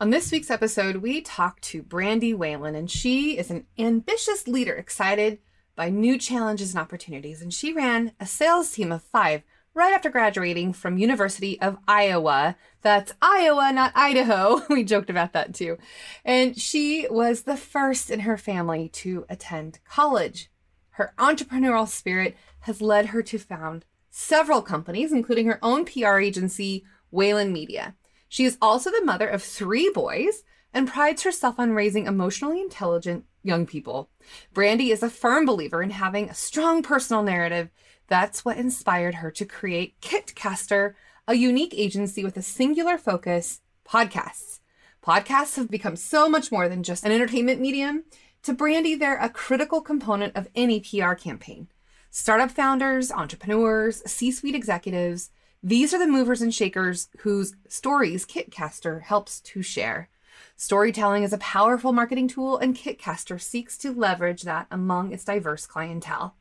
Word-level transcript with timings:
On 0.00 0.08
this 0.08 0.32
week's 0.32 0.50
episode, 0.50 0.96
we 0.96 1.20
talk 1.20 1.60
to 1.60 1.82
Brandy 1.82 2.32
Whalen, 2.32 2.74
and 2.74 2.90
she 2.90 3.36
is 3.36 3.50
an 3.50 3.66
ambitious 3.78 4.48
leader 4.48 4.72
excited 4.72 5.40
by 5.76 5.90
new 5.90 6.16
challenges 6.16 6.70
and 6.70 6.80
opportunities. 6.80 7.42
And 7.42 7.52
she 7.52 7.74
ran 7.74 8.12
a 8.18 8.24
sales 8.24 8.70
team 8.70 8.92
of 8.92 9.02
five 9.02 9.42
right 9.74 9.92
after 9.92 10.08
graduating 10.08 10.72
from 10.72 10.96
University 10.96 11.60
of 11.60 11.76
Iowa. 11.86 12.56
That's 12.80 13.12
Iowa, 13.20 13.72
not 13.74 13.92
Idaho. 13.94 14.62
We 14.70 14.84
joked 14.84 15.10
about 15.10 15.34
that 15.34 15.52
too. 15.52 15.76
And 16.24 16.58
she 16.58 17.06
was 17.10 17.42
the 17.42 17.58
first 17.58 18.08
in 18.08 18.20
her 18.20 18.38
family 18.38 18.88
to 18.88 19.26
attend 19.28 19.80
college. 19.84 20.50
Her 20.92 21.12
entrepreneurial 21.18 21.86
spirit 21.86 22.38
has 22.60 22.80
led 22.80 23.08
her 23.08 23.22
to 23.24 23.38
found 23.38 23.84
several 24.08 24.62
companies, 24.62 25.12
including 25.12 25.44
her 25.44 25.58
own 25.62 25.84
PR 25.84 26.20
agency, 26.20 26.84
Whalen 27.10 27.52
Media. 27.52 27.96
She 28.30 28.44
is 28.44 28.56
also 28.62 28.92
the 28.92 29.04
mother 29.04 29.26
of 29.26 29.42
three 29.42 29.90
boys 29.92 30.44
and 30.72 30.86
prides 30.86 31.24
herself 31.24 31.58
on 31.58 31.72
raising 31.72 32.06
emotionally 32.06 32.60
intelligent 32.60 33.24
young 33.42 33.66
people. 33.66 34.08
Brandy 34.54 34.92
is 34.92 35.02
a 35.02 35.10
firm 35.10 35.44
believer 35.44 35.82
in 35.82 35.90
having 35.90 36.30
a 36.30 36.34
strong 36.34 36.80
personal 36.80 37.24
narrative. 37.24 37.70
That's 38.06 38.44
what 38.44 38.56
inspired 38.56 39.16
her 39.16 39.32
to 39.32 39.44
create 39.44 40.00
Kitcaster, 40.00 40.94
a 41.26 41.34
unique 41.34 41.74
agency 41.76 42.22
with 42.22 42.36
a 42.36 42.42
singular 42.42 42.98
focus 42.98 43.62
podcasts. 43.84 44.60
Podcasts 45.04 45.56
have 45.56 45.68
become 45.68 45.96
so 45.96 46.28
much 46.28 46.52
more 46.52 46.68
than 46.68 46.84
just 46.84 47.04
an 47.04 47.10
entertainment 47.10 47.60
medium. 47.60 48.04
To 48.44 48.52
Brandy, 48.52 48.94
they're 48.94 49.18
a 49.18 49.28
critical 49.28 49.80
component 49.80 50.36
of 50.36 50.46
any 50.54 50.78
PR 50.78 51.14
campaign. 51.14 51.66
Startup 52.10 52.50
founders, 52.50 53.10
entrepreneurs, 53.10 54.08
C 54.08 54.30
suite 54.30 54.54
executives, 54.54 55.30
these 55.62 55.92
are 55.92 55.98
the 55.98 56.06
movers 56.06 56.40
and 56.40 56.54
shakers 56.54 57.08
whose 57.18 57.54
stories 57.68 58.24
Kitcaster 58.24 59.02
helps 59.02 59.40
to 59.40 59.62
share. 59.62 60.08
Storytelling 60.56 61.22
is 61.22 61.32
a 61.32 61.38
powerful 61.38 61.92
marketing 61.92 62.28
tool, 62.28 62.56
and 62.58 62.76
Kitcaster 62.76 63.40
seeks 63.40 63.76
to 63.78 63.92
leverage 63.92 64.42
that 64.42 64.66
among 64.70 65.12
its 65.12 65.24
diverse 65.24 65.66
clientele. 65.66 66.34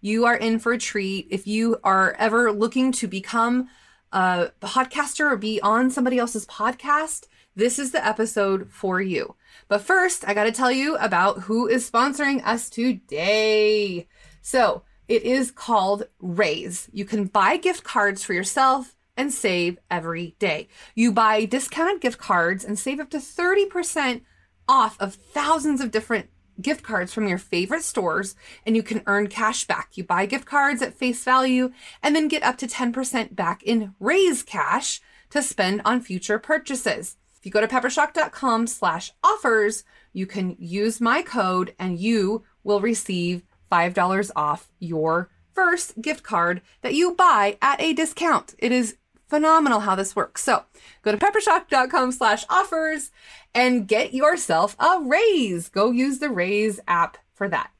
You 0.00 0.24
are 0.26 0.36
in 0.36 0.58
for 0.58 0.72
a 0.72 0.78
treat 0.78 1.28
if 1.30 1.46
you 1.46 1.78
are 1.84 2.14
ever 2.18 2.52
looking 2.52 2.92
to 2.92 3.06
become 3.06 3.68
a 4.12 4.50
podcaster 4.60 5.30
or 5.30 5.36
be 5.36 5.60
on 5.60 5.90
somebody 5.90 6.18
else's 6.18 6.46
podcast. 6.46 7.26
This 7.54 7.78
is 7.78 7.92
the 7.92 8.04
episode 8.06 8.70
for 8.70 9.00
you. 9.00 9.36
But 9.68 9.82
first, 9.82 10.26
I 10.26 10.34
got 10.34 10.44
to 10.44 10.52
tell 10.52 10.72
you 10.72 10.96
about 10.96 11.40
who 11.40 11.66
is 11.66 11.88
sponsoring 11.88 12.44
us 12.44 12.70
today. 12.70 14.08
So, 14.40 14.82
it 15.10 15.24
is 15.24 15.50
called 15.50 16.04
Raise. 16.20 16.88
You 16.92 17.04
can 17.04 17.24
buy 17.24 17.56
gift 17.56 17.82
cards 17.82 18.22
for 18.22 18.32
yourself 18.32 18.94
and 19.16 19.32
save 19.32 19.76
every 19.90 20.36
day. 20.38 20.68
You 20.94 21.10
buy 21.10 21.46
discounted 21.46 22.00
gift 22.00 22.18
cards 22.18 22.64
and 22.64 22.78
save 22.78 23.00
up 23.00 23.10
to 23.10 23.16
30% 23.18 24.20
off 24.68 24.96
of 25.00 25.16
thousands 25.16 25.80
of 25.80 25.90
different 25.90 26.30
gift 26.62 26.84
cards 26.84 27.12
from 27.12 27.26
your 27.26 27.38
favorite 27.38 27.82
stores 27.82 28.36
and 28.64 28.76
you 28.76 28.84
can 28.84 29.02
earn 29.08 29.26
cash 29.26 29.64
back. 29.64 29.96
You 29.96 30.04
buy 30.04 30.26
gift 30.26 30.46
cards 30.46 30.80
at 30.80 30.94
face 30.94 31.24
value 31.24 31.72
and 32.04 32.14
then 32.14 32.28
get 32.28 32.44
up 32.44 32.56
to 32.58 32.68
10% 32.68 33.34
back 33.34 33.64
in 33.64 33.96
raise 33.98 34.44
cash 34.44 35.00
to 35.30 35.42
spend 35.42 35.82
on 35.84 36.02
future 36.02 36.38
purchases. 36.38 37.16
If 37.36 37.44
you 37.44 37.50
go 37.50 37.60
to 37.60 37.66
peppershock.com 37.66 38.68
slash 38.68 39.10
offers, 39.24 39.82
you 40.12 40.26
can 40.26 40.54
use 40.60 41.00
my 41.00 41.22
code 41.22 41.74
and 41.80 41.98
you 41.98 42.44
will 42.62 42.80
receive 42.80 43.42
$5 43.70 44.30
off 44.36 44.68
your 44.78 45.30
first 45.54 46.00
gift 46.00 46.22
card 46.22 46.62
that 46.82 46.94
you 46.94 47.14
buy 47.14 47.58
at 47.60 47.80
a 47.80 47.92
discount. 47.92 48.54
It 48.58 48.72
is 48.72 48.96
phenomenal 49.28 49.80
how 49.80 49.94
this 49.94 50.16
works. 50.16 50.42
So 50.42 50.64
go 51.02 51.12
to 51.12 51.18
peppershock.com 51.18 52.12
slash 52.12 52.44
offers 52.50 53.10
and 53.54 53.86
get 53.86 54.12
yourself 54.12 54.76
a 54.78 55.00
raise. 55.00 55.68
Go 55.68 55.90
use 55.90 56.18
the 56.18 56.30
raise 56.30 56.80
app 56.88 57.16
for 57.32 57.48
that. 57.48 57.70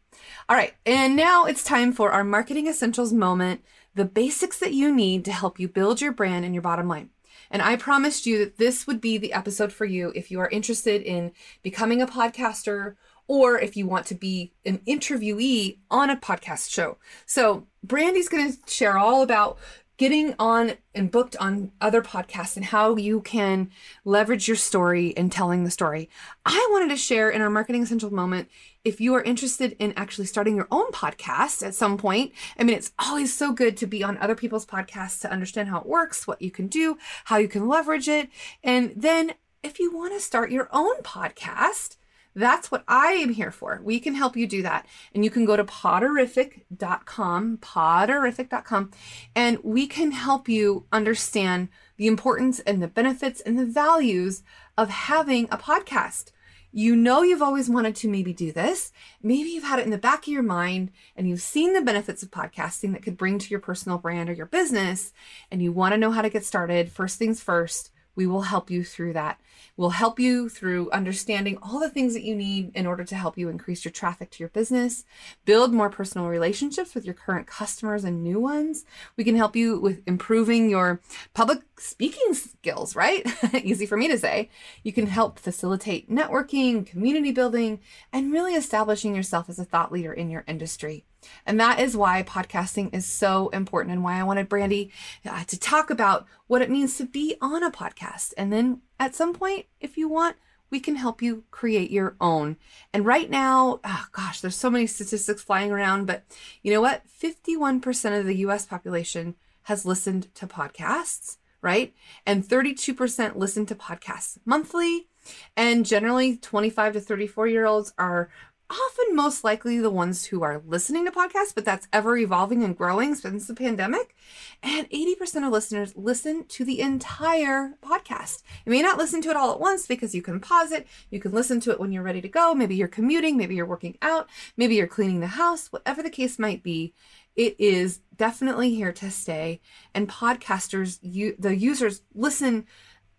All 0.49 0.57
right. 0.57 0.75
And 0.87 1.17
now 1.17 1.45
it's 1.45 1.65
time 1.65 1.93
for 1.93 2.13
our 2.13 2.25
marketing 2.25 2.67
essentials 2.67 3.12
moment, 3.12 3.65
the 3.95 4.05
basics 4.05 4.59
that 4.59 4.73
you 4.75 4.95
need 4.95 5.25
to 5.25 5.33
help 5.33 5.59
you 5.59 5.69
build 5.69 6.00
your 6.00 6.12
brand 6.12 6.45
and 6.45 6.55
your 6.55 6.62
bottom 6.62 6.89
line. 6.89 7.11
And 7.50 7.62
I 7.62 7.77
promised 7.77 8.27
you 8.27 8.39
that 8.39 8.59
this 8.59 8.87
would 8.87 9.00
be 9.00 9.19
the 9.19 9.33
episode 9.33 9.73
for 9.73 9.84
you 9.84 10.12
if 10.15 10.31
you 10.31 10.39
are 10.41 10.49
interested 10.50 11.03
in 11.03 11.33
becoming 11.62 12.00
a 12.00 12.06
podcaster 12.06 12.95
or 13.31 13.61
if 13.61 13.77
you 13.77 13.87
want 13.87 14.07
to 14.07 14.15
be 14.17 14.53
an 14.67 14.79
interviewee 14.89 15.79
on 15.89 16.11
a 16.11 16.17
podcast 16.17 16.69
show. 16.69 16.99
So, 17.27 17.69
Brandy's 17.85 18.29
going 18.29 18.53
to 18.53 18.59
share 18.67 18.99
all 18.99 19.23
about 19.23 19.57
getting 19.99 20.35
on 20.41 20.73
and 20.97 21.13
booked 21.13 21.37
on 21.37 21.71
other 21.81 22.03
podcasts 22.03 22.57
and 22.57 22.65
how 22.65 22.97
you 22.97 23.21
can 23.21 23.71
leverage 24.05 24.49
your 24.49 24.57
story 24.57 25.09
in 25.11 25.31
telling 25.31 25.63
the 25.63 25.71
story. 25.71 26.11
I 26.45 26.69
wanted 26.73 26.89
to 26.89 26.97
share 26.97 27.31
in 27.31 27.41
our 27.41 27.51
marketing 27.51 27.85
essential 27.85 28.13
moment 28.13 28.49
if 28.83 29.01
you 29.01 29.15
are 29.15 29.23
interested 29.23 29.77
in 29.79 29.93
actually 29.97 30.27
starting 30.27 30.57
your 30.57 30.67
own 30.73 30.91
podcast 30.91 31.65
at 31.65 31.77
some 31.77 31.99
point. 31.99 32.33
I 32.59 32.65
mean, 32.65 32.77
it's 32.77 32.93
always 32.99 33.33
so 33.33 33.53
good 33.53 33.77
to 33.77 33.87
be 33.87 34.03
on 34.03 34.19
other 34.19 34.35
people's 34.35 34.67
podcasts 34.67 35.21
to 35.21 35.31
understand 35.31 35.69
how 35.69 35.79
it 35.79 35.87
works, 35.87 36.27
what 36.27 36.43
you 36.43 36.51
can 36.51 36.67
do, 36.67 36.99
how 37.27 37.37
you 37.37 37.47
can 37.47 37.69
leverage 37.69 38.09
it. 38.09 38.29
And 38.65 38.93
then 38.97 39.35
if 39.62 39.79
you 39.79 39.95
want 39.95 40.15
to 40.15 40.21
start 40.21 40.51
your 40.51 40.69
own 40.73 41.03
podcast, 41.03 41.97
that's 42.35 42.71
what 42.71 42.85
I 42.87 43.13
am 43.13 43.33
here 43.33 43.51
for. 43.51 43.81
We 43.83 43.99
can 44.01 44.15
help 44.15 44.37
you 44.37 44.47
do 44.47 44.63
that. 44.63 44.87
And 45.15 45.25
you 45.25 45.31
can 45.31 45.45
go 45.45 45.57
to 45.57 45.65
poderific.com, 45.65 47.59
poderific.com, 47.59 48.91
and 49.35 49.59
we 49.63 49.87
can 49.87 50.13
help 50.13 50.49
you 50.49 50.87
understand 50.93 51.69
the 51.97 52.07
importance 52.07 52.61
and 52.61 52.83
the 52.83 52.89
benefits 52.89 53.41
and 53.41 53.59
the 53.59 53.67
values 53.67 54.43
of 54.79 54.89
having 54.89 55.49
a 55.51 55.59
podcast. 55.59 56.31
You 56.73 56.95
know, 56.95 57.23
you've 57.23 57.43
always 57.43 57.69
wanted 57.69 57.97
to 57.97 58.09
maybe 58.09 58.33
do 58.33 58.53
this. 58.53 58.93
Maybe 59.23 59.51
you've 59.51 59.65
had 59.65 59.81
it 59.81 59.85
in 59.85 59.91
the 59.91 59.99
back 59.99 60.21
of 60.21 60.29
your 60.29 60.45
mind 60.45 60.93
and 61.17 61.29
you've 61.29 61.43
seen 61.43 61.75
the 61.75 61.81
benefits 61.81 62.23
of 62.23 62.31
podcasting 62.31 62.93
that 62.93 63.03
could 63.03 63.17
bring 63.17 63.41
to 63.41 63.51
your 63.51 63.59
personal 63.59 63.99
brand 63.99 64.31
or 64.31 64.35
your 64.35 64.47
business, 64.47 65.12
and 65.51 65.61
you 65.61 65.73
want 65.73 65.93
to 65.93 65.99
know 65.99 66.12
how 66.12 66.23
to 66.23 66.31
get 66.31 66.45
started. 66.45 66.93
First 66.93 67.19
things 67.19 67.43
first, 67.43 67.91
we 68.20 68.26
will 68.26 68.42
help 68.42 68.70
you 68.70 68.84
through 68.84 69.14
that. 69.14 69.41
We'll 69.78 69.97
help 69.97 70.20
you 70.20 70.50
through 70.50 70.91
understanding 70.91 71.56
all 71.62 71.81
the 71.81 71.88
things 71.88 72.12
that 72.12 72.22
you 72.22 72.36
need 72.36 72.70
in 72.75 72.86
order 72.86 73.03
to 73.03 73.14
help 73.14 73.38
you 73.38 73.48
increase 73.48 73.82
your 73.82 73.92
traffic 73.92 74.31
to 74.32 74.41
your 74.41 74.50
business, 74.50 75.06
build 75.47 75.72
more 75.72 75.88
personal 75.88 76.28
relationships 76.28 76.94
with 76.94 77.06
your 77.06 77.14
current 77.14 77.47
customers 77.47 78.04
and 78.04 78.22
new 78.22 78.38
ones. 78.38 78.84
We 79.16 79.25
can 79.25 79.36
help 79.36 79.56
you 79.56 79.81
with 79.81 80.03
improving 80.06 80.69
your 80.69 81.00
public 81.32 81.60
speaking 81.78 82.34
skills, 82.34 82.94
right? 82.94 83.26
Easy 83.64 83.86
for 83.86 83.97
me 83.97 84.06
to 84.08 84.19
say. 84.19 84.50
You 84.82 84.92
can 84.92 85.06
help 85.06 85.38
facilitate 85.38 86.10
networking, 86.10 86.84
community 86.84 87.32
building, 87.32 87.81
and 88.12 88.34
really 88.34 88.52
establishing 88.52 89.16
yourself 89.16 89.48
as 89.48 89.58
a 89.58 89.64
thought 89.64 89.92
leader 89.92 90.12
in 90.12 90.28
your 90.28 90.44
industry. 90.47 91.06
And 91.47 91.58
that 91.60 91.81
is 91.81 91.97
why 91.97 92.22
podcasting 92.22 92.94
is 92.94 93.06
so 93.06 93.48
important 93.48 93.92
and 93.92 94.03
why 94.03 94.19
I 94.19 94.25
wanted 94.25 94.48
Brandy 94.48 94.91
uh, 95.25 95.44
to 95.44 95.58
talk 95.58 95.91
about 95.91 96.26
what 96.47 96.62
it 96.62 96.70
means 96.70 96.97
to 96.98 97.04
be 97.04 97.36
on 97.41 97.62
a 97.62 97.70
podcast. 97.70 98.32
And 98.36 98.53
then 98.53 98.82
at 98.98 99.14
some 99.14 99.32
point, 99.32 99.66
if 99.81 99.97
you 99.97 100.08
want, 100.08 100.36
we 100.70 100.81
can 100.81 100.97
help 100.97 101.20
you 101.20 101.44
create 101.50 101.91
your 101.91 102.16
own. 102.20 102.56
And 102.92 103.04
right 103.04 103.28
now, 103.28 103.81
oh 103.84 104.06
gosh, 104.12 104.41
there's 104.41 104.56
so 104.56 104.70
many 104.70 104.86
statistics 104.86 105.42
flying 105.42 105.72
around, 105.72 106.06
but 106.06 106.25
you 106.62 106.72
know 106.72 106.81
what? 106.81 107.03
51% 107.20 108.19
of 108.19 108.26
the 108.26 108.37
US 108.37 108.66
population 108.66 109.34
has 109.62 109.84
listened 109.84 110.32
to 110.37 110.47
podcasts, 110.47 111.37
right? 111.60 111.92
And 112.25 112.44
32% 112.44 113.37
listen 113.37 113.66
to 113.66 113.75
podcasts 113.75 114.38
monthly. 114.44 115.08
And 115.56 115.84
generally, 115.84 116.37
25 116.37 116.94
to 116.94 117.00
34 117.00 117.47
year 117.48 117.66
olds 117.66 117.92
are 117.98 118.31
often 118.70 119.16
most 119.16 119.42
likely 119.42 119.78
the 119.78 119.91
ones 119.91 120.26
who 120.26 120.42
are 120.42 120.62
listening 120.64 121.04
to 121.04 121.10
podcasts, 121.10 121.54
but 121.54 121.64
that's 121.64 121.88
ever 121.92 122.16
evolving 122.16 122.62
and 122.62 122.76
growing 122.76 123.14
since 123.14 123.47
the 123.47 123.54
pandemic. 123.54 124.14
And 124.62 124.88
80% 124.91 125.44
of 125.47 125.53
listeners 125.53 125.97
listen 125.97 126.44
to 126.48 126.64
the 126.64 126.81
entire 126.81 127.75
podcast. 127.82 128.42
You 128.64 128.70
may 128.70 128.82
not 128.82 128.98
listen 128.98 129.20
to 129.22 129.31
it 129.31 129.36
all 129.36 129.53
at 129.53 129.60
once 129.60 129.86
because 129.86 130.14
you 130.14 130.22
can 130.22 130.41
pause 130.41 130.70
it. 130.70 130.86
You 131.11 131.19
can 131.19 131.32
listen 131.32 131.58
to 131.61 131.72
it 131.72 131.81
when 131.81 131.93
you're 131.93 132.02
ready 132.02 132.20
to 132.20 132.28
go. 132.28 132.55
Maybe 132.55 132.76
you're 132.76 132.88
commuting, 132.88 133.37
maybe 133.37 133.56
you're 133.56 133.67
working 133.67 133.99
out, 134.02 134.28
maybe 134.56 134.76
you're 134.76 134.87
cleaning 134.87 135.20
the 135.20 135.26
house, 135.26 135.73
whatever 135.73 136.02
the 136.02 136.11
case 136.11 136.38
might 136.38 136.62
be. 136.62 136.94
It 137.34 137.56
is 137.58 138.00
definitely 138.16 138.75
here 138.75 138.93
to 138.93 139.11
stay. 139.11 139.61
And 139.94 140.08
podcasters, 140.08 140.99
you, 141.02 141.34
the 141.38 141.56
users 141.56 142.02
listen 142.14 142.66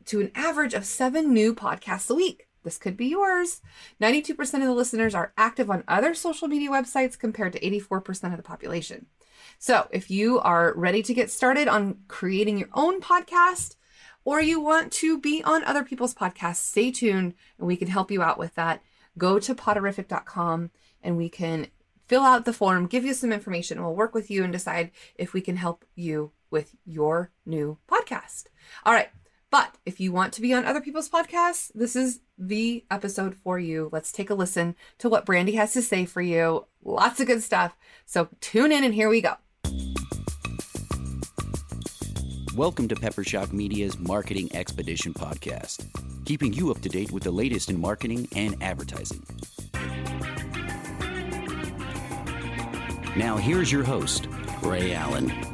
to 0.05 0.21
an 0.21 0.31
average 0.33 0.73
of 0.73 0.85
seven 0.85 1.33
new 1.33 1.53
podcasts 1.53 2.09
a 2.09 2.15
week. 2.15 2.47
This 2.63 2.77
could 2.77 2.95
be 2.95 3.07
yours. 3.07 3.61
92% 4.01 4.39
of 4.39 4.61
the 4.61 4.73
listeners 4.73 5.15
are 5.15 5.33
active 5.37 5.69
on 5.69 5.83
other 5.87 6.13
social 6.13 6.47
media 6.47 6.69
websites 6.69 7.17
compared 7.17 7.53
to 7.53 7.59
84% 7.59 8.31
of 8.31 8.37
the 8.37 8.43
population. 8.43 9.07
So, 9.57 9.87
if 9.91 10.09
you 10.11 10.39
are 10.39 10.73
ready 10.75 11.01
to 11.03 11.13
get 11.13 11.31
started 11.31 11.67
on 11.67 11.99
creating 12.07 12.57
your 12.57 12.69
own 12.73 13.01
podcast 13.01 13.75
or 14.23 14.41
you 14.41 14.59
want 14.59 14.91
to 14.93 15.19
be 15.19 15.43
on 15.43 15.63
other 15.63 15.83
people's 15.83 16.13
podcasts, 16.13 16.57
stay 16.57 16.91
tuned 16.91 17.33
and 17.57 17.67
we 17.67 17.75
can 17.75 17.87
help 17.87 18.11
you 18.11 18.21
out 18.21 18.37
with 18.37 18.55
that. 18.55 18.81
Go 19.17 19.39
to 19.39 19.55
poderific.com 19.55 20.71
and 21.03 21.17
we 21.17 21.29
can 21.29 21.67
fill 22.07 22.21
out 22.23 22.45
the 22.45 22.53
form, 22.53 22.87
give 22.87 23.05
you 23.05 23.13
some 23.13 23.31
information. 23.31 23.77
and 23.77 23.85
We'll 23.85 23.95
work 23.95 24.13
with 24.13 24.29
you 24.29 24.43
and 24.43 24.51
decide 24.51 24.91
if 25.15 25.33
we 25.33 25.41
can 25.41 25.55
help 25.55 25.85
you 25.95 26.31
with 26.49 26.75
your 26.85 27.31
new 27.45 27.77
podcast. 27.89 28.45
All 28.85 28.93
right, 28.93 29.09
But 29.51 29.75
if 29.85 29.99
you 29.99 30.13
want 30.13 30.31
to 30.33 30.41
be 30.41 30.53
on 30.53 30.63
other 30.63 30.79
people's 30.79 31.09
podcasts, 31.09 31.73
this 31.75 31.93
is 31.93 32.21
the 32.37 32.85
episode 32.89 33.35
for 33.35 33.59
you. 33.59 33.89
Let's 33.91 34.13
take 34.13 34.29
a 34.29 34.33
listen 34.33 34.77
to 34.99 35.09
what 35.09 35.25
Brandy 35.25 35.55
has 35.55 35.73
to 35.73 35.81
say 35.81 36.05
for 36.05 36.21
you. 36.21 36.67
Lots 36.85 37.19
of 37.19 37.27
good 37.27 37.43
stuff. 37.43 37.75
So 38.05 38.29
tune 38.39 38.71
in 38.71 38.85
and 38.85 38.93
here 38.93 39.09
we 39.09 39.19
go. 39.19 39.33
Welcome 42.55 42.87
to 42.87 42.95
Peppershock 42.95 43.51
Media's 43.51 43.99
Marketing 43.99 44.49
Expedition 44.55 45.13
podcast, 45.13 45.85
keeping 46.23 46.53
you 46.53 46.71
up 46.71 46.79
to 46.79 46.89
date 46.89 47.11
with 47.11 47.23
the 47.23 47.31
latest 47.31 47.69
in 47.69 47.77
marketing 47.77 48.29
and 48.33 48.55
advertising. 48.63 49.21
Now, 53.17 53.35
here's 53.35 53.69
your 53.69 53.83
host, 53.83 54.29
Rhea 54.61 54.95
Allen. 54.95 55.50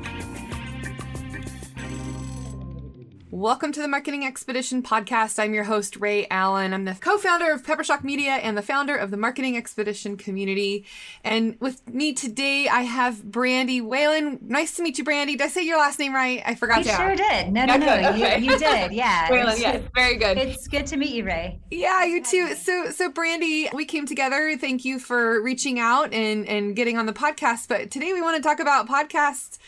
Welcome 3.37 3.71
to 3.73 3.81
the 3.81 3.87
Marketing 3.87 4.25
Expedition 4.25 4.81
podcast. 4.81 5.37
I'm 5.37 5.53
your 5.53 5.65
host, 5.65 5.97
Rhea 5.97 6.25
Allen. 6.31 6.73
I'm 6.73 6.85
the 6.85 6.95
co 6.95 7.19
founder 7.19 7.51
of 7.51 7.61
Peppershock 7.61 8.03
Media 8.03 8.31
and 8.31 8.57
the 8.57 8.63
founder 8.63 8.95
of 8.95 9.11
the 9.11 9.17
Marketing 9.17 9.55
Expedition 9.55 10.17
community. 10.17 10.87
And 11.23 11.55
with 11.61 11.87
me 11.87 12.13
today, 12.13 12.67
I 12.67 12.81
have 12.81 13.23
Brandy 13.23 13.79
Whalen. 13.79 14.39
Nice 14.41 14.75
to 14.77 14.81
meet 14.81 14.97
you, 14.97 15.03
Brandy. 15.03 15.33
Did 15.33 15.43
I 15.43 15.47
say 15.49 15.63
your 15.63 15.77
last 15.77 15.99
name 15.99 16.15
right? 16.15 16.41
I 16.47 16.55
forgot 16.55 16.79
you 16.79 16.85
to. 16.85 16.97
sure 16.97 17.15
did. 17.15 17.53
No, 17.53 17.65
no, 17.65 17.77
no. 17.77 18.09
Okay. 18.09 18.39
You, 18.39 18.53
you, 18.53 18.57
did. 18.57 18.91
Yeah. 18.91 19.29
Whalen, 19.31 19.53
yes. 19.59 19.83
Very 19.93 20.15
good. 20.15 20.39
It's 20.39 20.67
good 20.67 20.87
to 20.87 20.97
meet 20.97 21.13
you, 21.13 21.23
Rhea. 21.23 21.59
Yeah, 21.69 22.05
you 22.05 22.23
too. 22.23 22.55
So, 22.55 22.89
so 22.89 23.11
Brandy, 23.11 23.69
we 23.71 23.85
came 23.85 24.07
together. 24.07 24.57
Thank 24.57 24.83
you 24.83 24.97
for 24.97 25.43
reaching 25.43 25.79
out 25.79 26.11
and, 26.11 26.47
and 26.47 26.75
getting 26.75 26.97
on 26.97 27.05
the 27.05 27.13
podcast. 27.13 27.67
But 27.67 27.91
today 27.91 28.13
we 28.13 28.21
want 28.23 28.37
to 28.37 28.41
talk 28.41 28.59
about 28.59 28.89
podcasts 28.89 29.59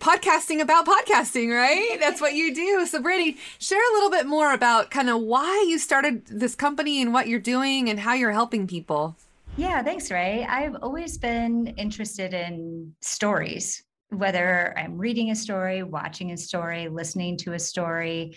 podcasting 0.00 0.60
about 0.60 0.86
podcasting, 0.86 1.54
right? 1.54 1.98
That's 2.00 2.20
what 2.20 2.34
you 2.34 2.54
do. 2.54 2.86
So, 2.86 3.02
Brandy, 3.02 3.36
share 3.58 3.78
a 3.78 3.94
little 3.94 4.10
bit 4.10 4.26
more 4.26 4.52
about 4.52 4.90
kind 4.90 5.10
of 5.10 5.20
why 5.20 5.66
you 5.68 5.78
started 5.78 6.26
this 6.26 6.54
company 6.54 7.02
and 7.02 7.12
what 7.12 7.28
you're 7.28 7.40
doing 7.40 7.88
and 7.88 7.98
how 8.00 8.14
you're 8.14 8.32
helping 8.32 8.66
people. 8.66 9.16
Yeah, 9.56 9.82
thanks, 9.82 10.10
Rhea. 10.10 10.46
I've 10.48 10.76
always 10.82 11.18
been 11.18 11.68
interested 11.76 12.32
in 12.32 12.94
stories, 13.00 13.82
whether 14.10 14.72
I'm 14.78 14.96
reading 14.96 15.30
a 15.30 15.36
story, 15.36 15.82
watching 15.82 16.30
a 16.30 16.36
story, 16.36 16.88
listening 16.88 17.36
to 17.38 17.54
a 17.54 17.58
story. 17.58 18.36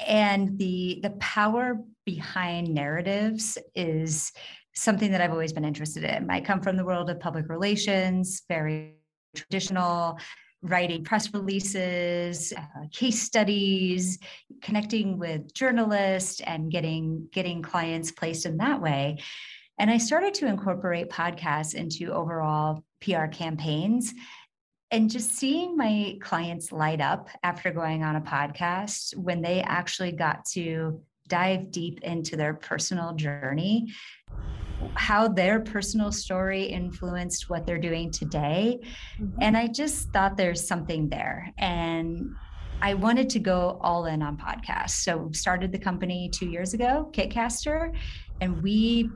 And 0.00 0.58
the 0.58 0.98
the 1.02 1.10
power 1.10 1.80
behind 2.04 2.74
narratives 2.74 3.56
is 3.74 4.32
something 4.74 5.10
that 5.12 5.20
I've 5.20 5.30
always 5.30 5.52
been 5.52 5.64
interested 5.64 6.04
in. 6.04 6.28
I 6.30 6.40
come 6.40 6.60
from 6.60 6.76
the 6.76 6.84
world 6.84 7.08
of 7.10 7.18
public 7.18 7.48
relations, 7.48 8.42
very 8.48 8.96
traditional 9.34 10.18
writing 10.66 11.04
press 11.04 11.32
releases, 11.32 12.52
uh, 12.52 12.86
case 12.92 13.22
studies, 13.22 14.18
connecting 14.62 15.18
with 15.18 15.52
journalists 15.54 16.40
and 16.40 16.70
getting 16.70 17.28
getting 17.32 17.62
clients 17.62 18.10
placed 18.10 18.46
in 18.46 18.56
that 18.58 18.80
way. 18.80 19.18
And 19.78 19.90
I 19.90 19.98
started 19.98 20.34
to 20.34 20.46
incorporate 20.46 21.10
podcasts 21.10 21.74
into 21.74 22.12
overall 22.12 22.82
PR 23.00 23.26
campaigns 23.26 24.12
and 24.90 25.10
just 25.10 25.34
seeing 25.34 25.76
my 25.76 26.16
clients 26.20 26.72
light 26.72 27.00
up 27.00 27.28
after 27.42 27.70
going 27.72 28.02
on 28.02 28.16
a 28.16 28.20
podcast 28.20 29.16
when 29.16 29.42
they 29.42 29.60
actually 29.60 30.12
got 30.12 30.44
to 30.46 31.02
dive 31.28 31.70
deep 31.70 32.02
into 32.02 32.36
their 32.36 32.54
personal 32.54 33.12
journey 33.14 33.92
how 34.96 35.28
their 35.28 35.60
personal 35.60 36.10
story 36.10 36.64
influenced 36.64 37.48
what 37.50 37.66
they're 37.66 37.78
doing 37.78 38.10
today. 38.10 38.80
Mm-hmm. 39.20 39.38
And 39.42 39.56
I 39.56 39.66
just 39.66 40.10
thought 40.10 40.36
there's 40.36 40.66
something 40.66 41.08
there. 41.08 41.52
And 41.58 42.30
I 42.82 42.94
wanted 42.94 43.30
to 43.30 43.38
go 43.38 43.78
all 43.80 44.06
in 44.06 44.22
on 44.22 44.36
podcasts. 44.36 45.02
So 45.02 45.30
started 45.32 45.72
the 45.72 45.78
company 45.78 46.28
two 46.32 46.46
years 46.46 46.74
ago, 46.74 47.10
Kitcaster, 47.12 47.96
and 48.40 48.62
we 48.62 49.08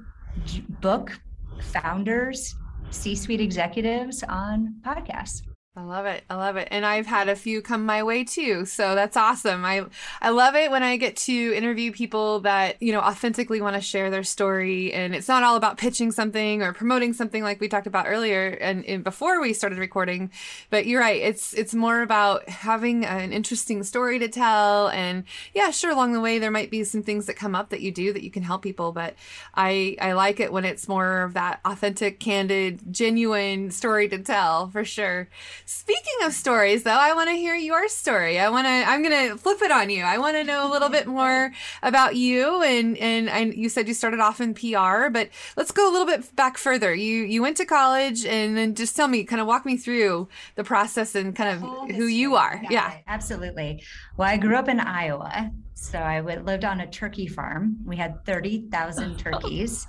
book 0.80 1.20
founders, 1.60 2.54
C-suite 2.90 3.40
executives 3.40 4.22
on 4.28 4.76
podcasts. 4.82 5.42
I 5.76 5.84
love 5.84 6.04
it. 6.04 6.24
I 6.28 6.34
love 6.34 6.56
it. 6.56 6.66
And 6.72 6.84
I've 6.84 7.06
had 7.06 7.28
a 7.28 7.36
few 7.36 7.62
come 7.62 7.86
my 7.86 8.02
way 8.02 8.24
too. 8.24 8.64
So 8.64 8.96
that's 8.96 9.16
awesome. 9.16 9.64
I 9.64 9.86
I 10.20 10.30
love 10.30 10.56
it 10.56 10.68
when 10.68 10.82
I 10.82 10.96
get 10.96 11.14
to 11.18 11.32
interview 11.54 11.92
people 11.92 12.40
that, 12.40 12.82
you 12.82 12.90
know, 12.90 12.98
authentically 12.98 13.60
want 13.60 13.76
to 13.76 13.80
share 13.80 14.10
their 14.10 14.24
story 14.24 14.92
and 14.92 15.14
it's 15.14 15.28
not 15.28 15.44
all 15.44 15.54
about 15.54 15.78
pitching 15.78 16.10
something 16.10 16.60
or 16.60 16.72
promoting 16.72 17.12
something 17.12 17.44
like 17.44 17.60
we 17.60 17.68
talked 17.68 17.86
about 17.86 18.06
earlier 18.08 18.48
and, 18.60 18.84
and 18.84 19.04
before 19.04 19.40
we 19.40 19.52
started 19.52 19.78
recording. 19.78 20.32
But 20.70 20.86
you're 20.86 21.00
right. 21.00 21.22
It's 21.22 21.54
it's 21.54 21.72
more 21.72 22.02
about 22.02 22.48
having 22.48 23.04
an 23.06 23.32
interesting 23.32 23.84
story 23.84 24.18
to 24.18 24.28
tell 24.28 24.88
and 24.88 25.22
yeah, 25.54 25.70
sure 25.70 25.92
along 25.92 26.14
the 26.14 26.20
way 26.20 26.40
there 26.40 26.50
might 26.50 26.72
be 26.72 26.82
some 26.82 27.04
things 27.04 27.26
that 27.26 27.36
come 27.36 27.54
up 27.54 27.70
that 27.70 27.80
you 27.80 27.92
do 27.92 28.12
that 28.12 28.24
you 28.24 28.30
can 28.32 28.42
help 28.42 28.62
people, 28.62 28.90
but 28.90 29.14
I 29.54 29.96
I 30.00 30.12
like 30.14 30.40
it 30.40 30.52
when 30.52 30.64
it's 30.64 30.88
more 30.88 31.22
of 31.22 31.34
that 31.34 31.60
authentic, 31.64 32.18
candid, 32.18 32.92
genuine 32.92 33.70
story 33.70 34.08
to 34.08 34.18
tell 34.18 34.68
for 34.68 34.84
sure. 34.84 35.28
Speaking 35.72 36.26
of 36.26 36.32
stories, 36.32 36.82
though, 36.82 36.90
I 36.90 37.14
want 37.14 37.28
to 37.28 37.36
hear 37.36 37.54
your 37.54 37.86
story. 37.88 38.40
I 38.40 38.48
want 38.48 38.66
to. 38.66 38.70
I'm 38.70 39.04
going 39.04 39.30
to 39.30 39.38
flip 39.38 39.62
it 39.62 39.70
on 39.70 39.88
you. 39.88 40.02
I 40.02 40.18
want 40.18 40.36
to 40.36 40.42
know 40.42 40.68
a 40.68 40.70
little 40.70 40.88
bit 40.88 41.06
more 41.06 41.52
about 41.80 42.16
you. 42.16 42.60
And 42.60 42.98
and 42.98 43.30
I, 43.30 43.42
you 43.42 43.68
said 43.68 43.86
you 43.86 43.94
started 43.94 44.18
off 44.18 44.40
in 44.40 44.52
PR, 44.52 45.10
but 45.10 45.28
let's 45.56 45.70
go 45.70 45.88
a 45.88 45.92
little 45.92 46.08
bit 46.08 46.34
back 46.34 46.58
further. 46.58 46.92
You 46.92 47.22
you 47.22 47.40
went 47.40 47.56
to 47.58 47.64
college, 47.64 48.26
and 48.26 48.56
then 48.56 48.74
just 48.74 48.96
tell 48.96 49.06
me, 49.06 49.22
kind 49.22 49.40
of 49.40 49.46
walk 49.46 49.64
me 49.64 49.76
through 49.76 50.28
the 50.56 50.64
process 50.64 51.14
and 51.14 51.36
kind 51.36 51.62
of 51.62 51.94
who 51.94 52.06
you 52.06 52.34
are. 52.34 52.60
yeah, 52.68 52.96
absolutely. 53.06 53.84
Well, 54.16 54.28
I 54.28 54.38
grew 54.38 54.56
up 54.56 54.68
in 54.68 54.80
Iowa, 54.80 55.52
so 55.80 55.98
I 55.98 56.20
lived 56.20 56.66
on 56.66 56.80
a 56.80 56.86
turkey 56.86 57.26
farm. 57.26 57.76
We 57.86 57.96
had 57.96 58.24
thirty 58.26 58.68
thousand 58.70 59.18
turkeys. 59.18 59.86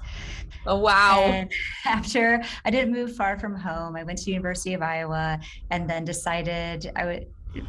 Oh 0.66 0.78
wow. 0.78 1.20
And 1.20 1.52
after 1.86 2.42
I 2.64 2.72
didn't 2.72 2.94
move 2.94 3.16
far 3.16 3.38
from 3.38 3.56
home, 3.56 3.98
I 3.98 4.04
went 4.04 4.20
to 4.20 4.32
University 4.32 4.74
of 4.74 4.82
Iowa 4.82 5.40
and 5.70 5.90
then 5.90 6.06
decided 6.06 6.90
I 6.96 7.06
would 7.06 7.26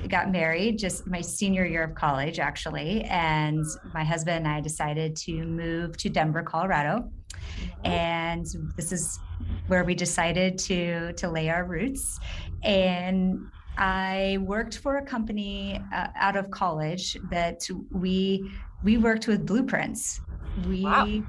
got 0.08 0.30
married 0.30 0.78
just 0.78 1.08
my 1.08 1.20
senior 1.20 1.66
year 1.66 1.82
of 1.82 1.96
college 1.96 2.38
actually 2.38 3.02
and 3.02 3.64
my 3.92 4.04
husband 4.04 4.46
and 4.46 4.54
I 4.54 4.60
decided 4.60 5.16
to 5.16 5.44
move 5.44 5.96
to 5.96 6.08
Denver, 6.08 6.44
Colorado. 6.44 7.10
Mm-hmm. 7.32 7.86
And 7.86 8.46
this 8.76 8.92
is 8.92 9.18
where 9.66 9.82
we 9.82 9.96
decided 9.96 10.58
to 10.58 11.12
to 11.14 11.28
lay 11.28 11.48
our 11.50 11.64
roots 11.64 12.20
and 12.62 13.40
I 13.76 14.38
worked 14.40 14.78
for 14.78 14.98
a 14.98 15.04
company 15.04 15.80
uh, 15.92 16.08
out 16.14 16.36
of 16.36 16.50
college 16.50 17.16
that 17.30 17.66
we 17.90 18.50
we 18.82 18.98
worked 18.98 19.28
with 19.28 19.46
blueprints. 19.46 20.20
We 20.68 20.82
wow 20.82 21.22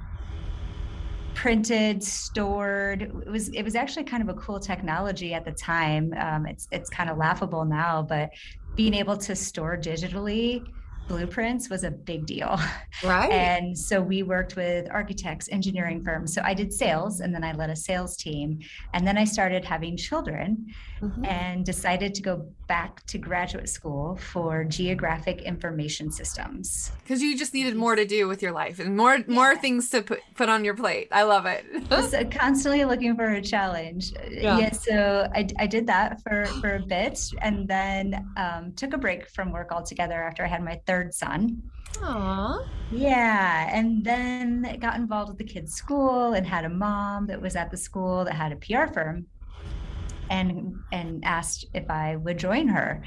printed, 1.34 2.04
stored. 2.04 3.02
It 3.02 3.30
was 3.30 3.50
it 3.50 3.64
was 3.64 3.76
actually 3.76 4.06
kind 4.06 4.24
of 4.24 4.30
a 4.30 4.40
cool 4.40 4.60
technology 4.60 5.34
at 5.34 5.46
the 5.46 5.52
time. 5.52 6.14
Um, 6.18 6.46
it's 6.46 6.68
it's 6.72 6.90
kind 6.90 7.10
of 7.10 7.18
laughable 7.18 7.66
now, 7.66 8.02
but 8.02 8.30
being 8.76 8.94
able 8.94 9.18
to 9.18 9.36
store 9.36 9.78
digitally 9.78 10.66
blueprints 11.08 11.70
was 11.70 11.84
a 11.84 11.92
big 11.92 12.26
deal. 12.26 12.60
Right. 13.04 13.32
And 13.32 13.78
so 13.78 14.02
we 14.02 14.24
worked 14.24 14.56
with 14.56 14.88
architects, 14.90 15.50
engineering 15.52 16.04
firms. 16.04 16.34
So 16.34 16.42
I 16.44 16.54
did 16.54 16.72
sales 16.72 17.20
and 17.20 17.34
then 17.34 17.44
I 17.44 17.52
led 17.52 17.70
a 17.70 17.76
sales 17.76 18.16
team. 18.16 18.60
And 18.94 19.06
then 19.06 19.18
I 19.18 19.26
started 19.26 19.66
having 19.66 19.98
children 19.98 20.68
mm-hmm. 21.02 21.26
and 21.26 21.66
decided 21.66 22.14
to 22.16 22.22
go 22.22 22.48
back 22.68 23.06
to 23.08 23.18
graduate 23.18 23.68
school 23.68 24.16
for 24.16 24.64
geographic 24.64 25.42
information 25.42 26.12
systems. 26.12 26.92
Because 27.04 27.22
you 27.22 27.38
just 27.38 27.54
needed 27.54 27.76
more 27.76 27.96
to 27.96 28.06
do 28.06 28.28
with 28.28 28.42
your 28.42 28.52
life 28.52 28.80
and 28.80 28.96
more 28.96 29.18
yeah. 29.18 29.24
more 29.28 29.56
things 29.56 29.90
to 29.90 30.02
put, 30.02 30.22
put 30.36 30.50
on 30.50 30.64
your 30.64 30.76
plate. 30.76 31.10
I 31.12 31.24
love 31.24 31.46
it. 31.46 31.66
Just 31.90 32.14
uh, 32.14 32.24
constantly 32.26 32.86
looking 32.86 33.16
for 33.16 33.26
a 33.26 33.42
challenge. 33.42 34.14
Yeah. 34.30 34.60
yeah 34.60 34.72
so 34.72 35.30
I, 35.34 35.48
I 35.60 35.68
did 35.68 35.88
that 35.88 36.22
for, 36.22 36.46
for 36.62 36.76
a 36.76 36.80
bit 36.80 37.20
and 37.42 37.68
then 37.68 38.26
um, 38.38 38.74
took 38.74 38.94
a 38.94 38.98
break 38.98 39.30
from 39.30 39.52
work 39.52 39.72
altogether 39.72 40.24
after 40.24 40.44
I 40.44 40.48
had 40.48 40.64
my 40.64 40.80
third 40.86 41.03
son. 41.12 41.62
Aww. 41.98 42.68
Yeah. 42.92 43.70
And 43.72 44.04
then 44.04 44.78
got 44.80 44.96
involved 44.96 45.30
with 45.30 45.38
the 45.38 45.44
kids' 45.44 45.74
school 45.74 46.34
and 46.34 46.46
had 46.46 46.66
a 46.66 46.70
mom 46.70 47.28
that 47.28 47.42
was 47.42 47.56
at 47.56 47.72
the 47.72 47.78
school 47.78 48.26
that 48.26 48.34
had 48.34 48.52
a 48.52 48.56
PR 48.58 48.92
firm 48.92 49.28
and 50.30 50.76
and 50.92 51.24
asked 51.26 51.66
if 51.74 51.90
I 51.90 52.16
would 52.16 52.38
join 52.38 52.68
her 52.68 53.04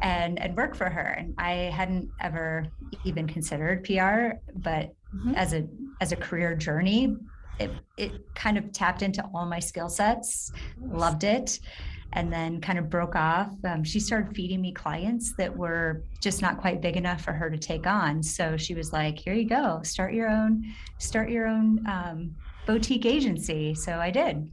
and 0.00 0.40
and 0.40 0.56
work 0.56 0.74
for 0.74 0.88
her. 0.88 1.16
And 1.18 1.34
I 1.38 1.52
hadn't 1.74 2.08
ever 2.20 2.66
even 3.04 3.26
considered 3.26 3.84
PR, 3.84 4.38
but 4.56 4.94
mm-hmm. 5.14 5.34
as 5.34 5.52
a 5.52 5.66
as 6.00 6.12
a 6.12 6.16
career 6.16 6.54
journey, 6.54 7.16
it 7.58 7.70
it 7.96 8.12
kind 8.34 8.56
of 8.56 8.72
tapped 8.72 9.02
into 9.02 9.24
all 9.34 9.46
my 9.46 9.58
skill 9.60 9.88
sets. 9.88 10.52
Loved 10.80 11.24
it 11.24 11.60
and 12.12 12.32
then 12.32 12.60
kind 12.60 12.78
of 12.78 12.90
broke 12.90 13.14
off. 13.14 13.52
Um, 13.64 13.84
she 13.84 14.00
started 14.00 14.34
feeding 14.34 14.60
me 14.60 14.72
clients 14.72 15.32
that 15.36 15.56
were 15.56 16.02
just 16.20 16.42
not 16.42 16.58
quite 16.58 16.80
big 16.80 16.96
enough 16.96 17.22
for 17.22 17.32
her 17.32 17.48
to 17.50 17.58
take 17.58 17.86
on. 17.86 18.22
So 18.22 18.56
she 18.56 18.74
was 18.74 18.92
like, 18.92 19.18
"Here 19.18 19.34
you 19.34 19.48
go, 19.48 19.80
start 19.82 20.12
your 20.12 20.28
own, 20.28 20.64
start 20.98 21.30
your 21.30 21.46
own 21.46 21.84
um, 21.86 22.34
boutique 22.66 23.06
agency." 23.06 23.74
So 23.74 23.98
I 23.98 24.10
did, 24.10 24.50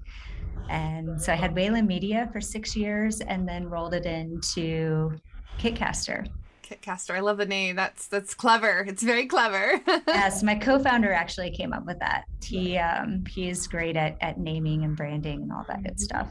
and 0.70 1.20
so 1.22 1.34
I 1.34 1.36
had 1.36 1.56
Whalen 1.56 1.88
Media 1.88 2.30
for 2.32 2.42
six 2.42 2.76
years, 2.76 3.22
and 3.22 3.48
then 3.48 3.68
rolled 3.68 3.94
it 3.94 4.06
into 4.06 5.18
Kitcaster. 5.58 6.28
Kitcaster, 6.64 7.16
I 7.16 7.22
love 7.22 7.38
the 7.38 7.46
name. 7.46 7.76
That's 7.76 8.08
that's 8.08 8.34
clever. 8.34 8.86
It's 8.88 9.02
very 9.02 9.26
clever. 9.26 9.82
yes, 10.08 10.44
my 10.44 10.56
co-founder 10.56 11.12
actually 11.12 11.52
came 11.52 11.74
up 11.74 11.86
with 11.86 12.00
that. 12.00 12.26
He 12.44 12.78
um, 12.78 13.24
he 13.26 13.50
is 13.50 13.68
great 13.68 13.96
at 13.96 14.18
at 14.22 14.38
naming 14.38 14.84
and 14.84 14.96
branding 14.96 15.44
and 15.44 15.52
all 15.52 15.66
that 15.68 15.82
good 15.84 16.00
stuff. 16.00 16.30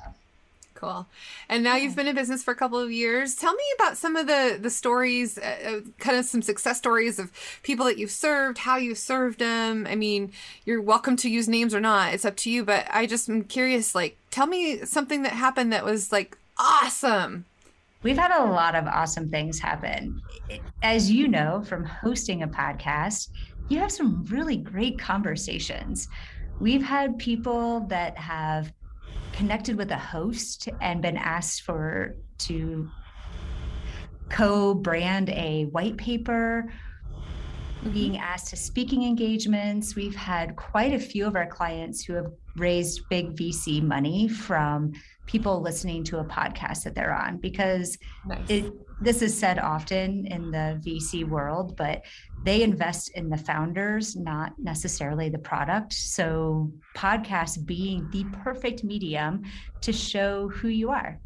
Cool. 0.76 1.06
And 1.48 1.64
now 1.64 1.76
you've 1.76 1.96
been 1.96 2.06
in 2.06 2.14
business 2.14 2.42
for 2.42 2.50
a 2.50 2.54
couple 2.54 2.78
of 2.78 2.92
years. 2.92 3.34
Tell 3.34 3.54
me 3.54 3.64
about 3.78 3.96
some 3.96 4.14
of 4.14 4.26
the 4.26 4.58
the 4.60 4.68
stories, 4.68 5.38
uh, 5.38 5.56
uh 5.66 5.80
kind 5.98 6.18
of 6.18 6.26
some 6.26 6.42
success 6.42 6.76
stories 6.76 7.18
of 7.18 7.32
people 7.62 7.86
that 7.86 7.96
you've 7.96 8.10
served, 8.10 8.58
how 8.58 8.76
you 8.76 8.94
served 8.94 9.38
them. 9.38 9.86
I 9.88 9.94
mean, 9.94 10.32
you're 10.66 10.82
welcome 10.82 11.16
to 11.16 11.30
use 11.30 11.48
names 11.48 11.74
or 11.74 11.80
not. 11.80 12.12
It's 12.12 12.26
up 12.26 12.36
to 12.38 12.50
you. 12.50 12.62
But 12.62 12.86
I 12.90 13.06
just 13.06 13.28
am 13.30 13.44
curious. 13.44 13.94
Like, 13.94 14.18
tell 14.30 14.46
me 14.46 14.84
something 14.84 15.22
that 15.22 15.32
happened 15.32 15.72
that 15.72 15.84
was 15.84 16.12
like 16.12 16.36
awesome. 16.58 17.46
We've 18.02 18.18
had 18.18 18.30
a 18.30 18.44
lot 18.44 18.74
of 18.74 18.86
awesome 18.86 19.30
things 19.30 19.58
happen. 19.58 20.20
As 20.82 21.10
you 21.10 21.26
know 21.26 21.62
from 21.62 21.84
hosting 21.84 22.42
a 22.42 22.48
podcast, 22.48 23.30
you 23.70 23.78
have 23.78 23.90
some 23.90 24.26
really 24.26 24.58
great 24.58 24.98
conversations. 24.98 26.08
We've 26.60 26.82
had 26.82 27.18
people 27.18 27.80
that 27.88 28.16
have 28.16 28.72
connected 29.36 29.76
with 29.76 29.90
a 29.90 29.98
host 29.98 30.68
and 30.80 31.02
been 31.02 31.18
asked 31.18 31.62
for 31.62 32.16
to 32.38 32.88
co-brand 34.30 35.28
a 35.28 35.64
white 35.66 35.98
paper 35.98 36.72
being 37.92 38.12
mm-hmm. 38.12 38.22
asked 38.22 38.48
to 38.48 38.56
speaking 38.56 39.02
engagements 39.04 39.94
we've 39.94 40.16
had 40.16 40.56
quite 40.56 40.92
a 40.92 40.98
few 40.98 41.26
of 41.26 41.36
our 41.36 41.46
clients 41.46 42.04
who 42.04 42.12
have 42.14 42.26
raised 42.56 43.08
big 43.08 43.34
vc 43.36 43.82
money 43.82 44.28
from 44.28 44.92
people 45.26 45.60
listening 45.60 46.04
to 46.04 46.18
a 46.18 46.24
podcast 46.24 46.84
that 46.84 46.94
they're 46.94 47.14
on 47.14 47.36
because 47.38 47.98
nice. 48.26 48.48
it, 48.48 48.72
this 49.00 49.20
is 49.22 49.36
said 49.36 49.58
often 49.58 50.26
in 50.26 50.50
the 50.50 50.80
VC 50.82 51.28
world, 51.28 51.76
but 51.76 52.02
they 52.44 52.62
invest 52.62 53.10
in 53.14 53.28
the 53.28 53.36
founders, 53.36 54.16
not 54.16 54.52
necessarily 54.58 55.28
the 55.28 55.38
product. 55.38 55.92
So, 55.92 56.72
podcasts 56.96 57.64
being 57.64 58.08
the 58.10 58.24
perfect 58.42 58.84
medium 58.84 59.42
to 59.82 59.92
show 59.92 60.48
who 60.48 60.68
you 60.68 60.90
are. 60.90 61.20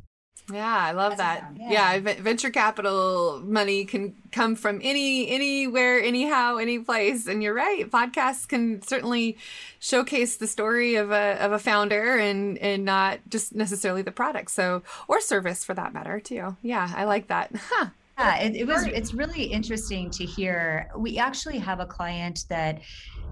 Yeah, 0.52 0.76
I 0.76 0.92
love 0.92 1.16
that. 1.18 1.52
Yeah. 1.56 1.94
yeah, 1.96 2.14
venture 2.20 2.50
capital 2.50 3.40
money 3.44 3.84
can 3.84 4.14
come 4.32 4.54
from 4.54 4.80
any 4.82 5.28
anywhere, 5.28 6.00
anyhow, 6.00 6.56
any 6.56 6.78
place. 6.78 7.26
And 7.26 7.42
you're 7.42 7.54
right. 7.54 7.90
Podcasts 7.90 8.46
can 8.46 8.82
certainly 8.82 9.38
showcase 9.78 10.36
the 10.36 10.46
story 10.46 10.96
of 10.96 11.10
a 11.10 11.36
of 11.40 11.52
a 11.52 11.58
founder 11.58 12.18
and 12.18 12.58
and 12.58 12.84
not 12.84 13.20
just 13.28 13.54
necessarily 13.54 14.02
the 14.02 14.12
product. 14.12 14.50
So 14.50 14.82
or 15.08 15.20
service 15.20 15.64
for 15.64 15.74
that 15.74 15.92
matter 15.92 16.20
too. 16.20 16.56
Yeah, 16.62 16.90
I 16.94 17.04
like 17.04 17.28
that. 17.28 17.50
Huh. 17.54 17.86
Yeah, 18.18 18.36
it, 18.36 18.54
it 18.54 18.66
was. 18.66 18.86
It's 18.86 19.14
really 19.14 19.44
interesting 19.44 20.10
to 20.10 20.26
hear. 20.26 20.90
We 20.94 21.16
actually 21.16 21.58
have 21.58 21.80
a 21.80 21.86
client 21.86 22.44
that 22.50 22.80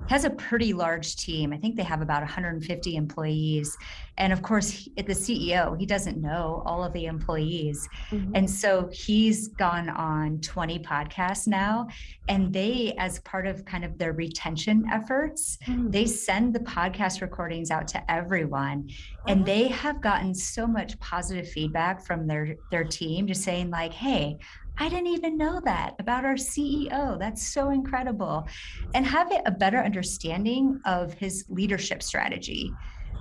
has 0.08 0.24
a 0.24 0.30
pretty 0.30 0.72
large 0.72 1.16
team. 1.16 1.52
I 1.52 1.58
think 1.58 1.76
they 1.76 1.82
have 1.82 2.00
about 2.00 2.22
150 2.22 2.96
employees. 2.96 3.76
And 4.16 4.32
of 4.32 4.42
course, 4.42 4.70
he, 4.70 4.92
the 4.96 5.12
CEO, 5.12 5.78
he 5.78 5.86
doesn't 5.86 6.20
know 6.20 6.62
all 6.66 6.82
of 6.82 6.92
the 6.92 7.06
employees. 7.06 7.88
Mm-hmm. 8.10 8.32
And 8.34 8.50
so 8.50 8.88
he's 8.92 9.48
gone 9.48 9.88
on 9.90 10.40
20 10.40 10.78
podcasts 10.80 11.46
now. 11.46 11.88
And 12.28 12.52
they, 12.52 12.94
as 12.98 13.20
part 13.20 13.46
of 13.46 13.64
kind 13.64 13.84
of 13.84 13.96
their 13.98 14.12
retention 14.12 14.84
efforts, 14.90 15.58
mm-hmm. 15.66 15.90
they 15.90 16.06
send 16.06 16.54
the 16.54 16.60
podcast 16.60 17.20
recordings 17.20 17.70
out 17.70 17.86
to 17.88 18.10
everyone. 18.10 18.88
And 19.26 19.44
they 19.44 19.66
uh-huh. 19.66 19.74
have 19.74 20.00
gotten 20.00 20.34
so 20.34 20.66
much 20.66 20.98
positive 21.00 21.48
feedback 21.48 22.04
from 22.04 22.26
their, 22.26 22.56
their 22.70 22.84
team, 22.84 23.26
just 23.26 23.42
saying, 23.42 23.70
like, 23.70 23.92
hey, 23.92 24.38
I 24.78 24.88
didn't 24.88 25.08
even 25.08 25.36
know 25.36 25.60
that 25.64 25.94
about 25.98 26.24
our 26.24 26.34
CEO. 26.34 27.18
That's 27.18 27.46
so 27.46 27.70
incredible. 27.70 28.46
And 28.94 29.04
have 29.04 29.32
a 29.44 29.50
better 29.50 29.78
understanding 29.78 30.80
of 30.86 31.12
his 31.14 31.44
leadership 31.48 32.02
strategy 32.02 32.72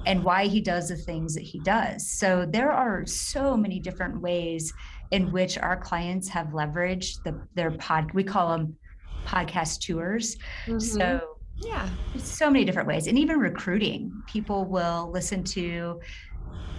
and 0.05 0.23
why 0.23 0.45
he 0.45 0.61
does 0.61 0.89
the 0.89 0.95
things 0.95 1.33
that 1.33 1.43
he 1.43 1.59
does. 1.59 2.09
So 2.09 2.45
there 2.47 2.71
are 2.71 3.05
so 3.05 3.57
many 3.57 3.79
different 3.79 4.21
ways 4.21 4.71
in 5.11 5.31
which 5.31 5.57
our 5.57 5.77
clients 5.77 6.27
have 6.29 6.47
leveraged 6.47 7.23
the, 7.23 7.41
their 7.55 7.71
pod, 7.71 8.11
we 8.13 8.23
call 8.23 8.55
them 8.55 8.75
podcast 9.25 9.79
tours. 9.79 10.37
Mm-hmm. 10.65 10.79
So 10.79 11.37
yeah, 11.59 11.89
so 12.17 12.49
many 12.51 12.65
different 12.65 12.87
ways. 12.87 13.07
And 13.07 13.17
even 13.17 13.39
recruiting, 13.39 14.11
people 14.27 14.65
will 14.65 15.09
listen 15.11 15.43
to 15.45 15.99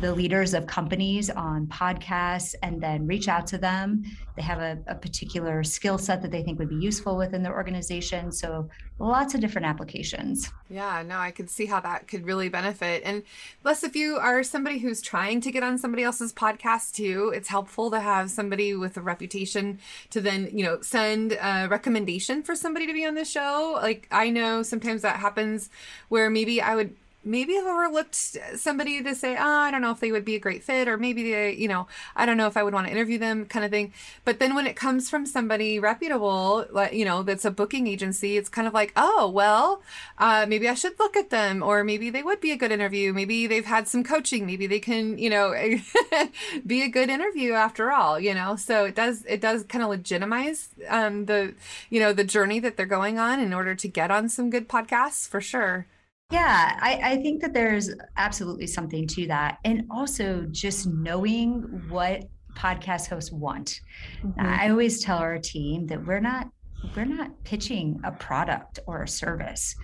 the 0.00 0.14
leaders 0.14 0.54
of 0.54 0.66
companies 0.66 1.28
on 1.28 1.66
podcasts 1.66 2.54
and 2.62 2.80
then 2.80 3.06
reach 3.06 3.26
out 3.26 3.46
to 3.48 3.58
them. 3.58 4.04
They 4.36 4.42
have 4.42 4.60
a, 4.60 4.78
a 4.86 4.94
particular 4.94 5.64
skill 5.64 5.98
set 5.98 6.22
that 6.22 6.30
they 6.30 6.44
think 6.44 6.60
would 6.60 6.68
be 6.68 6.76
useful 6.76 7.16
within 7.16 7.42
their 7.42 7.54
organization. 7.54 8.30
So 8.30 8.68
lots 9.00 9.34
of 9.34 9.40
different 9.40 9.66
applications. 9.66 10.52
Yeah, 10.70 11.02
no, 11.04 11.18
I 11.18 11.32
could 11.32 11.50
see 11.50 11.66
how 11.66 11.80
that 11.80 12.06
could 12.06 12.24
really 12.24 12.48
benefit. 12.48 13.02
And 13.04 13.24
plus, 13.62 13.82
if 13.82 13.96
you 13.96 14.18
are 14.18 14.44
somebody 14.44 14.78
who's 14.78 15.02
trying 15.02 15.40
to 15.40 15.50
get 15.50 15.64
on 15.64 15.78
somebody 15.78 16.04
else's 16.04 16.32
podcast 16.32 16.94
too, 16.94 17.32
it's 17.34 17.48
helpful 17.48 17.90
to 17.90 17.98
have 17.98 18.30
somebody 18.30 18.74
with 18.74 18.96
a 18.96 19.00
reputation 19.00 19.80
to 20.10 20.20
then, 20.20 20.48
you 20.52 20.64
know, 20.64 20.80
send 20.80 21.32
a 21.32 21.66
recommendation 21.68 22.44
for 22.44 22.54
somebody 22.54 22.86
to 22.86 22.92
be 22.92 23.04
on 23.04 23.16
the 23.16 23.24
show. 23.24 23.80
Like 23.82 24.06
I 24.12 24.30
know 24.30 24.62
sometimes 24.62 25.02
that 25.02 25.16
happens 25.16 25.70
where 26.08 26.30
maybe 26.30 26.62
I 26.62 26.76
would 26.76 26.94
maybe 27.28 27.54
have 27.54 27.66
overlooked 27.66 28.14
somebody 28.56 29.02
to 29.02 29.14
say, 29.14 29.36
oh, 29.36 29.42
I 29.42 29.70
don't 29.70 29.82
know 29.82 29.90
if 29.90 30.00
they 30.00 30.10
would 30.10 30.24
be 30.24 30.34
a 30.34 30.40
great 30.40 30.64
fit, 30.64 30.88
or 30.88 30.96
maybe 30.96 31.30
they, 31.30 31.54
you 31.54 31.68
know, 31.68 31.86
I 32.16 32.26
don't 32.26 32.36
know 32.36 32.46
if 32.46 32.56
I 32.56 32.62
would 32.62 32.74
want 32.74 32.86
to 32.86 32.92
interview 32.92 33.18
them, 33.18 33.44
kind 33.46 33.64
of 33.64 33.70
thing. 33.70 33.92
But 34.24 34.38
then 34.38 34.54
when 34.54 34.66
it 34.66 34.76
comes 34.76 35.10
from 35.10 35.26
somebody 35.26 35.78
reputable, 35.78 36.66
like 36.70 36.92
you 36.92 37.04
know, 37.04 37.22
that's 37.22 37.44
a 37.44 37.50
booking 37.50 37.86
agency, 37.86 38.36
it's 38.36 38.48
kind 38.48 38.66
of 38.66 38.74
like, 38.74 38.92
oh, 38.96 39.30
well, 39.32 39.82
uh, 40.18 40.46
maybe 40.48 40.68
I 40.68 40.74
should 40.74 40.98
look 40.98 41.16
at 41.16 41.30
them, 41.30 41.62
or 41.62 41.84
maybe 41.84 42.10
they 42.10 42.22
would 42.22 42.40
be 42.40 42.52
a 42.52 42.56
good 42.56 42.72
interview. 42.72 43.12
Maybe 43.12 43.46
they've 43.46 43.64
had 43.64 43.86
some 43.88 44.02
coaching. 44.02 44.46
Maybe 44.46 44.66
they 44.66 44.80
can, 44.80 45.18
you 45.18 45.30
know, 45.30 45.54
be 46.66 46.82
a 46.82 46.88
good 46.88 47.10
interview 47.10 47.52
after 47.52 47.92
all. 47.92 48.18
You 48.18 48.34
know, 48.34 48.56
so 48.56 48.86
it 48.86 48.94
does 48.94 49.24
it 49.26 49.40
does 49.40 49.64
kind 49.64 49.84
of 49.84 49.90
legitimize 49.90 50.70
um, 50.88 51.26
the, 51.26 51.54
you 51.90 52.00
know, 52.00 52.12
the 52.12 52.24
journey 52.24 52.60
that 52.60 52.76
they're 52.76 52.86
going 52.86 53.18
on 53.18 53.40
in 53.40 53.52
order 53.52 53.74
to 53.74 53.88
get 53.88 54.10
on 54.10 54.28
some 54.28 54.50
good 54.50 54.68
podcasts 54.68 55.28
for 55.28 55.40
sure. 55.40 55.86
Yeah, 56.30 56.78
I, 56.80 57.00
I 57.02 57.16
think 57.22 57.40
that 57.40 57.54
there's 57.54 57.90
absolutely 58.18 58.66
something 58.66 59.06
to 59.08 59.26
that. 59.28 59.58
And 59.64 59.84
also 59.90 60.46
just 60.50 60.86
knowing 60.86 61.62
what 61.88 62.24
podcast 62.54 63.08
hosts 63.08 63.32
want. 63.32 63.80
Mm-hmm. 64.22 64.40
I 64.40 64.68
always 64.68 65.02
tell 65.02 65.18
our 65.18 65.38
team 65.38 65.86
that 65.86 66.04
we're 66.04 66.20
not 66.20 66.48
we're 66.94 67.06
not 67.06 67.32
pitching 67.44 68.00
a 68.04 68.12
product 68.12 68.78
or 68.86 69.02
a 69.02 69.08
service. 69.08 69.74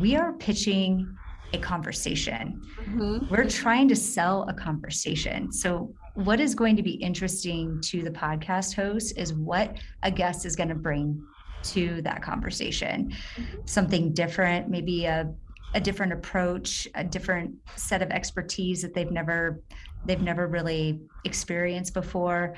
We 0.00 0.16
are 0.16 0.32
pitching 0.34 1.16
a 1.52 1.58
conversation. 1.58 2.62
Mm-hmm. 2.80 3.26
We're 3.30 3.48
trying 3.48 3.88
to 3.88 3.96
sell 3.96 4.46
a 4.48 4.54
conversation. 4.54 5.50
So 5.50 5.92
what 6.14 6.40
is 6.40 6.54
going 6.54 6.76
to 6.76 6.82
be 6.82 6.92
interesting 6.92 7.80
to 7.82 8.02
the 8.02 8.10
podcast 8.10 8.74
host 8.74 9.16
is 9.16 9.34
what 9.34 9.76
a 10.02 10.10
guest 10.10 10.46
is 10.46 10.54
going 10.54 10.68
to 10.68 10.74
bring 10.74 11.20
to 11.64 12.00
that 12.02 12.22
conversation. 12.22 13.12
Mm-hmm. 13.36 13.60
Something 13.64 14.12
different, 14.12 14.68
maybe 14.68 15.06
a 15.06 15.32
a 15.74 15.80
different 15.80 16.12
approach, 16.12 16.88
a 16.94 17.04
different 17.04 17.54
set 17.76 18.02
of 18.02 18.10
expertise 18.10 18.82
that 18.82 18.94
they've 18.94 19.10
never 19.10 19.60
they've 20.04 20.22
never 20.22 20.46
really 20.46 21.00
experienced 21.24 21.94
before. 21.94 22.54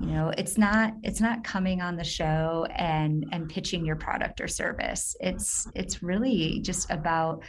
You 0.00 0.08
know, 0.08 0.32
it's 0.36 0.58
not 0.58 0.94
it's 1.02 1.20
not 1.20 1.44
coming 1.44 1.80
on 1.80 1.96
the 1.96 2.04
show 2.04 2.66
and 2.74 3.26
and 3.32 3.48
pitching 3.48 3.84
your 3.84 3.96
product 3.96 4.40
or 4.40 4.48
service. 4.48 5.16
It's 5.20 5.66
it's 5.74 6.02
really 6.02 6.60
just 6.60 6.90
about 6.90 7.42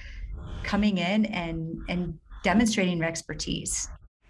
coming 0.64 0.98
in 0.98 1.26
and 1.26 1.82
and 1.90 2.18
demonstrating 2.44 2.98
your 2.98 3.08
expertise 3.08 3.90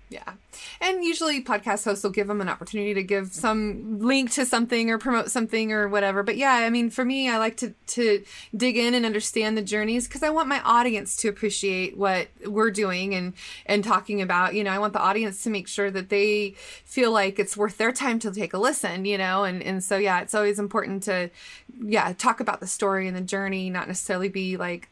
yeah. 0.09 0.33
And 0.81 1.03
usually 1.03 1.43
podcast 1.43 1.85
hosts 1.85 2.03
will 2.03 2.09
give 2.09 2.27
them 2.27 2.41
an 2.41 2.49
opportunity 2.49 2.95
to 2.95 3.03
give 3.03 3.31
some 3.31 3.99
link 3.99 4.31
to 4.31 4.45
something 4.45 4.89
or 4.89 4.97
promote 4.97 5.29
something 5.29 5.71
or 5.71 5.87
whatever. 5.87 6.23
But 6.23 6.35
yeah, 6.35 6.53
I 6.53 6.71
mean, 6.71 6.89
for 6.89 7.05
me, 7.05 7.29
I 7.29 7.37
like 7.37 7.57
to, 7.57 7.75
to 7.87 8.23
dig 8.55 8.75
in 8.75 8.95
and 8.95 9.05
understand 9.05 9.55
the 9.55 9.61
journeys 9.61 10.07
because 10.07 10.23
I 10.23 10.31
want 10.31 10.47
my 10.47 10.61
audience 10.61 11.15
to 11.17 11.29
appreciate 11.29 11.95
what 11.95 12.27
we're 12.43 12.71
doing 12.71 13.13
and, 13.13 13.33
and 13.67 13.83
talking 13.83 14.19
about. 14.19 14.55
You 14.55 14.63
know, 14.63 14.71
I 14.71 14.79
want 14.79 14.93
the 14.93 14.99
audience 15.01 15.43
to 15.43 15.51
make 15.51 15.67
sure 15.67 15.91
that 15.91 16.09
they 16.09 16.55
feel 16.85 17.11
like 17.11 17.37
it's 17.37 17.55
worth 17.55 17.77
their 17.77 17.91
time 17.91 18.17
to 18.19 18.31
take 18.31 18.53
a 18.53 18.57
listen, 18.57 19.05
you 19.05 19.17
know? 19.17 19.43
And, 19.43 19.61
and 19.61 19.83
so, 19.83 19.97
yeah, 19.97 20.21
it's 20.21 20.33
always 20.33 20.57
important 20.57 21.03
to, 21.03 21.29
yeah, 21.79 22.13
talk 22.13 22.39
about 22.39 22.61
the 22.61 22.67
story 22.67 23.07
and 23.07 23.15
the 23.15 23.21
journey, 23.21 23.69
not 23.69 23.87
necessarily 23.87 24.29
be 24.29 24.57
like, 24.57 24.89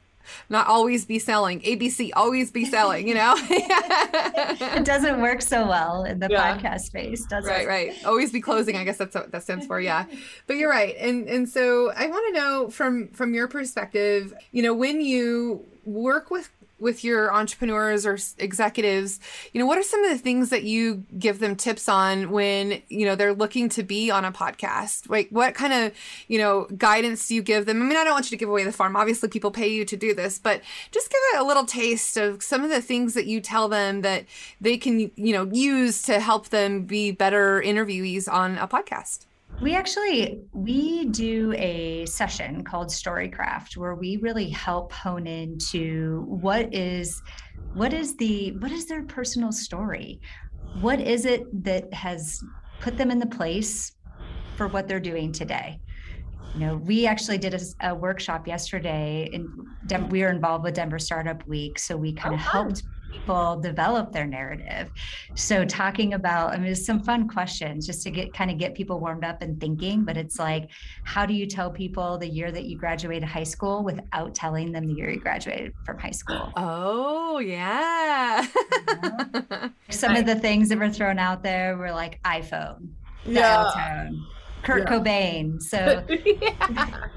not 0.50 0.68
always 0.68 1.06
be 1.06 1.20
selling. 1.20 1.62
ABC 1.62 2.12
always 2.16 2.52
be 2.52 2.66
selling, 2.66 3.08
you 3.08 3.14
know? 3.14 3.36
it 3.38 4.86
doesn't 4.86 5.22
work 5.22 5.42
so 5.42 5.68
well 5.68 6.04
in 6.04 6.20
the 6.20 6.28
yeah. 6.30 6.58
podcast 6.58 6.82
space, 6.82 7.26
does 7.26 7.46
right, 7.46 7.64
it? 7.64 7.68
Right, 7.68 7.88
right. 7.90 8.06
Always 8.06 8.32
be 8.32 8.42
closing. 8.42 8.76
I 8.76 8.84
guess 8.84 8.98
that's 8.98 9.16
what 9.16 9.32
that 9.32 9.44
stands 9.44 9.66
for. 9.66 9.80
Yeah. 9.80 10.06
But 10.48 10.58
you're 10.58 10.70
right. 10.70 10.96
And 10.98 11.28
and 11.28 11.48
so 11.48 11.92
I 11.96 12.08
want 12.08 12.34
to 12.34 12.40
know 12.40 12.70
from 12.70 13.10
from 13.10 13.34
your 13.34 13.48
perspective, 13.48 14.34
you 14.52 14.64
know, 14.64 14.74
when 14.74 15.02
you 15.02 15.66
work 15.86 16.30
with 16.30 16.50
with 16.80 17.04
your 17.04 17.34
entrepreneurs 17.34 18.06
or 18.06 18.18
executives, 18.38 19.20
you 19.54 19.60
know, 19.60 19.66
what 19.66 19.78
are 19.78 19.84
some 19.84 20.04
of 20.04 20.12
the 20.12 20.18
things 20.18 20.50
that 20.50 20.64
you 20.64 21.04
give 21.18 21.40
them 21.40 21.56
tips 21.56 21.90
on 21.90 22.32
when, 22.32 22.82
you 22.90 23.06
know, 23.06 23.16
they're 23.16 23.34
looking 23.34 23.70
to 23.70 23.84
be 23.84 24.12
on 24.12 24.26
a 24.26 24.32
podcast? 24.32 25.10
Like 25.10 25.30
what 25.30 25.54
kind 25.54 25.74
of, 25.74 25.94
you 26.28 26.38
know, 26.38 26.68
guidance 26.78 27.28
do 27.28 27.36
you 27.36 27.42
give 27.42 27.66
them? 27.66 27.82
I 27.82 27.86
mean, 27.86 27.98
I 27.98 28.04
don't 28.04 28.14
want 28.14 28.26
you 28.26 28.38
to 28.38 28.40
give 28.40 28.50
away 28.50 28.64
the 28.64 28.72
farm. 28.72 28.96
Obviously, 28.96 29.30
people 29.30 29.52
pay 29.52 29.68
you 29.68 29.86
to 29.86 29.98
do 29.98 30.14
this, 30.14 30.40
but 30.40 30.62
just 30.92 31.10
give 31.10 31.20
it 31.34 31.42
a 31.42 31.44
little 31.44 31.66
taste 31.66 32.18
of 32.18 32.42
some 32.44 32.64
of 32.64 32.70
the 32.70 32.82
things 32.82 33.14
that 33.14 33.28
you 33.28 33.42
tell 33.42 33.68
them 33.68 34.02
that 34.02 34.26
they 34.60 34.78
can, 34.78 35.00
you 35.00 35.34
know, 35.34 35.46
use 35.52 36.02
to 36.04 36.20
help 36.20 36.50
them 36.50 36.84
be 36.84 37.12
better 37.12 37.62
interviewees 37.62 38.32
on 38.32 38.58
a 38.58 38.68
podcast. 38.68 39.27
We 39.62 39.76
actually 39.76 40.42
we 40.54 41.06
do 41.06 41.54
a 41.54 42.06
session 42.06 42.64
called 42.64 42.90
Storycraft 42.90 43.76
where 43.76 43.96
we 43.96 44.18
really 44.18 44.50
help 44.50 44.92
hone 44.92 45.26
into 45.26 46.26
what 46.28 46.74
is 46.74 47.22
what 47.74 47.92
is 47.92 48.16
the 48.18 48.52
what 48.60 48.72
is 48.72 48.86
their 48.86 49.04
personal 49.04 49.52
story? 49.52 50.22
What 50.80 51.02
is 51.02 51.26
it 51.26 51.42
that 51.64 51.92
has 51.94 52.40
put 52.82 52.98
them 52.98 53.10
in 53.10 53.18
the 53.18 53.28
place 53.28 53.94
for 54.58 54.68
what 54.68 54.88
they're 54.88 55.00
doing 55.00 55.32
today? 55.32 55.80
You 56.54 56.60
know, 56.60 56.78
we 56.78 57.06
actually 57.06 57.38
did 57.38 57.54
a, 57.54 57.90
a 57.90 57.96
workshop 57.96 58.48
yesterday, 58.48 59.30
and 59.34 60.12
we 60.12 60.22
were 60.22 60.30
involved 60.30 60.64
with 60.64 60.74
Denver 60.74 61.00
Startup 61.00 61.46
Week, 61.48 61.78
so 61.78 61.96
we 61.96 62.14
kind 62.14 62.34
of 62.34 62.42
oh, 62.42 62.44
helped 62.44 62.84
people 63.12 63.60
develop 63.60 64.12
their 64.12 64.26
narrative. 64.26 64.90
So 65.36 65.66
talking 65.66 66.14
about, 66.14 66.52
I 66.52 66.58
mean, 66.58 66.66
there's 66.66 66.86
some 66.86 67.02
fun 67.02 67.28
questions 67.28 67.86
just 67.86 68.04
to 68.04 68.12
get 68.12 68.34
kind 68.34 68.52
of 68.52 68.58
get 68.58 68.76
people 68.76 69.00
warmed 69.00 69.24
up 69.24 69.42
and 69.42 69.60
thinking, 69.60 70.04
but 70.04 70.18
it's 70.18 70.40
like, 70.40 70.70
how 71.04 71.26
do 71.26 71.34
you 71.34 71.46
tell 71.46 71.72
people 71.72 72.18
the 72.18 72.28
year 72.28 72.52
that 72.52 72.66
you 72.66 72.78
graduated 72.78 73.28
high 73.28 73.44
school 73.44 73.84
without 73.84 74.36
telling 74.36 74.72
them 74.72 74.88
the 74.88 74.94
year 74.94 75.10
you 75.10 75.20
graduated 75.20 75.74
from 75.86 75.98
high 75.98 76.12
school? 76.12 76.52
Oh, 76.56 77.40
yeah. 77.40 78.46
some 79.90 80.16
of 80.16 80.26
the 80.26 80.36
things 80.36 80.70
that 80.70 80.78
were 80.78 80.90
thrown 80.90 81.20
out 81.20 81.44
there 81.44 81.78
were 81.78 81.92
like 81.92 82.22
iPhone, 82.24 82.90
yeah. 83.26 84.10
Kurt 84.64 84.84
yeah. 84.84 84.98
Cobain. 84.98 85.62
So, 85.68 86.04
yeah. 86.26 87.08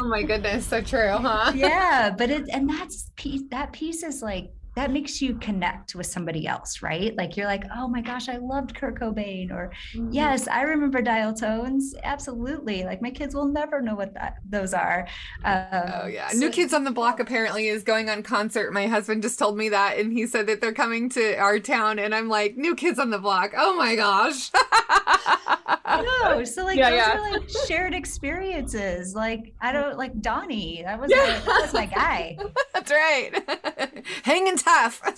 oh 0.00 0.08
my 0.08 0.22
goodness, 0.22 0.66
so 0.66 0.80
true, 0.80 1.10
huh? 1.10 1.52
yeah, 1.54 2.10
but 2.16 2.30
it 2.30 2.48
and 2.52 2.68
that's 2.68 3.10
piece. 3.16 3.42
That 3.50 3.72
piece 3.72 4.02
is 4.02 4.22
like 4.22 4.50
that 4.74 4.90
makes 4.90 5.20
you 5.20 5.34
connect 5.34 5.94
with 5.94 6.06
somebody 6.06 6.46
else, 6.46 6.80
right? 6.80 7.14
Like 7.16 7.36
you're 7.36 7.46
like, 7.46 7.64
oh 7.76 7.88
my 7.88 8.00
gosh, 8.00 8.28
I 8.28 8.38
loved 8.38 8.74
Kurt 8.74 8.98
Cobain, 8.98 9.50
or 9.50 9.70
mm-hmm. 9.94 10.12
yes, 10.12 10.48
I 10.48 10.62
remember 10.62 11.02
dial 11.02 11.34
tones. 11.34 11.94
Absolutely. 12.02 12.84
Like 12.84 13.02
my 13.02 13.10
kids 13.10 13.34
will 13.34 13.48
never 13.48 13.82
know 13.82 13.94
what 13.94 14.14
that 14.14 14.36
those 14.48 14.72
are. 14.72 15.06
Um, 15.44 15.66
oh 16.02 16.06
yeah, 16.06 16.28
so- 16.28 16.38
New 16.38 16.50
Kids 16.50 16.72
on 16.72 16.84
the 16.84 16.90
Block 16.90 17.20
apparently 17.20 17.68
is 17.68 17.82
going 17.82 18.08
on 18.08 18.22
concert. 18.22 18.72
My 18.72 18.86
husband 18.86 19.22
just 19.22 19.38
told 19.38 19.56
me 19.56 19.68
that, 19.68 19.98
and 19.98 20.12
he 20.12 20.26
said 20.26 20.46
that 20.46 20.60
they're 20.60 20.72
coming 20.72 21.08
to 21.10 21.36
our 21.36 21.58
town, 21.58 21.98
and 21.98 22.14
I'm 22.14 22.28
like, 22.28 22.56
New 22.56 22.74
Kids 22.74 22.98
on 22.98 23.10
the 23.10 23.18
Block. 23.18 23.52
Oh 23.56 23.76
my 23.76 23.94
gosh. 23.94 24.50
no, 25.86 26.44
so 26.44 26.64
like 26.64 26.78
yeah, 26.78 26.90
those 26.90 26.98
yeah. 26.98 27.18
are 27.18 27.30
like 27.32 27.48
shared 27.66 27.94
experiences. 27.94 29.14
Like 29.14 29.52
I 29.60 29.72
don't 29.72 29.98
like 29.98 30.20
Donnie. 30.20 30.82
That 30.84 30.98
was 30.98 31.10
yeah. 31.10 31.16
my, 31.16 31.52
that 31.52 31.60
was 31.60 31.74
my 31.74 31.86
guy. 31.86 32.38
That's 32.74 32.90
right. 32.90 34.06
Hanging 34.22 34.56
tough. 34.62 35.00
oh, 35.04 35.12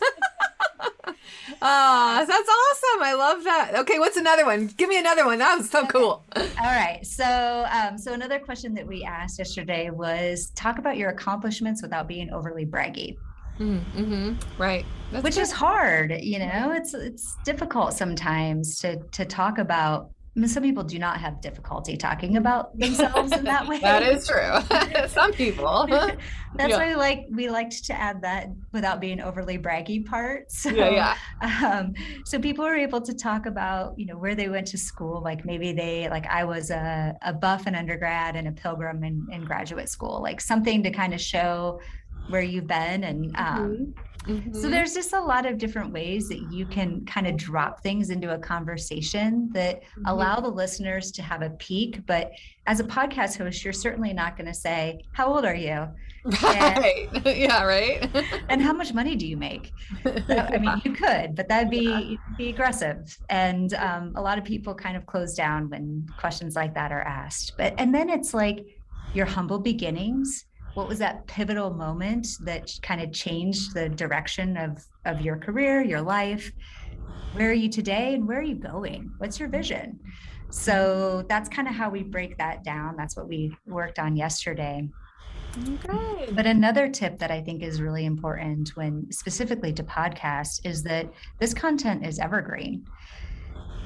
that's 2.29 2.31
awesome. 2.31 3.03
I 3.03 3.15
love 3.17 3.45
that. 3.45 3.73
Okay, 3.77 3.99
what's 3.99 4.17
another 4.17 4.45
one? 4.45 4.67
Give 4.77 4.89
me 4.89 4.99
another 4.99 5.25
one. 5.25 5.39
That 5.39 5.59
was 5.59 5.71
so 5.71 5.81
okay. 5.81 5.89
cool. 5.89 6.25
All 6.37 6.45
right. 6.61 7.05
So, 7.07 7.67
um, 7.71 7.99
so 7.99 8.13
another 8.13 8.39
question 8.39 8.75
that 8.75 8.87
we 8.87 9.05
asked 9.05 9.39
yesterday 9.39 9.91
was 9.91 10.51
talk 10.55 10.79
about 10.79 10.97
your 10.97 11.11
accomplishments 11.11 11.83
without 11.83 12.09
being 12.09 12.33
overly 12.33 12.67
braggy. 12.67 13.17
Mm-hmm. 13.59 14.35
Right. 14.61 14.85
That's 15.13 15.23
Which 15.23 15.37
good. 15.37 15.43
is 15.43 15.53
hard, 15.53 16.13
you 16.21 16.41
know. 16.41 16.73
It's 16.73 16.95
it's 16.95 17.37
difficult 17.45 17.93
sometimes 17.93 18.81
to 18.81 18.99
to 19.13 19.25
talk 19.25 19.59
about 19.59 20.11
some 20.47 20.63
people 20.65 20.83
do 20.83 20.99
not 20.99 21.21
have 21.21 21.41
difficulty 21.41 21.97
talking 21.97 22.37
about 22.37 22.77
themselves 22.79 23.33
in 23.33 23.45
that 23.45 23.69
way. 23.69 23.79
that 23.81 24.03
is 24.03 24.27
true. 24.27 25.07
some 25.09 25.33
people. 25.33 25.87
That's 26.57 26.71
yeah. 26.71 26.77
why 26.77 26.89
we 26.89 26.95
like 26.95 27.27
we 27.31 27.51
liked 27.51 27.85
to 27.87 27.93
add 27.93 28.23
that 28.23 28.49
without 28.73 29.01
being 29.01 29.21
overly 29.21 29.59
braggy 29.59 30.05
part. 30.05 30.53
So, 30.53 30.71
yeah, 30.71 31.17
yeah. 31.43 31.69
Um, 31.69 31.95
so 32.25 32.39
people 32.39 32.65
were 32.65 32.77
able 32.77 33.01
to 33.01 33.13
talk 33.13 33.47
about 33.47 33.99
you 33.99 34.07
know 34.07 34.17
where 34.17 34.37
they 34.37 34.49
went 34.49 34.69
to 34.69 34.79
school. 34.79 35.21
Like 35.21 35.45
maybe 35.45 35.73
they 35.73 36.09
like 36.09 36.27
I 36.27 36.45
was 36.45 36.71
a, 36.71 37.17
a 37.23 37.33
buff 37.33 37.67
in 37.67 37.75
undergrad 37.75 38.37
and 38.37 38.47
a 38.47 38.53
pilgrim 38.53 39.03
in, 39.03 39.27
in 39.33 39.45
graduate 39.45 39.89
school. 39.89 40.23
Like 40.23 40.41
something 40.41 40.83
to 40.85 40.91
kind 40.91 41.13
of 41.13 41.21
show 41.21 41.81
where 42.29 42.43
you've 42.43 42.69
been 42.69 43.05
and 43.05 43.37
um, 43.37 43.59
mm-hmm 43.59 44.14
Mm-hmm. 44.27 44.55
So 44.55 44.69
there's 44.69 44.95
just 44.95 45.13
a 45.13 45.21
lot 45.21 45.47
of 45.47 45.59
different 45.59 45.93
ways 45.93 46.29
that 46.29 46.51
you 46.51 46.67
can 46.67 47.05
kind 47.05 47.27
of 47.27 47.37
drop 47.37 47.83
things 47.83 48.11
into 48.11 48.35
a 48.35 48.39
conversation 48.39 49.51
that 49.53 49.83
mm-hmm. 49.83 50.07
allow 50.07 50.41
the 50.41 50.49
listeners 50.49 51.11
to 51.13 51.23
have 51.23 51.43
a 51.43 51.51
peek. 51.51 52.05
But 52.07 52.33
as 52.67 52.81
a 52.81 52.85
podcast 52.85 53.37
host, 53.37 53.65
you're 53.65 53.73
certainly 53.73 54.13
not 54.13 54.37
going 54.37 54.47
to 54.47 54.55
say, 54.55 55.01
How 55.13 55.33
old 55.33 55.45
are 55.45 55.55
you? 55.55 55.89
Right. 56.43 57.09
And, 57.13 57.27
yeah, 57.37 57.65
right. 57.65 58.09
and 58.49 58.63
how 58.63 58.73
much 58.73 58.95
money 58.95 59.15
do 59.15 59.27
you 59.27 59.37
make? 59.37 59.73
I 60.05 60.59
mean, 60.59 60.81
you 60.85 60.93
could, 60.93 61.35
but 61.35 61.49
that'd 61.49 61.71
be 61.71 61.85
yeah. 61.85 62.17
be 62.39 62.49
aggressive. 62.49 63.17
And 63.29 63.75
um, 63.75 64.13
a 64.17 64.23
lot 64.23 64.39
of 64.39 64.45
people 64.45 64.75
kind 64.75 64.97
of 64.97 65.05
close 65.07 65.35
down 65.35 65.69
when 65.69 66.07
questions 66.19 66.57
like 66.57 66.75
that 66.75 66.93
are 66.93 67.03
asked. 67.03 67.53
But 67.59 67.75
and 67.79 67.95
then 67.95 68.09
it's 68.09 68.33
like 68.33 68.65
your 69.13 69.27
humble 69.27 69.59
beginnings 69.59 70.47
what 70.75 70.89
was 70.89 70.99
that 70.99 71.27
pivotal 71.27 71.73
moment 71.73 72.27
that 72.41 72.71
kind 72.83 73.01
of 73.01 73.13
changed 73.13 73.75
the 73.75 73.89
direction 73.89 74.57
of 74.57 74.85
of 75.05 75.21
your 75.21 75.37
career 75.37 75.83
your 75.83 76.03
life? 76.03 76.53
Where 77.33 77.51
are 77.51 77.55
you 77.55 77.69
today 77.69 78.15
and 78.15 78.29
where 78.29 78.39
are 78.39 78.43
you 78.43 78.55
going? 78.55 79.13
What's 79.19 79.41
your 79.41 79.49
vision? 79.49 79.99
So 80.51 81.25
that's 81.29 81.49
kind 81.49 81.67
of 81.67 81.75
how 81.75 81.91
we 81.91 82.05
break 82.05 82.39
that 82.39 82.63
down. 82.63 82.95
That's 82.97 83.17
what 83.17 83.29
we 83.29 83.57
worked 83.67 83.99
on 83.99 84.17
yesterday. 84.17 84.89
Okay. 85.69 86.31
But 86.33 86.47
another 86.47 86.89
tip 86.89 87.19
that 87.19 87.31
I 87.31 87.41
think 87.41 87.63
is 87.63 87.81
really 87.81 88.05
important 88.07 88.71
when 88.77 89.11
specifically 89.11 89.73
to 89.73 89.85
podcasts 89.85 90.61
is 90.65 90.83
that 90.85 91.13
this 91.39 91.55
content 91.55 92.07
is 92.07 92.19
evergreen. 92.19 92.87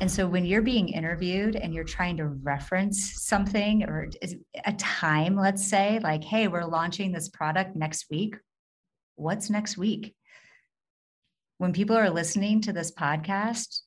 And 0.00 0.10
so 0.10 0.28
when 0.28 0.44
you're 0.44 0.62
being 0.62 0.88
interviewed 0.88 1.56
and 1.56 1.74
you're 1.74 1.82
trying 1.82 2.16
to 2.18 2.26
reference 2.26 3.14
something 3.22 3.82
or 3.84 4.08
a 4.64 4.72
time, 4.74 5.34
let's 5.34 5.68
say, 5.68 5.98
like, 6.02 6.22
hey, 6.22 6.46
we're 6.46 6.64
launching 6.64 7.10
this 7.10 7.28
product 7.28 7.74
next 7.74 8.06
week. 8.10 8.36
What's 9.16 9.50
next 9.50 9.76
week? 9.76 10.14
When 11.58 11.72
people 11.72 11.96
are 11.96 12.10
listening 12.10 12.60
to 12.62 12.72
this 12.72 12.92
podcast, 12.92 13.80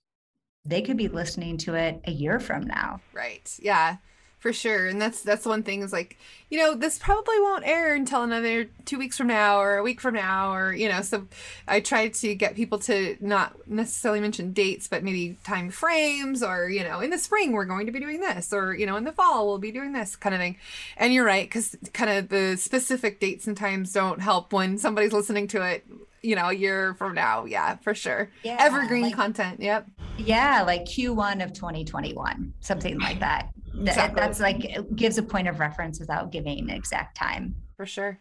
they 0.65 0.82
could 0.82 0.97
be 0.97 1.08
listening 1.08 1.58
to 1.60 1.76
it 1.76 2.02
a 2.06 2.12
year 2.12 2.39
from 2.39 2.67
now. 2.67 3.00
Right. 3.13 3.50
Yeah 3.60 3.97
for 4.41 4.51
sure. 4.51 4.88
And 4.88 5.01
that's 5.01 5.21
that's 5.21 5.45
one 5.45 5.63
thing 5.63 5.82
is 5.82 5.93
like 5.93 6.17
you 6.49 6.60
know 6.60 6.75
this 6.75 6.99
probably 6.99 7.39
won't 7.39 7.65
air 7.65 7.95
until 7.95 8.23
another 8.23 8.65
two 8.84 8.99
weeks 8.99 9.17
from 9.17 9.27
now 9.27 9.62
or 9.62 9.77
a 9.77 9.84
week 9.84 10.01
from 10.01 10.15
now 10.15 10.54
or 10.54 10.73
you 10.73 10.89
know 10.89 11.01
so 11.01 11.25
i 11.65 11.80
try 11.80 12.10
to 12.10 12.36
get 12.36 12.56
people 12.56 12.77
to 12.77 13.15
not 13.21 13.56
necessarily 13.69 14.19
mention 14.19 14.51
dates 14.51 14.89
but 14.89 15.01
maybe 15.01 15.38
time 15.45 15.69
frames 15.69 16.43
or 16.43 16.69
you 16.69 16.84
know 16.84 16.99
in 16.99 17.10
the 17.10 17.17
spring 17.17 17.54
we're 17.54 17.63
going 17.63 17.86
to 17.86 17.91
be 17.91 18.01
doing 18.01 18.19
this 18.19 18.51
or 18.51 18.75
you 18.75 18.86
know 18.86 18.97
in 18.97 19.06
the 19.06 19.13
fall 19.13 19.47
we'll 19.47 19.60
be 19.60 19.71
doing 19.71 19.93
this 19.93 20.15
kind 20.15 20.36
of 20.36 20.41
thing. 20.41 20.58
And 20.97 21.13
you're 21.13 21.25
right 21.25 21.45
because 21.47 21.75
kind 21.93 22.10
of 22.10 22.30
the 22.30 22.58
specific 22.58 23.19
dates 23.19 23.47
and 23.47 23.56
times 23.56 23.93
don't 23.93 24.19
help 24.19 24.54
when 24.54 24.77
somebody's 24.77 25.13
listening 25.13 25.47
to 25.49 25.62
it 25.62 25.86
you 26.21 26.36
know 26.36 26.49
a 26.49 26.54
year 26.54 26.93
from 26.95 27.15
now. 27.15 27.45
Yeah 27.45 27.77
for 27.77 27.95
sure. 27.95 28.30
Yeah, 28.43 28.58
evergreen 28.60 29.04
like, 29.04 29.15
content. 29.15 29.62
Yep. 29.62 29.88
Yeah 30.17 30.63
like 30.63 30.86
q1 30.86 31.43
of 31.43 31.54
2021 31.54 32.54
something 32.60 32.99
like 32.99 33.19
that 33.21 33.49
exactly. 33.89 34.20
that's 34.20 34.39
like 34.39 34.63
it 34.65 34.96
gives 34.96 35.17
a 35.17 35.24
point 35.24 35.48
of 35.48 35.60
reference 35.60 36.00
without 36.00 36.32
giving 36.32 36.70
exact 36.70 37.17
time. 37.17 37.56
For 37.78 37.86
sure. 37.86 38.20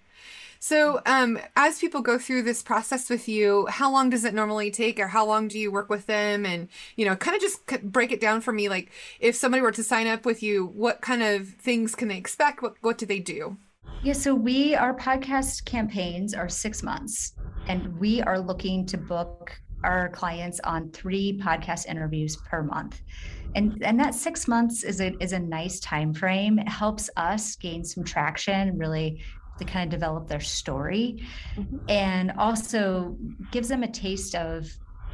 So 0.59 1.01
um 1.07 1.39
as 1.57 1.79
people 1.79 2.03
go 2.03 2.19
through 2.19 2.43
this 2.43 2.63
process 2.63 3.09
with 3.09 3.29
you 3.29 3.67
how 3.67 3.91
long 3.91 4.11
does 4.11 4.25
it 4.25 4.35
normally 4.35 4.71
take 4.71 4.99
or 4.99 5.09
how 5.09 5.25
long 5.25 5.49
do 5.49 5.59
you 5.59 5.71
work 5.71 5.89
with 5.89 6.07
them? 6.07 6.45
And 6.45 6.69
you 6.97 7.05
know 7.05 7.17
kind 7.17 7.35
of 7.35 7.41
just 7.41 7.65
break 7.83 8.13
it 8.13 8.21
down 8.21 8.41
for 8.41 8.53
me 8.53 8.69
like 8.69 8.91
if 9.21 9.35
somebody 9.37 9.63
were 9.63 9.73
to 9.73 9.85
sign 9.85 10.07
up 10.07 10.25
with 10.25 10.43
you 10.43 10.67
what 10.67 11.01
kind 11.01 11.23
of 11.23 11.49
things 11.49 11.95
can 11.95 12.09
they 12.09 12.19
expect? 12.19 12.63
What 12.63 12.75
what 12.81 12.99
do 12.99 13.07
they 13.07 13.21
do? 13.21 13.57
Yeah 14.03 14.15
so 14.15 14.35
we 14.35 14.75
our 14.75 14.95
podcast 14.95 15.65
campaigns 15.65 16.35
are 16.35 16.49
six 16.49 16.83
months 16.83 17.33
and 17.69 17.99
we 17.99 18.23
are 18.23 18.39
looking 18.39 18.87
to 18.87 18.99
book 18.99 19.61
our 19.85 20.09
clients 20.11 20.61
on 20.65 20.91
three 20.91 21.39
podcast 21.39 21.87
interviews 21.87 22.37
per 22.37 22.63
month 22.63 23.03
and 23.55 23.83
and 23.83 23.99
that 23.99 24.15
six 24.15 24.47
months 24.47 24.85
is 24.85 25.01
a 25.01 25.15
is 25.23 25.33
a 25.33 25.39
nice 25.39 25.81
time 25.81 26.15
frame 26.15 26.59
it 26.59 26.69
helps 26.69 27.11
us 27.17 27.57
gain 27.57 27.85
some 27.85 28.05
traction 28.05 28.77
really 28.79 29.21
to 29.59 29.65
kind 29.65 29.85
of 29.85 29.91
develop 29.91 30.27
their 30.27 30.41
story. 30.41 31.23
Mm-hmm. 31.57 31.77
and 31.89 32.33
also 32.39 33.17
gives 33.53 33.69
them 33.69 33.83
a 33.83 33.91
taste 33.91 34.35
of 34.35 34.71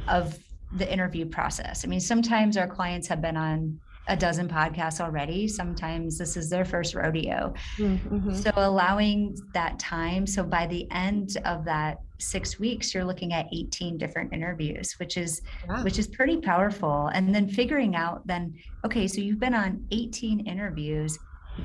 of 0.07 0.39
the 0.75 0.91
interview 0.91 1.25
process. 1.25 1.85
I 1.85 1.87
mean 1.87 1.99
sometimes 1.99 2.57
our 2.57 2.67
clients 2.67 3.07
have 3.07 3.21
been 3.21 3.37
on 3.37 3.79
a 4.07 4.15
dozen 4.15 4.47
podcasts 4.47 5.01
already. 5.01 5.47
Sometimes 5.47 6.17
this 6.17 6.37
is 6.37 6.49
their 6.49 6.65
first 6.65 6.95
rodeo. 6.95 7.53
Mm-hmm. 7.77 8.33
So 8.33 8.51
allowing 8.55 9.37
that 9.53 9.77
time. 9.79 10.25
So 10.25 10.43
by 10.43 10.67
the 10.67 10.89
end 10.91 11.37
of 11.45 11.65
that 11.65 11.99
six 12.19 12.59
weeks, 12.59 12.93
you're 12.93 13.03
looking 13.05 13.33
at 13.33 13.45
18 13.53 13.97
different 13.97 14.33
interviews, 14.33 14.93
which 14.99 15.17
is 15.17 15.41
Yeah. 15.67 15.83
which 15.83 15.99
is 15.99 16.07
pretty 16.07 16.37
powerful. 16.37 17.07
And 17.07 17.33
then 17.35 17.47
figuring 17.47 17.95
out 17.95 18.25
then, 18.25 18.55
okay, 18.85 19.07
so 19.07 19.21
you've 19.21 19.39
been 19.39 19.53
on 19.53 19.85
18 19.91 20.39
interviews. 20.47 21.17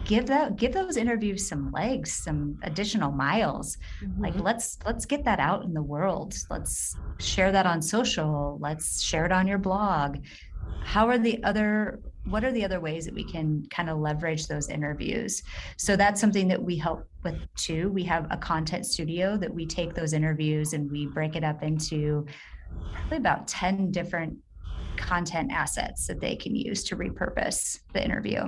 Give 0.04 0.26
that 0.26 0.56
give 0.56 0.72
those 0.72 0.96
interviews 0.96 1.46
some 1.46 1.70
legs, 1.70 2.12
some 2.12 2.58
additional 2.62 3.12
miles 3.12 3.76
like 4.18 4.34
Mhm. 4.34 4.42
let's 4.42 4.78
let's 4.86 5.04
get 5.04 5.22
that 5.24 5.38
out 5.38 5.64
in 5.64 5.74
the 5.74 5.82
world 5.82 6.34
let's 6.48 6.96
share 7.18 7.52
that 7.52 7.66
on 7.66 7.82
social 7.82 8.56
let's 8.58 9.02
share 9.02 9.26
it 9.26 9.32
on 9.32 9.46
your 9.46 9.58
blog 9.58 10.16
how 10.82 11.08
are 11.08 11.18
the 11.18 11.44
other 11.44 12.00
what 12.24 12.44
are 12.44 12.52
the 12.52 12.64
other 12.64 12.80
ways 12.80 13.04
that 13.04 13.14
we 13.14 13.24
can 13.24 13.66
kind 13.70 13.90
of 13.90 13.98
leverage 13.98 14.46
those 14.46 14.68
interviews? 14.68 15.42
So 15.76 15.96
that's 15.96 16.20
something 16.20 16.48
that 16.48 16.62
we 16.62 16.76
help 16.76 17.08
with 17.24 17.36
too. 17.56 17.90
We 17.90 18.04
have 18.04 18.26
a 18.30 18.36
content 18.36 18.86
studio 18.86 19.36
that 19.36 19.52
we 19.52 19.66
take 19.66 19.94
those 19.94 20.12
interviews 20.12 20.72
and 20.72 20.90
we 20.90 21.06
break 21.06 21.36
it 21.36 21.44
up 21.44 21.62
into 21.62 22.26
probably 22.92 23.18
about 23.18 23.48
10 23.48 23.90
different 23.90 24.36
content 24.96 25.50
assets 25.52 26.06
that 26.06 26.20
they 26.20 26.36
can 26.36 26.54
use 26.54 26.84
to 26.84 26.96
repurpose 26.96 27.80
the 27.92 28.04
interview 28.04 28.42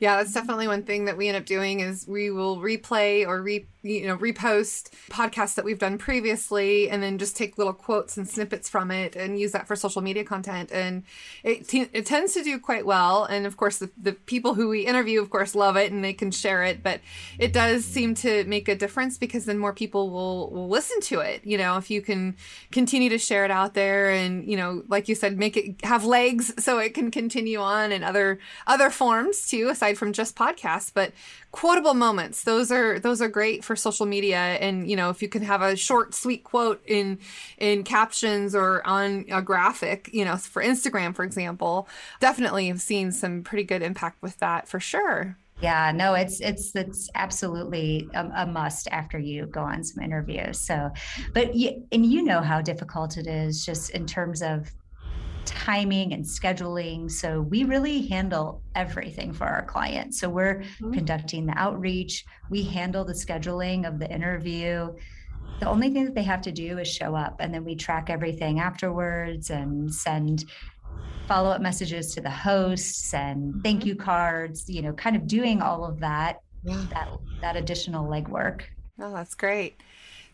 Yeah, 0.00 0.16
that's 0.16 0.32
definitely 0.32 0.68
one 0.68 0.84
thing 0.84 1.06
that 1.06 1.16
we 1.16 1.28
end 1.28 1.36
up 1.36 1.44
doing 1.44 1.80
is 1.80 2.06
we 2.06 2.30
will 2.30 2.58
replay 2.58 3.26
or 3.26 3.42
re 3.42 3.66
you 3.82 4.06
know 4.06 4.18
repost 4.18 4.90
podcasts 5.08 5.54
that 5.54 5.64
we've 5.64 5.78
done 5.78 5.98
previously 5.98 6.90
and 6.90 7.00
then 7.02 7.16
just 7.16 7.36
take 7.36 7.58
little 7.58 7.72
quotes 7.72 8.16
and 8.16 8.28
snippets 8.28 8.68
from 8.68 8.90
it 8.90 9.14
and 9.16 9.38
use 9.38 9.52
that 9.52 9.66
for 9.66 9.76
social 9.76 10.02
media 10.02 10.24
content. 10.24 10.70
And 10.72 11.04
it 11.42 11.66
te- 11.68 11.88
it 11.92 12.06
tends 12.06 12.34
to 12.34 12.42
do 12.42 12.58
quite 12.58 12.86
well. 12.86 13.24
And 13.24 13.46
of 13.46 13.56
course 13.56 13.78
the, 13.78 13.90
the 14.00 14.12
people 14.12 14.54
who 14.54 14.68
we 14.68 14.86
interview 14.86 15.20
of 15.20 15.30
course 15.30 15.54
love 15.54 15.76
it 15.76 15.90
and 15.90 16.04
they 16.04 16.12
can 16.12 16.30
share 16.30 16.62
it. 16.64 16.82
But 16.82 17.00
it 17.38 17.52
does 17.52 17.84
seem 17.84 18.14
to 18.16 18.44
make 18.44 18.68
a 18.68 18.74
difference 18.76 19.18
because 19.18 19.46
then 19.46 19.58
more 19.58 19.72
people 19.72 20.10
will 20.10 20.50
will 20.50 20.68
listen 20.68 21.00
to 21.00 21.20
it 21.20 21.44
you 21.44 21.58
know 21.58 21.76
if 21.76 21.90
you 21.90 22.00
can 22.00 22.36
continue 22.70 23.08
to 23.08 23.18
share 23.18 23.44
it 23.44 23.50
out 23.50 23.74
there 23.74 24.10
and 24.10 24.46
you 24.46 24.56
know 24.56 24.82
like 24.88 25.08
you 25.08 25.14
said 25.14 25.38
make 25.38 25.56
it 25.56 25.84
have 25.84 26.04
legs 26.04 26.52
so 26.62 26.78
it 26.78 26.94
can 26.94 27.10
continue 27.10 27.58
on 27.58 27.92
in 27.92 28.02
other 28.04 28.38
other 28.66 28.90
forms 28.90 29.46
too 29.46 29.68
aside 29.68 29.87
from 29.96 30.12
just 30.12 30.36
podcasts 30.36 30.92
but 30.92 31.12
quotable 31.52 31.94
moments. 31.94 32.44
Those 32.44 32.70
are 32.70 32.98
those 32.98 33.22
are 33.22 33.28
great 33.28 33.64
for 33.64 33.76
social 33.76 34.06
media. 34.06 34.38
And 34.38 34.88
you 34.90 34.96
know 34.96 35.10
if 35.10 35.22
you 35.22 35.28
can 35.28 35.42
have 35.42 35.62
a 35.62 35.76
short 35.76 36.14
sweet 36.14 36.44
quote 36.44 36.82
in 36.86 37.18
in 37.58 37.84
captions 37.84 38.54
or 38.54 38.86
on 38.86 39.24
a 39.30 39.42
graphic 39.42 40.10
you 40.12 40.24
know 40.24 40.36
for 40.36 40.62
instagram 40.62 41.14
for 41.14 41.24
example 41.24 41.88
definitely 42.20 42.68
have 42.68 42.80
seen 42.80 43.12
some 43.12 43.42
pretty 43.42 43.64
good 43.64 43.82
impact 43.82 44.22
with 44.22 44.38
that 44.38 44.68
for 44.68 44.80
sure. 44.80 45.36
Yeah, 45.60 45.90
no, 45.90 46.14
it's 46.14 46.40
it's 46.40 46.74
it's 46.76 47.10
absolutely 47.16 48.08
a, 48.14 48.24
a 48.36 48.46
must 48.46 48.86
after 48.92 49.18
you 49.18 49.46
go 49.46 49.60
on 49.60 49.82
some 49.82 50.04
interviews. 50.04 50.60
So, 50.60 50.90
but 51.34 51.56
you, 51.56 51.84
and 51.90 52.06
you 52.06 52.22
know 52.22 52.40
how 52.40 52.62
difficult 52.62 53.16
it 53.16 53.26
is 53.26 53.66
just 53.66 53.90
in 53.90 54.06
terms 54.06 54.40
of 54.40 54.70
timing 55.48 56.12
and 56.12 56.24
scheduling. 56.24 57.10
So 57.10 57.40
we 57.42 57.64
really 57.64 58.06
handle 58.08 58.62
everything 58.74 59.32
for 59.32 59.46
our 59.46 59.64
clients. 59.64 60.20
So 60.20 60.28
we're 60.28 60.64
Mhm. 60.80 60.92
conducting 60.92 61.46
the 61.46 61.58
outreach, 61.58 62.24
we 62.48 62.64
handle 62.64 63.04
the 63.04 63.14
scheduling 63.14 63.86
of 63.88 63.98
the 63.98 64.10
interview. 64.10 64.94
The 65.60 65.68
only 65.68 65.90
thing 65.92 66.06
that 66.06 66.14
they 66.14 66.24
have 66.24 66.42
to 66.42 66.52
do 66.52 66.78
is 66.78 66.88
show 66.88 67.14
up 67.16 67.36
and 67.40 67.54
then 67.54 67.64
we 67.64 67.76
track 67.76 68.10
everything 68.10 68.60
afterwards 68.60 69.50
and 69.50 69.92
send 69.94 70.44
follow 71.26 71.50
up 71.50 71.60
messages 71.60 72.14
to 72.14 72.20
the 72.20 72.30
hosts 72.30 73.12
and 73.12 73.62
thank 73.62 73.84
you 73.84 73.96
cards, 73.96 74.68
you 74.68 74.82
know, 74.82 74.92
kind 74.92 75.16
of 75.16 75.26
doing 75.26 75.60
all 75.60 75.84
of 75.84 76.00
that 76.00 76.38
yeah 76.62 76.84
that 76.94 77.08
that 77.42 77.56
additional 77.56 78.08
legwork. 78.08 78.64
Oh, 79.00 79.12
that's 79.12 79.34
great. 79.34 79.82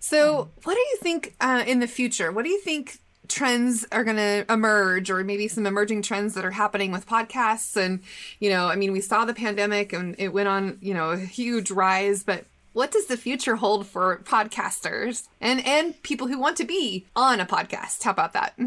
So, 0.00 0.53
what 0.64 0.74
do 0.74 0.81
you 0.81 0.98
think 1.03 1.35
uh, 1.40 1.64
in 1.66 1.81
the 1.81 1.87
future? 1.88 2.33
What 2.33 2.44
do 2.44 2.50
you 2.50 2.61
think 2.61 2.98
trends 3.29 3.87
are 3.93 4.05
going 4.05 4.17
to 4.17 4.45
emerge, 4.49 5.11
or 5.11 5.23
maybe 5.25 5.49
some 5.49 5.67
emerging 5.67 6.03
trends 6.03 6.35
that 6.35 6.45
are 6.45 6.51
happening 6.51 6.93
with 6.93 7.07
podcasts? 7.07 7.77
And, 7.77 8.01
you 8.41 8.51
know, 8.51 8.69
I 8.69 8.77
mean, 8.77 8.93
we 8.93 9.01
saw 9.01 9.25
the 9.25 9.35
pandemic 9.35 9.93
and 9.93 10.15
it 10.19 10.29
went 10.29 10.49
on, 10.49 10.79
you 10.81 10.95
know, 10.95 11.11
a 11.11 11.19
huge 11.19 11.71
rise, 11.71 12.23
but 12.23 12.45
what 12.73 12.91
does 12.91 13.07
the 13.07 13.17
future 13.17 13.57
hold 13.57 13.87
for 13.87 14.19
podcasters 14.25 15.29
and 15.41 15.65
and 15.65 16.03
people 16.03 16.27
who 16.27 16.39
want 16.39 16.57
to 16.57 16.65
be 16.65 17.07
on 17.15 17.41
a 17.41 17.47
podcast? 17.47 18.03
How 18.03 18.11
about 18.11 18.33
that? 18.33 18.55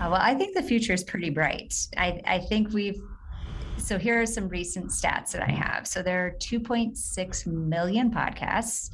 Uh, 0.00 0.08
well, 0.10 0.20
I 0.20 0.34
think 0.34 0.54
the 0.54 0.62
future 0.62 0.94
is 0.94 1.04
pretty 1.04 1.30
bright. 1.30 1.86
I, 1.96 2.20
I 2.26 2.38
think 2.38 2.72
we've, 2.72 3.00
so 3.76 3.98
here 3.98 4.20
are 4.20 4.26
some 4.26 4.48
recent 4.48 4.86
stats 4.86 5.32
that 5.32 5.42
I 5.42 5.52
have. 5.52 5.86
So 5.86 6.02
there 6.02 6.26
are 6.26 6.30
2.6 6.38 7.46
million 7.46 8.10
podcasts, 8.10 8.90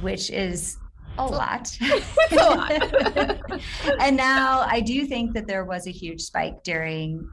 which 0.00 0.30
is 0.30 0.78
a 1.18 1.26
lot. 1.26 1.76
a 2.30 2.34
lot. 2.36 3.60
and 4.00 4.16
now 4.16 4.60
I 4.60 4.80
do 4.80 5.04
think 5.06 5.34
that 5.34 5.46
there 5.46 5.64
was 5.64 5.86
a 5.86 5.90
huge 5.90 6.20
spike 6.22 6.62
during 6.62 7.28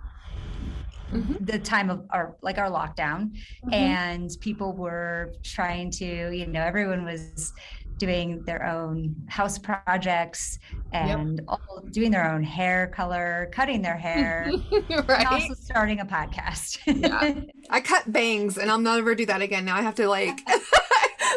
Mhm. 1.14 1.46
the 1.46 1.60
time 1.60 1.92
of 1.92 2.04
our 2.10 2.36
like 2.42 2.58
our 2.58 2.70
lockdown 2.70 3.32
Mhm. 3.66 3.74
and 3.74 4.30
people 4.42 4.74
were 4.74 5.34
trying 5.44 5.92
to 5.92 6.32
you 6.36 6.48
know 6.48 6.62
everyone 6.62 7.06
was 7.06 7.54
doing 7.98 8.44
their 8.46 8.66
own 8.66 9.16
house 9.30 9.58
projects 9.60 10.58
and 10.94 11.42
all, 11.48 11.62
doing 11.92 12.10
their 12.12 12.30
own 12.30 12.44
hair 12.44 12.88
color 12.88 13.50
cutting 13.54 13.82
their 13.84 13.96
hair 14.10 14.52
and 14.90 15.08
right? 15.08 15.28
also 15.28 15.54
starting 15.54 16.00
a 16.00 16.06
podcast 16.06 16.80
Yeah. 16.88 17.40
I 17.70 17.80
cut 17.82 18.12
bangs 18.12 18.58
and 18.58 18.70
I'll 18.72 18.80
never 18.80 19.14
do 19.16 19.28
that 19.28 19.42
again. 19.44 19.64
Now 19.64 19.78
I 19.78 19.82
have 19.84 19.96
to 19.96 20.10
like 20.10 20.40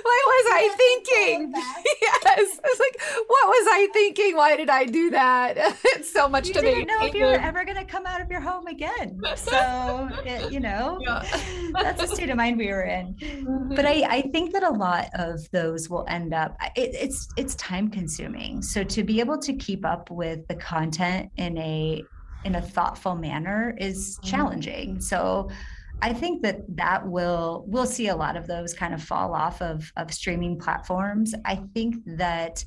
was 0.04 0.46
I 0.52 0.74
thinking? 0.76 1.52
yes. 2.02 2.60
I 2.64 2.68
was 2.68 2.78
like, 2.78 3.00
what 3.26 3.48
was 3.48 3.66
I 3.70 3.88
thinking? 3.92 4.36
Why 4.36 4.56
did 4.56 4.70
I 4.70 4.84
do 4.84 5.10
that? 5.10 5.56
it's 5.84 6.12
so 6.12 6.28
much 6.28 6.48
you 6.48 6.54
to 6.54 6.62
me. 6.62 6.68
You 6.68 6.74
didn't 6.76 6.88
know 6.88 7.06
if 7.06 7.14
you 7.14 7.24
were 7.24 7.32
ever 7.32 7.64
going 7.64 7.76
to 7.76 7.84
come 7.84 8.06
out 8.06 8.20
of 8.20 8.30
your 8.30 8.40
home 8.40 8.66
again 8.66 9.20
so 9.36 10.08
it, 10.24 10.52
you 10.52 10.60
know 10.60 10.98
Yeah. 11.08 11.22
that's 11.72 12.00
the 12.02 12.06
state 12.08 12.30
of 12.30 12.36
mind 12.36 12.58
we 12.58 12.68
were 12.68 12.82
in 12.84 13.16
but 13.74 13.84
I, 13.86 14.04
I 14.08 14.22
think 14.32 14.52
that 14.52 14.62
a 14.62 14.70
lot 14.70 15.08
of 15.14 15.40
those 15.52 15.88
will 15.88 16.04
end 16.08 16.34
up 16.34 16.56
it, 16.76 16.94
it's 16.94 17.28
it's 17.36 17.54
time 17.56 17.90
consuming 17.90 18.62
so 18.62 18.84
to 18.84 19.02
be 19.04 19.20
able 19.20 19.38
to 19.38 19.54
keep 19.54 19.84
up 19.84 20.10
with 20.10 20.46
the 20.48 20.54
content 20.56 21.30
in 21.36 21.56
a 21.58 22.02
in 22.44 22.56
a 22.56 22.62
thoughtful 22.62 23.14
manner 23.14 23.74
is 23.78 24.18
Mhm. 24.18 24.30
challenging 24.30 25.00
so 25.00 25.48
i 26.02 26.12
think 26.12 26.42
that 26.42 26.60
that 26.76 27.06
will 27.06 27.64
we'll 27.66 27.86
see 27.86 28.08
a 28.08 28.16
lot 28.16 28.36
of 28.36 28.46
those 28.46 28.74
kind 28.74 28.94
of 28.94 29.02
fall 29.02 29.34
off 29.34 29.60
of 29.62 29.90
of 29.96 30.12
streaming 30.12 30.58
platforms. 30.58 31.34
I 31.44 31.56
think 31.74 31.96
that 32.06 32.64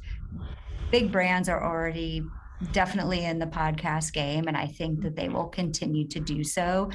big 0.92 1.12
brands 1.12 1.48
are 1.50 1.64
already 1.64 2.24
definitely 2.72 3.26
in 3.26 3.40
the 3.40 3.48
podcast 3.48 4.14
game 4.14 4.48
and 4.48 4.56
i 4.56 4.68
think 4.68 5.02
that 5.02 5.16
they 5.16 5.30
will 5.30 5.48
continue 5.48 6.08
to 6.08 6.20
do 6.20 6.44
so. 6.44 6.90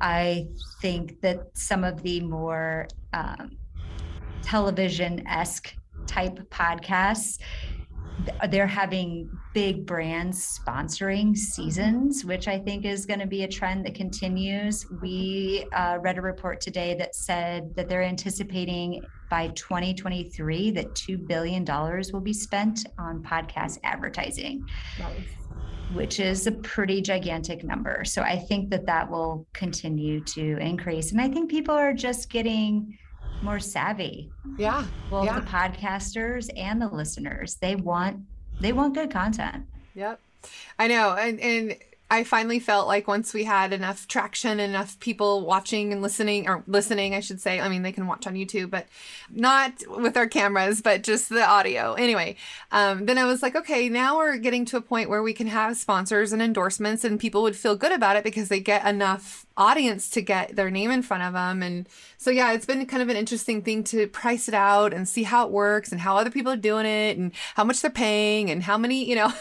I 0.00 0.48
think 0.80 1.20
that 1.20 1.40
some 1.54 1.84
of 1.84 2.02
the 2.02 2.20
more 2.20 2.88
um, 3.12 3.58
television-esque 4.42 5.74
type 6.06 6.38
podcasts 6.50 7.38
they're 8.48 8.66
having 8.66 9.30
big 9.54 9.86
brands 9.86 10.58
sponsoring 10.58 11.36
seasons 11.36 12.24
which 12.24 12.48
i 12.48 12.58
think 12.58 12.84
is 12.84 13.06
going 13.06 13.20
to 13.20 13.26
be 13.26 13.44
a 13.44 13.48
trend 13.48 13.84
that 13.84 13.94
continues 13.94 14.86
we 15.02 15.66
uh, 15.72 15.98
read 16.00 16.18
a 16.18 16.22
report 16.22 16.60
today 16.60 16.94
that 16.94 17.14
said 17.14 17.74
that 17.74 17.88
they're 17.88 18.02
anticipating 18.02 19.02
by 19.28 19.48
2023 19.48 20.70
that 20.72 20.86
$2 20.94 21.26
billion 21.26 21.64
will 22.12 22.20
be 22.20 22.32
spent 22.32 22.86
on 22.98 23.22
podcast 23.22 23.78
advertising 23.84 24.64
which 25.92 26.20
is 26.20 26.46
a 26.46 26.52
pretty 26.52 27.00
gigantic 27.00 27.64
number. 27.64 28.04
So 28.04 28.22
I 28.22 28.36
think 28.36 28.70
that 28.70 28.86
that 28.86 29.10
will 29.10 29.46
continue 29.52 30.22
to 30.24 30.56
increase. 30.58 31.12
And 31.12 31.20
I 31.20 31.28
think 31.28 31.50
people 31.50 31.74
are 31.74 31.92
just 31.92 32.30
getting 32.30 32.96
more 33.42 33.60
savvy. 33.60 34.30
Yeah. 34.58 34.84
Well, 35.10 35.24
Yeah. 35.24 35.40
the 35.40 35.46
podcasters 35.46 36.50
and 36.56 36.80
the 36.80 36.88
listeners, 36.88 37.56
they 37.56 37.76
want 37.76 38.20
they 38.60 38.72
want 38.72 38.94
good 38.94 39.10
content. 39.10 39.64
Yep. 39.94 40.20
I 40.78 40.86
know. 40.88 41.14
And 41.14 41.40
and 41.40 41.76
I 42.12 42.24
finally 42.24 42.58
felt 42.58 42.88
like 42.88 43.06
once 43.06 43.32
we 43.32 43.44
had 43.44 43.72
enough 43.72 44.08
traction, 44.08 44.58
enough 44.58 44.98
people 44.98 45.46
watching 45.46 45.92
and 45.92 46.02
listening, 46.02 46.48
or 46.48 46.64
listening, 46.66 47.14
I 47.14 47.20
should 47.20 47.40
say. 47.40 47.60
I 47.60 47.68
mean, 47.68 47.82
they 47.84 47.92
can 47.92 48.08
watch 48.08 48.26
on 48.26 48.34
YouTube, 48.34 48.68
but 48.68 48.86
not 49.30 49.74
with 49.88 50.16
our 50.16 50.26
cameras, 50.26 50.82
but 50.82 51.04
just 51.04 51.28
the 51.28 51.46
audio. 51.48 51.92
Anyway, 51.94 52.34
um, 52.72 53.06
then 53.06 53.16
I 53.16 53.26
was 53.26 53.42
like, 53.42 53.54
okay, 53.54 53.88
now 53.88 54.16
we're 54.16 54.38
getting 54.38 54.64
to 54.66 54.76
a 54.76 54.80
point 54.80 55.08
where 55.08 55.22
we 55.22 55.32
can 55.32 55.46
have 55.46 55.76
sponsors 55.76 56.32
and 56.32 56.42
endorsements, 56.42 57.04
and 57.04 57.20
people 57.20 57.42
would 57.42 57.54
feel 57.54 57.76
good 57.76 57.92
about 57.92 58.16
it 58.16 58.24
because 58.24 58.48
they 58.48 58.58
get 58.60 58.84
enough 58.84 59.46
audience 59.60 60.08
to 60.08 60.22
get 60.22 60.56
their 60.56 60.70
name 60.70 60.90
in 60.90 61.02
front 61.02 61.22
of 61.22 61.34
them. 61.34 61.62
And 61.62 61.86
so, 62.16 62.30
yeah, 62.30 62.52
it's 62.52 62.64
been 62.64 62.84
kind 62.86 63.02
of 63.02 63.10
an 63.10 63.16
interesting 63.16 63.60
thing 63.60 63.84
to 63.84 64.06
price 64.08 64.48
it 64.48 64.54
out 64.54 64.94
and 64.94 65.06
see 65.06 65.22
how 65.22 65.46
it 65.46 65.52
works 65.52 65.92
and 65.92 66.00
how 66.00 66.16
other 66.16 66.30
people 66.30 66.50
are 66.50 66.56
doing 66.56 66.86
it 66.86 67.18
and 67.18 67.32
how 67.54 67.64
much 67.64 67.82
they're 67.82 67.90
paying 67.90 68.50
and 68.50 68.62
how 68.62 68.78
many, 68.78 69.04
you 69.04 69.14
know, 69.14 69.32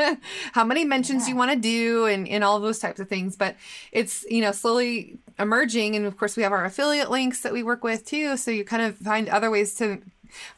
how 0.52 0.64
many 0.64 0.84
mentions 0.84 1.22
yeah. 1.22 1.30
you 1.30 1.36
want 1.36 1.52
to 1.52 1.56
do 1.56 2.06
and, 2.06 2.26
and 2.26 2.42
all 2.42 2.58
those 2.58 2.80
types 2.80 2.98
of 2.98 3.08
things. 3.08 3.36
But 3.36 3.56
it's, 3.92 4.26
you 4.28 4.40
know, 4.40 4.50
slowly 4.50 5.18
emerging. 5.38 5.94
And 5.94 6.06
of 6.06 6.18
course, 6.18 6.36
we 6.36 6.42
have 6.42 6.52
our 6.52 6.64
affiliate 6.64 7.10
links 7.10 7.40
that 7.42 7.52
we 7.52 7.62
work 7.62 7.84
with 7.84 8.04
too. 8.04 8.36
So 8.36 8.50
you 8.50 8.64
kind 8.64 8.82
of 8.82 8.96
find 8.98 9.28
other 9.28 9.50
ways 9.50 9.76
to 9.76 10.02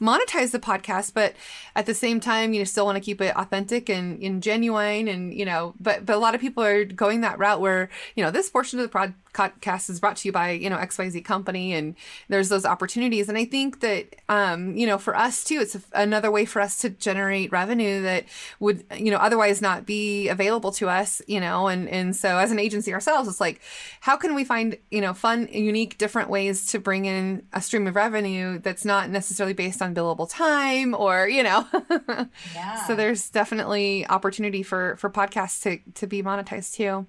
monetize 0.01 0.51
the 0.51 0.59
podcast, 0.59 1.15
but 1.15 1.35
at 1.75 1.87
the 1.87 1.95
same 1.95 2.21
time, 2.21 2.53
you 2.53 2.65
still 2.65 2.85
want 2.85 2.97
to 2.97 3.01
keep 3.01 3.21
it 3.21 3.37
authentic 3.37 3.89
and, 3.89 4.23
and 4.23 4.43
genuine. 4.43 5.09
And, 5.09 5.33
you 5.33 5.45
know, 5.45 5.75
but, 5.81 6.07
but 6.07 6.17
a 6.17 6.19
lot 6.19 6.35
of 6.35 6.41
people 6.41 6.63
are 6.63 6.85
going 6.85 7.21
that 7.23 7.39
route 7.39 7.61
where, 7.61 7.89
you 8.15 8.25
know, 8.25 8.31
this 8.31 8.51
portion 8.51 8.79
of 8.79 8.85
the 8.85 8.89
pod, 8.89 9.15
podcast 9.35 9.91
is 9.91 10.01
brought 10.01 10.17
to 10.17 10.29
you 10.29 10.33
by 10.33 10.51
you 10.53 10.71
know 10.71 10.77
xyz 10.77 11.25
company 11.25 11.75
and 11.75 11.95
there's 12.29 12.49
those 12.49 12.65
opportunities. 12.65 13.29
And 13.29 13.37
i 13.37 13.45
think 13.45 13.81
that 13.81 14.17
um, 14.29 14.77
you 14.77 14.87
know 14.87 14.97
for 14.97 15.15
us 15.17 15.45
too 15.45 15.59
it's 15.61 15.77
another 15.93 16.31
way 16.31 16.45
for 16.45 16.61
us 16.61 16.81
to 16.83 16.91
generate 16.91 17.53
revenue 17.53 18.03
that 18.03 18.25
would 18.61 18.85
you 18.97 19.11
know 19.11 19.19
otherwise 19.19 19.61
not 19.61 19.85
be 19.85 20.29
available 20.29 20.73
to 20.73 20.89
us 20.89 21.21
you 21.27 21.41
know? 21.41 21.67
And 21.67 21.89
and 21.89 22.15
so 22.15 22.39
as 22.39 22.51
an 22.53 22.59
agency 22.59 22.93
ourselves 22.95 23.29
it's 23.29 23.41
like 23.41 23.61
how 24.01 24.17
can 24.17 24.35
we 24.35 24.45
find 24.45 24.79
you 24.91 25.01
know 25.01 25.13
fun 25.13 25.49
unique 25.51 25.99
different 25.99 26.31
ways 26.31 26.67
to 26.69 26.79
bring 26.79 27.05
in 27.05 27.45
a 27.53 27.61
stream 27.61 27.87
of 27.87 27.97
revenue 27.97 28.59
that's 28.61 28.85
not 28.85 29.11
necessarily 29.11 29.55
based 29.55 29.83
on 29.83 29.95
billable 29.95 30.29
time 30.31 30.95
or 30.95 31.29
you 31.29 31.43
know? 31.43 31.67
Yeah. 32.55 32.87
so 32.87 32.95
there's 32.95 33.31
definitely 33.31 34.07
opportunity 34.07 34.63
for 34.63 34.97
for 34.97 35.11
podcasts 35.11 35.63
to 35.63 35.79
to 35.95 36.07
be 36.07 36.23
monetized 36.23 36.75
too 36.75 37.07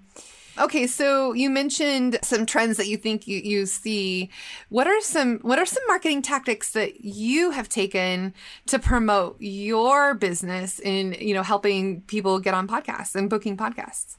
Okay, 0.58 0.88
so 0.88 1.34
you 1.34 1.50
mentioned 1.50 2.18
some 2.24 2.46
trends 2.46 2.78
that 2.78 2.88
you 2.88 2.96
think 2.96 3.28
you, 3.28 3.39
you 3.39 3.65
see. 3.65 4.30
What 4.70 4.88
are 4.88 5.02
some 5.02 5.39
what 5.39 5.60
are 5.60 5.65
some 5.65 5.84
marketing 5.88 6.22
tactics 6.22 6.72
that 6.72 7.04
you 7.04 7.52
have 7.52 7.68
taken 7.68 8.34
to 8.68 8.80
promote 8.80 9.36
your 9.39 10.13
business 10.13 10.80
in, 10.80 11.13
you 11.20 11.34
know, 11.34 11.44
helping 11.44 12.02
people 12.02 12.39
get 12.39 12.54
on 12.54 12.68
podcasts 12.68 13.15
and 13.15 13.30
booking 13.30 13.58
podcasts? 13.58 14.15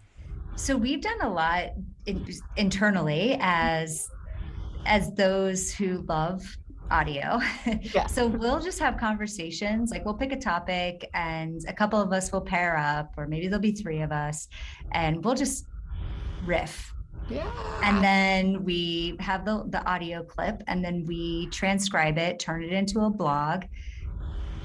So 0.57 0.77
we've 0.77 1.01
done 1.01 1.21
a 1.23 1.29
lot 1.29 1.71
in, 2.05 2.27
internally 2.57 3.39
as 3.41 4.11
as 4.85 5.13
those 5.15 5.73
who 5.73 6.05
love 6.07 6.43
audio. 6.91 7.41
Yeah. 7.95 8.07
so 8.07 8.27
we'll 8.27 8.61
just 8.61 8.79
have 8.79 8.99
conversations. 8.99 9.91
Like 9.91 10.05
we'll 10.05 10.15
pick 10.15 10.33
a 10.33 10.39
topic 10.39 11.09
and 11.15 11.63
a 11.67 11.73
couple 11.73 12.01
of 12.01 12.13
us 12.13 12.31
will 12.31 12.43
pair 12.43 12.77
up, 12.77 13.15
or 13.17 13.27
maybe 13.27 13.49
there'll 13.49 13.61
be 13.61 13.73
three 13.73 14.03
of 14.03 14.13
us, 14.13 14.49
and 14.93 15.25
we'll 15.25 15.35
just 15.35 15.67
riff. 16.47 16.93
Yeah. 17.29 17.51
And 17.83 18.03
then 18.03 18.65
we 18.65 19.17
have 19.21 19.45
the, 19.45 19.65
the 19.69 19.85
audio 19.85 20.23
clip 20.23 20.63
and 20.69 20.85
then 20.85 21.05
we 21.07 21.49
transcribe 21.49 22.19
it, 22.19 22.39
turn 22.39 22.63
it 22.63 22.73
into 22.73 23.01
a 23.01 23.11
blog, 23.11 23.65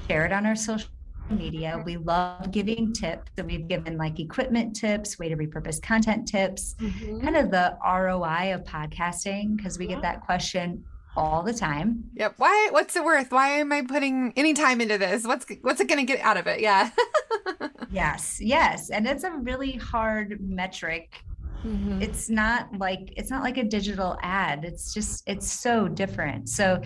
share 0.06 0.24
it 0.26 0.32
on 0.32 0.46
our 0.46 0.54
social 0.54 0.88
media. 1.30 1.82
We 1.84 1.96
love 1.96 2.50
giving 2.50 2.92
tips. 2.92 3.30
So 3.36 3.44
we've 3.44 3.66
given 3.66 3.96
like 3.96 4.20
equipment 4.20 4.76
tips, 4.76 5.18
way 5.18 5.28
to 5.28 5.36
repurpose 5.36 5.82
content 5.82 6.28
tips, 6.28 6.74
mm-hmm. 6.80 7.20
kind 7.20 7.36
of 7.36 7.50
the 7.50 7.76
ROI 7.84 8.54
of 8.54 8.64
podcasting, 8.64 9.56
because 9.56 9.78
we 9.78 9.86
get 9.86 10.02
that 10.02 10.20
question 10.20 10.84
all 11.16 11.42
the 11.42 11.52
time. 11.52 12.04
Yep. 12.14 12.34
Why 12.38 12.68
what's 12.70 12.96
it 12.96 13.04
worth? 13.04 13.30
Why 13.30 13.48
am 13.48 13.72
I 13.72 13.82
putting 13.82 14.32
any 14.36 14.54
time 14.54 14.80
into 14.80 14.98
this? 14.98 15.26
What's 15.26 15.46
what's 15.62 15.80
it 15.80 15.88
gonna 15.88 16.04
get 16.04 16.20
out 16.20 16.36
of 16.36 16.46
it? 16.46 16.60
Yeah. 16.60 16.90
yes, 17.90 18.40
yes. 18.40 18.90
And 18.90 19.06
it's 19.06 19.24
a 19.24 19.30
really 19.30 19.72
hard 19.72 20.38
metric 20.40 21.22
Mm-hmm. 21.64 22.02
It's 22.02 22.28
not 22.28 22.76
like 22.78 23.12
it's 23.16 23.30
not 23.30 23.42
like 23.42 23.56
a 23.56 23.64
digital 23.64 24.18
ad. 24.22 24.64
It's 24.64 24.92
just 24.92 25.22
it's 25.26 25.50
so 25.50 25.88
different. 25.88 26.48
So, 26.48 26.82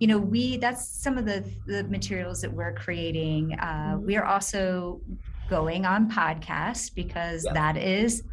you 0.00 0.06
know, 0.06 0.18
we 0.18 0.56
that's 0.56 0.88
some 0.88 1.16
of 1.18 1.24
the 1.24 1.44
the 1.66 1.84
materials 1.84 2.40
that 2.40 2.52
we're 2.52 2.74
creating. 2.74 3.56
Uh, 3.60 3.64
mm-hmm. 3.64 4.06
We 4.06 4.16
are 4.16 4.24
also 4.24 5.00
going 5.48 5.86
on 5.86 6.10
podcasts 6.10 6.92
because 6.92 7.44
yep. 7.44 7.54
that 7.54 7.76
is 7.76 8.24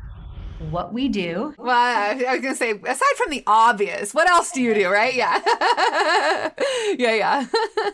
what 0.69 0.93
we 0.93 1.10
do. 1.10 1.53
Well, 1.58 1.69
I 1.69 2.15
was 2.34 2.41
gonna 2.41 2.56
say, 2.56 2.71
aside 2.71 3.15
from 3.17 3.29
the 3.29 3.43
obvious, 3.47 4.13
what 4.13 4.29
else 4.29 4.51
do 4.51 4.62
you 4.62 4.73
do, 4.73 4.89
right? 4.89 5.13
Yeah, 5.13 5.41
yeah, 6.97 7.45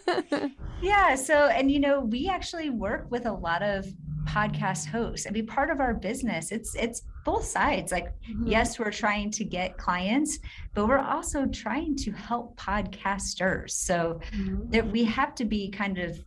yeah. 0.07 0.47
yeah. 0.81 1.15
So, 1.15 1.47
and 1.47 1.71
you 1.71 1.79
know, 1.79 2.01
we 2.01 2.29
actually 2.29 2.69
work 2.69 3.07
with 3.09 3.25
a 3.25 3.33
lot 3.33 3.61
of 3.63 3.87
podcast 4.25 4.87
hosts. 4.87 5.25
I 5.27 5.31
mean, 5.31 5.47
part 5.47 5.69
of 5.69 5.79
our 5.79 5.93
business, 5.93 6.51
it's 6.51 6.75
it's 6.75 7.01
both 7.29 7.45
sides. 7.45 7.91
Like, 7.91 8.07
mm-hmm. 8.07 8.47
yes, 8.47 8.79
we're 8.79 8.91
trying 8.91 9.29
to 9.31 9.43
get 9.43 9.77
clients, 9.77 10.39
but 10.73 10.87
we're 10.87 10.97
also 11.15 11.45
trying 11.45 11.95
to 11.97 12.11
help 12.11 12.57
podcasters. 12.57 13.71
So 13.71 14.19
mm-hmm. 14.31 14.69
that 14.71 14.85
we 14.85 15.03
have 15.03 15.35
to 15.35 15.45
be 15.45 15.69
kind 15.69 15.97
of 15.99 16.17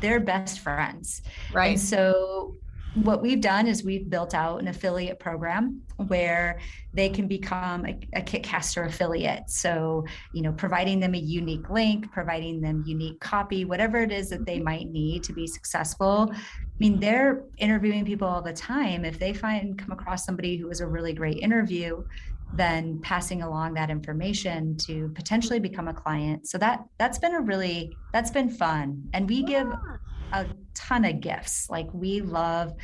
their 0.00 0.18
best 0.18 0.60
friends. 0.60 1.22
Right. 1.52 1.72
And 1.72 1.80
so 1.80 2.56
what 2.94 3.22
we've 3.22 3.40
done 3.40 3.66
is 3.66 3.84
we've 3.84 4.10
built 4.10 4.34
out 4.34 4.60
an 4.60 4.68
affiliate 4.68 5.18
program 5.18 5.82
where 6.08 6.58
they 6.92 7.08
can 7.08 7.28
become 7.28 7.86
a, 7.86 7.96
a 8.14 8.22
kitcaster 8.22 8.86
affiliate. 8.86 9.48
So 9.48 10.04
you 10.32 10.42
know 10.42 10.52
providing 10.52 10.98
them 10.98 11.14
a 11.14 11.18
unique 11.18 11.70
link 11.70 12.10
providing 12.10 12.60
them 12.60 12.82
unique 12.86 13.20
copy 13.20 13.64
whatever 13.64 13.98
it 13.98 14.10
is 14.10 14.30
that 14.30 14.44
they 14.44 14.58
might 14.58 14.90
need 14.90 15.22
to 15.24 15.32
be 15.32 15.46
successful. 15.46 16.30
I 16.32 16.36
mean 16.78 16.98
they're 16.98 17.44
interviewing 17.58 18.04
people 18.04 18.26
all 18.26 18.42
the 18.42 18.52
time. 18.52 19.04
If 19.04 19.18
they 19.18 19.34
find 19.34 19.78
come 19.78 19.92
across 19.92 20.24
somebody 20.24 20.56
who 20.56 20.68
is 20.70 20.80
a 20.80 20.86
really 20.86 21.12
great 21.12 21.38
interview 21.38 22.02
then 22.52 22.98
passing 23.02 23.42
along 23.42 23.74
that 23.74 23.90
information 23.90 24.76
to 24.76 25.08
potentially 25.14 25.60
become 25.60 25.86
a 25.86 25.94
client. 25.94 26.48
So 26.48 26.58
that 26.58 26.84
that's 26.98 27.18
been 27.18 27.34
a 27.34 27.40
really 27.40 27.96
that's 28.12 28.30
been 28.30 28.48
fun. 28.48 29.08
And 29.12 29.28
we 29.28 29.44
give 29.44 29.68
a 30.32 30.46
ton 30.74 31.04
of 31.04 31.20
gifts. 31.20 31.68
Like 31.70 31.92
we 31.92 32.20
love, 32.20 32.74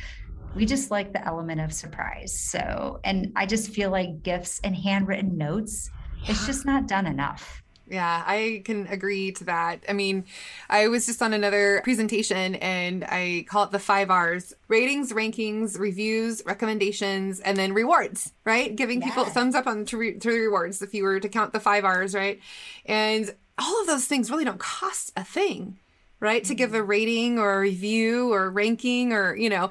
we 0.55 0.65
just 0.65 0.91
like 0.91 1.13
the 1.13 1.25
element 1.25 1.61
of 1.61 1.73
surprise. 1.73 2.39
So, 2.39 2.99
and 3.03 3.31
I 3.35 3.45
just 3.45 3.71
feel 3.71 3.91
like 3.91 4.23
gifts 4.23 4.59
and 4.63 4.75
handwritten 4.75 5.37
notes, 5.37 5.89
it's 6.25 6.45
just 6.45 6.65
not 6.65 6.87
done 6.87 7.05
enough. 7.07 7.63
Yeah, 7.89 8.23
I 8.25 8.63
can 8.65 8.85
agree 8.87 9.31
to 9.33 9.45
that. 9.45 9.85
I 9.87 9.93
mean, 9.93 10.25
I 10.69 10.89
was 10.89 11.05
just 11.05 11.21
on 11.21 11.31
another 11.31 11.79
presentation 11.85 12.55
and 12.55 13.05
I 13.05 13.45
call 13.47 13.63
it 13.63 13.71
the 13.71 13.79
five 13.79 14.11
R's 14.11 14.53
ratings, 14.67 15.13
rankings, 15.13 15.79
reviews, 15.79 16.43
recommendations, 16.45 17.39
and 17.39 17.55
then 17.55 17.73
rewards, 17.73 18.33
right? 18.43 18.75
Giving 18.75 19.01
people 19.01 19.23
thumbs 19.23 19.55
up 19.55 19.67
on 19.67 19.85
to, 19.85 19.97
re- 19.97 20.19
to 20.19 20.31
the 20.31 20.37
rewards 20.37 20.81
if 20.81 20.93
you 20.93 21.03
were 21.03 21.21
to 21.21 21.29
count 21.29 21.53
the 21.53 21.61
five 21.61 21.85
R's, 21.85 22.13
right? 22.13 22.41
And 22.85 23.33
all 23.57 23.81
of 23.81 23.87
those 23.87 24.05
things 24.05 24.29
really 24.29 24.45
don't 24.45 24.59
cost 24.59 25.13
a 25.15 25.23
thing 25.23 25.79
right 26.19 26.43
to 26.45 26.55
give 26.55 26.73
a 26.73 26.77
mm-hmm. 26.77 26.87
rating 26.87 27.39
or 27.39 27.55
a 27.55 27.59
review 27.59 28.33
or 28.33 28.49
ranking 28.49 29.13
or 29.13 29.35
you 29.35 29.49
know 29.49 29.69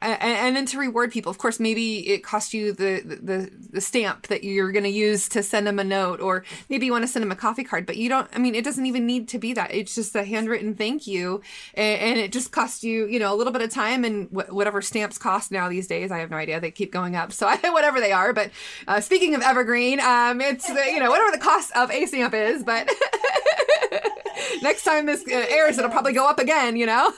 and, 0.00 0.22
and, 0.22 0.56
then 0.56 0.66
to 0.66 0.78
reward 0.78 1.12
people. 1.12 1.28
Of 1.30 1.38
course 1.38 1.60
maybe 1.60 2.08
it 2.08 2.24
costs 2.24 2.54
you 2.54 2.72
the 2.72 3.00
the, 3.00 3.50
the 3.70 3.80
stamp 3.80 4.28
that 4.28 4.42
you're 4.42 4.72
going 4.72 4.84
to 4.84 4.90
use 4.90 5.28
to 5.30 5.42
send 5.42 5.66
them 5.66 5.78
a 5.78 5.84
note 5.84 6.20
or 6.20 6.44
maybe 6.70 6.86
you 6.86 6.92
want 6.92 7.02
to 7.02 7.08
send 7.08 7.22
them 7.22 7.32
a 7.32 7.36
coffee 7.36 7.64
card 7.64 7.84
but 7.84 7.96
you 7.96 8.08
don't 8.08 8.28
i 8.34 8.38
mean 8.38 8.54
it 8.54 8.64
doesn't 8.64 8.86
even 8.86 9.06
need 9.06 9.28
to 9.28 9.38
be 9.38 9.52
that. 9.52 9.74
It's 9.74 9.94
just 9.94 10.14
a 10.14 10.24
handwritten 10.24 10.74
thank 10.74 11.06
you 11.06 11.42
and, 11.74 12.00
and 12.00 12.18
it 12.18 12.32
just 12.32 12.52
costs 12.52 12.82
you 12.82 13.06
you 13.06 13.18
know 13.18 13.34
a 13.34 13.36
little 13.36 13.52
bit 13.52 13.62
of 13.62 13.70
time 13.70 14.04
and 14.04 14.28
wh- 14.28 14.52
whatever 14.52 14.80
stamps 14.80 15.18
cost 15.18 15.52
now 15.52 15.68
these 15.68 15.86
days 15.86 16.10
i 16.10 16.18
have 16.18 16.30
no 16.30 16.36
idea. 16.36 16.60
They 16.60 16.70
keep 16.70 16.92
going 16.92 17.16
up. 17.16 17.32
So 17.32 17.46
I, 17.46 17.56
whatever 17.70 18.00
they 18.00 18.12
are 18.12 18.32
but 18.32 18.50
uh, 18.88 19.00
speaking 19.00 19.34
of 19.34 19.42
evergreen 19.42 20.00
um 20.00 20.40
it's 20.40 20.68
uh, 20.68 20.74
you 20.90 21.00
know 21.00 21.10
whatever 21.10 21.36
the 21.36 21.42
cost 21.42 21.76
of 21.76 21.90
a 21.90 22.06
stamp 22.06 22.32
is 22.34 22.64
but 22.64 22.90
next 24.62 24.82
time 24.82 25.06
this 25.06 25.22
uh, 25.26 25.46
airs, 25.48 25.78
it'll 25.78 25.90
probably 25.90 26.12
go 26.12 26.28
up 26.28 26.38
again, 26.38 26.76
you 26.76 26.86
know? 26.86 27.12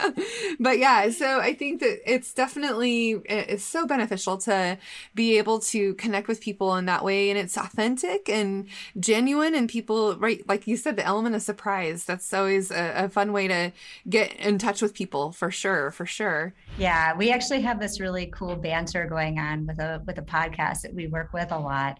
but 0.60 0.78
yeah, 0.78 1.08
so 1.10 1.40
I 1.40 1.54
think 1.54 1.80
that 1.80 2.00
it's 2.10 2.32
definitely, 2.32 3.12
it's 3.24 3.64
so 3.64 3.86
beneficial 3.86 4.38
to 4.38 4.78
be 5.14 5.38
able 5.38 5.60
to 5.60 5.94
connect 5.94 6.28
with 6.28 6.40
people 6.40 6.74
in 6.76 6.86
that 6.86 7.04
way. 7.04 7.30
And 7.30 7.38
it's 7.38 7.56
authentic 7.56 8.28
and 8.28 8.68
genuine 8.98 9.54
and 9.54 9.68
people, 9.68 10.16
right? 10.16 10.46
Like 10.48 10.66
you 10.66 10.76
said, 10.76 10.96
the 10.96 11.04
element 11.04 11.34
of 11.34 11.42
surprise, 11.42 12.04
that's 12.04 12.32
always 12.32 12.70
a, 12.70 13.04
a 13.04 13.08
fun 13.08 13.32
way 13.32 13.48
to 13.48 13.72
get 14.08 14.34
in 14.36 14.58
touch 14.58 14.82
with 14.82 14.94
people 14.94 15.32
for 15.32 15.50
sure, 15.50 15.90
for 15.90 16.06
sure. 16.06 16.54
Yeah. 16.78 17.16
We 17.16 17.30
actually 17.30 17.60
have 17.62 17.80
this 17.80 18.00
really 18.00 18.26
cool 18.26 18.56
banter 18.56 19.06
going 19.06 19.38
on 19.38 19.66
with 19.66 19.78
a, 19.78 20.02
with 20.06 20.18
a 20.18 20.22
podcast 20.22 20.82
that 20.82 20.94
we 20.94 21.06
work 21.06 21.32
with 21.32 21.52
a 21.52 21.58
lot. 21.58 21.98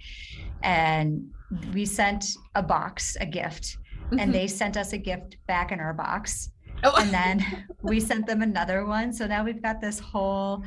And 0.62 1.30
we 1.72 1.84
sent 1.84 2.36
a 2.54 2.62
box, 2.62 3.16
a 3.20 3.26
gift 3.26 3.78
mm-hmm. 4.06 4.18
and 4.18 4.34
they 4.34 4.46
sent 4.46 4.76
us 4.76 4.92
a 4.92 4.98
gift 4.98 5.36
back 5.46 5.72
in 5.72 5.80
our 5.80 5.92
box. 5.92 6.50
Oh. 6.82 6.94
And 6.98 7.12
then 7.12 7.66
we 7.82 8.00
sent 8.00 8.26
them 8.26 8.42
another 8.42 8.84
one. 8.84 9.12
So 9.12 9.26
now 9.26 9.44
we've 9.44 9.62
got 9.62 9.80
this 9.80 9.98
whole 9.98 10.62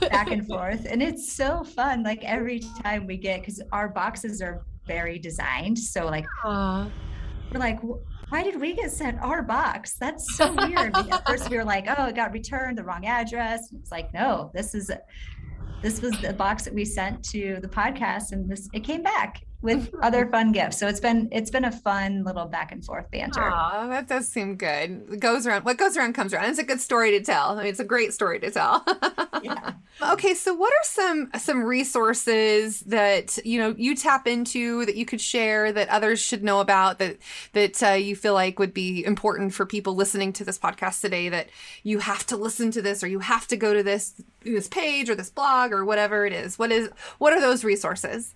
back 0.00 0.30
and 0.30 0.46
forth. 0.48 0.86
And 0.88 1.02
it's 1.02 1.32
so 1.32 1.64
fun. 1.64 2.02
Like 2.02 2.22
every 2.24 2.60
time 2.82 3.06
we 3.06 3.16
get, 3.16 3.40
because 3.40 3.62
our 3.72 3.88
boxes 3.88 4.42
are 4.42 4.64
very 4.86 5.18
designed. 5.18 5.78
So, 5.78 6.06
like, 6.06 6.26
Aww. 6.44 6.90
we're 7.52 7.60
like, 7.60 7.80
why 8.28 8.42
did 8.42 8.60
we 8.60 8.74
get 8.74 8.90
sent 8.90 9.20
our 9.20 9.42
box? 9.42 9.96
That's 9.98 10.36
so 10.36 10.52
weird. 10.52 10.96
At 10.96 11.26
first, 11.26 11.50
we 11.50 11.56
were 11.56 11.64
like, 11.64 11.86
oh, 11.96 12.06
it 12.06 12.14
got 12.14 12.32
returned, 12.32 12.78
the 12.78 12.84
wrong 12.84 13.06
address. 13.06 13.72
It's 13.72 13.90
like, 13.90 14.12
no, 14.14 14.50
this 14.54 14.74
is 14.74 14.90
this 15.82 16.00
was 16.00 16.12
the 16.20 16.32
box 16.32 16.64
that 16.64 16.72
we 16.72 16.84
sent 16.84 17.24
to 17.24 17.58
the 17.60 17.68
podcast 17.68 18.30
and 18.30 18.48
this 18.48 18.68
it 18.72 18.84
came 18.84 19.02
back 19.02 19.42
with 19.62 19.94
other 20.02 20.26
fun 20.26 20.52
gifts. 20.52 20.78
So 20.78 20.88
it's 20.88 21.00
been 21.00 21.28
it's 21.32 21.50
been 21.50 21.64
a 21.64 21.72
fun 21.72 22.24
little 22.24 22.46
back 22.46 22.72
and 22.72 22.84
forth 22.84 23.10
banter. 23.10 23.42
Oh, 23.42 23.88
that 23.88 24.08
does 24.08 24.28
seem 24.28 24.56
good. 24.56 25.06
It 25.12 25.20
goes 25.20 25.46
around 25.46 25.64
what 25.64 25.78
goes 25.78 25.96
around 25.96 26.14
comes 26.14 26.34
around. 26.34 26.50
It's 26.50 26.58
a 26.58 26.64
good 26.64 26.80
story 26.80 27.12
to 27.12 27.24
tell. 27.24 27.50
I 27.50 27.62
mean, 27.62 27.66
it's 27.66 27.80
a 27.80 27.84
great 27.84 28.12
story 28.12 28.40
to 28.40 28.50
tell. 28.50 28.84
yeah. 29.42 29.72
Okay, 30.02 30.34
so 30.34 30.52
what 30.54 30.72
are 30.72 30.84
some 30.84 31.30
some 31.38 31.62
resources 31.62 32.80
that 32.80 33.38
you 33.44 33.60
know 33.60 33.74
you 33.76 33.94
tap 33.94 34.26
into 34.26 34.84
that 34.86 34.96
you 34.96 35.04
could 35.04 35.20
share 35.20 35.70
that 35.70 35.88
others 35.90 36.18
should 36.18 36.42
know 36.42 36.60
about 36.60 36.98
that 36.98 37.18
that 37.52 37.82
uh, 37.82 37.90
you 37.90 38.16
feel 38.16 38.34
like 38.34 38.58
would 38.58 38.74
be 38.74 39.04
important 39.04 39.54
for 39.54 39.64
people 39.64 39.94
listening 39.94 40.32
to 40.32 40.44
this 40.44 40.58
podcast 40.58 41.02
today 41.02 41.28
that 41.28 41.50
you 41.84 41.98
have 41.98 42.26
to 42.26 42.36
listen 42.36 42.70
to 42.72 42.82
this 42.82 43.04
or 43.04 43.06
you 43.06 43.20
have 43.20 43.46
to 43.48 43.56
go 43.56 43.74
to 43.74 43.82
this 43.82 44.14
this 44.42 44.66
page 44.66 45.08
or 45.08 45.14
this 45.14 45.30
blog 45.30 45.72
or 45.72 45.84
whatever 45.84 46.26
it 46.26 46.32
is. 46.32 46.58
What 46.58 46.72
is 46.72 46.88
what 47.18 47.32
are 47.32 47.40
those 47.40 47.62
resources? 47.62 48.34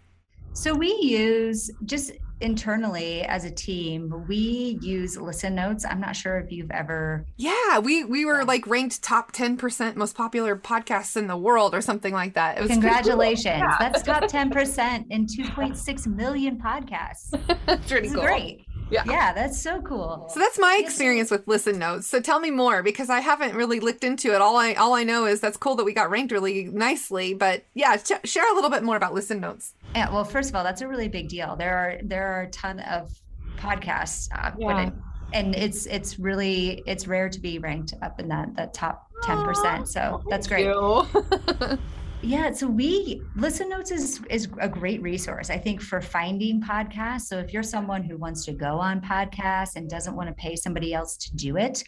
So 0.57 0.73
we 0.73 0.97
use 1.03 1.71
just 1.85 2.13
internally 2.41 3.23
as 3.25 3.45
a 3.45 3.51
team, 3.51 4.25
we 4.27 4.79
use 4.81 5.19
listen 5.19 5.55
notes. 5.55 5.85
I'm 5.85 6.01
not 6.01 6.17
sure 6.17 6.39
if 6.39 6.51
you've 6.51 6.71
ever 6.71 7.27
Yeah, 7.37 7.79
we 7.79 8.05
we 8.05 8.25
were 8.25 8.43
like 8.43 8.67
ranked 8.67 9.03
top 9.03 9.33
10% 9.33 9.97
most 9.97 10.17
popular 10.17 10.57
podcasts 10.57 11.15
in 11.15 11.27
the 11.27 11.37
world 11.37 11.75
or 11.75 11.83
something 11.83 12.15
like 12.15 12.33
that. 12.35 12.57
Congratulations. 12.57 13.45
Cool. 13.45 13.69
Yeah. 13.69 13.77
That's 13.79 14.03
top 14.03 14.23
10% 14.25 15.05
in 15.11 15.27
2.6 15.27 16.07
million 16.07 16.59
podcasts. 16.59 17.39
That's 17.67 17.87
pretty 17.87 18.09
cool. 18.09 18.23
Great. 18.23 18.67
Yeah. 18.91 19.03
Yeah, 19.07 19.33
that's 19.33 19.61
so 19.61 19.81
cool. 19.83 20.27
So 20.33 20.39
that's 20.39 20.59
my 20.59 20.81
experience 20.81 21.31
with 21.31 21.47
listen 21.49 21.79
notes. 21.79 22.07
So 22.07 22.21
tell 22.21 22.39
me 22.39 22.51
more 22.51 22.83
because 22.83 23.11
I 23.11 23.21
haven't 23.21 23.55
really 23.55 23.81
looked 23.81 24.05
into 24.05 24.33
it. 24.33 24.41
All 24.41 24.57
I 24.57 24.75
all 24.75 24.95
I 24.95 25.03
know 25.03 25.27
is 25.27 25.41
that's 25.41 25.57
cool 25.57 25.75
that 25.77 25.85
we 25.85 25.93
got 25.93 26.09
ranked 26.11 26.33
really 26.33 26.65
nicely, 26.65 27.35
but 27.35 27.65
yeah, 27.75 27.97
ch- 27.97 28.25
share 28.25 28.51
a 28.51 28.55
little 28.55 28.71
bit 28.71 28.83
more 28.83 28.97
about 28.97 29.13
listen 29.13 29.41
notes. 29.41 29.75
Yeah, 29.97 30.13
well, 30.13 30.25
first 30.25 30.51
of 30.51 30.57
all, 30.57 30.63
that's 30.63 30.83
a 30.83 30.89
really 30.89 31.09
big 31.09 31.29
deal. 31.29 31.57
There 31.57 31.75
are 31.75 31.99
there 32.03 32.27
are 32.27 32.43
a 32.43 32.51
ton 32.51 32.81
of 32.81 33.11
podcasts 33.57 34.29
uh, 34.35 34.53
yeah. 34.59 34.89
It, 34.89 34.93
and 35.33 35.55
it's 35.55 35.87
it's 35.87 36.19
really 36.19 36.83
it's 36.87 37.07
rare 37.07 37.31
to 37.31 37.41
be 37.41 37.59
ranked 37.59 37.95
up 38.03 38.21
in 38.21 38.29
that 38.29 38.55
that 38.57 38.75
top 38.75 39.09
10%. 39.23 39.89
So 39.89 40.23
that's 40.29 40.47
great. 40.47 40.67
Yeah, 42.23 42.51
so 42.51 42.67
we 42.67 43.23
Listen 43.37 43.69
Notes 43.69 43.91
is 43.91 44.21
is 44.31 44.49
a 44.59 44.69
great 44.69 45.01
resource, 45.03 45.49
I 45.51 45.59
think, 45.59 45.81
for 45.81 46.01
finding 46.01 46.61
podcasts. 46.61 47.27
So 47.27 47.39
if 47.39 47.53
you're 47.53 47.63
someone 47.63 48.03
who 48.03 48.17
wants 48.17 48.45
to 48.47 48.53
go 48.53 48.81
on 48.81 49.01
podcasts 49.01 49.77
and 49.77 49.89
doesn't 49.89 50.17
want 50.17 50.29
to 50.31 50.35
pay 50.35 50.57
somebody 50.57 50.95
else 50.95 51.17
to 51.19 51.37
do 51.37 51.57
it, 51.57 51.85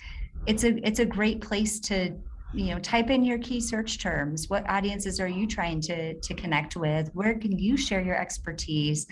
it's 0.46 0.64
a 0.64 0.86
it's 0.86 1.00
a 1.00 1.06
great 1.06 1.40
place 1.40 1.80
to 1.80 2.14
you 2.54 2.66
know 2.66 2.78
type 2.78 3.10
in 3.10 3.24
your 3.24 3.38
key 3.38 3.60
search 3.60 3.98
terms. 3.98 4.48
What 4.48 4.68
audiences 4.68 5.20
are 5.20 5.28
you 5.28 5.46
trying 5.46 5.80
to 5.82 6.14
to 6.14 6.34
connect 6.34 6.76
with? 6.76 7.10
Where 7.14 7.38
can 7.38 7.58
you 7.58 7.76
share 7.76 8.00
your 8.00 8.16
expertise? 8.16 9.06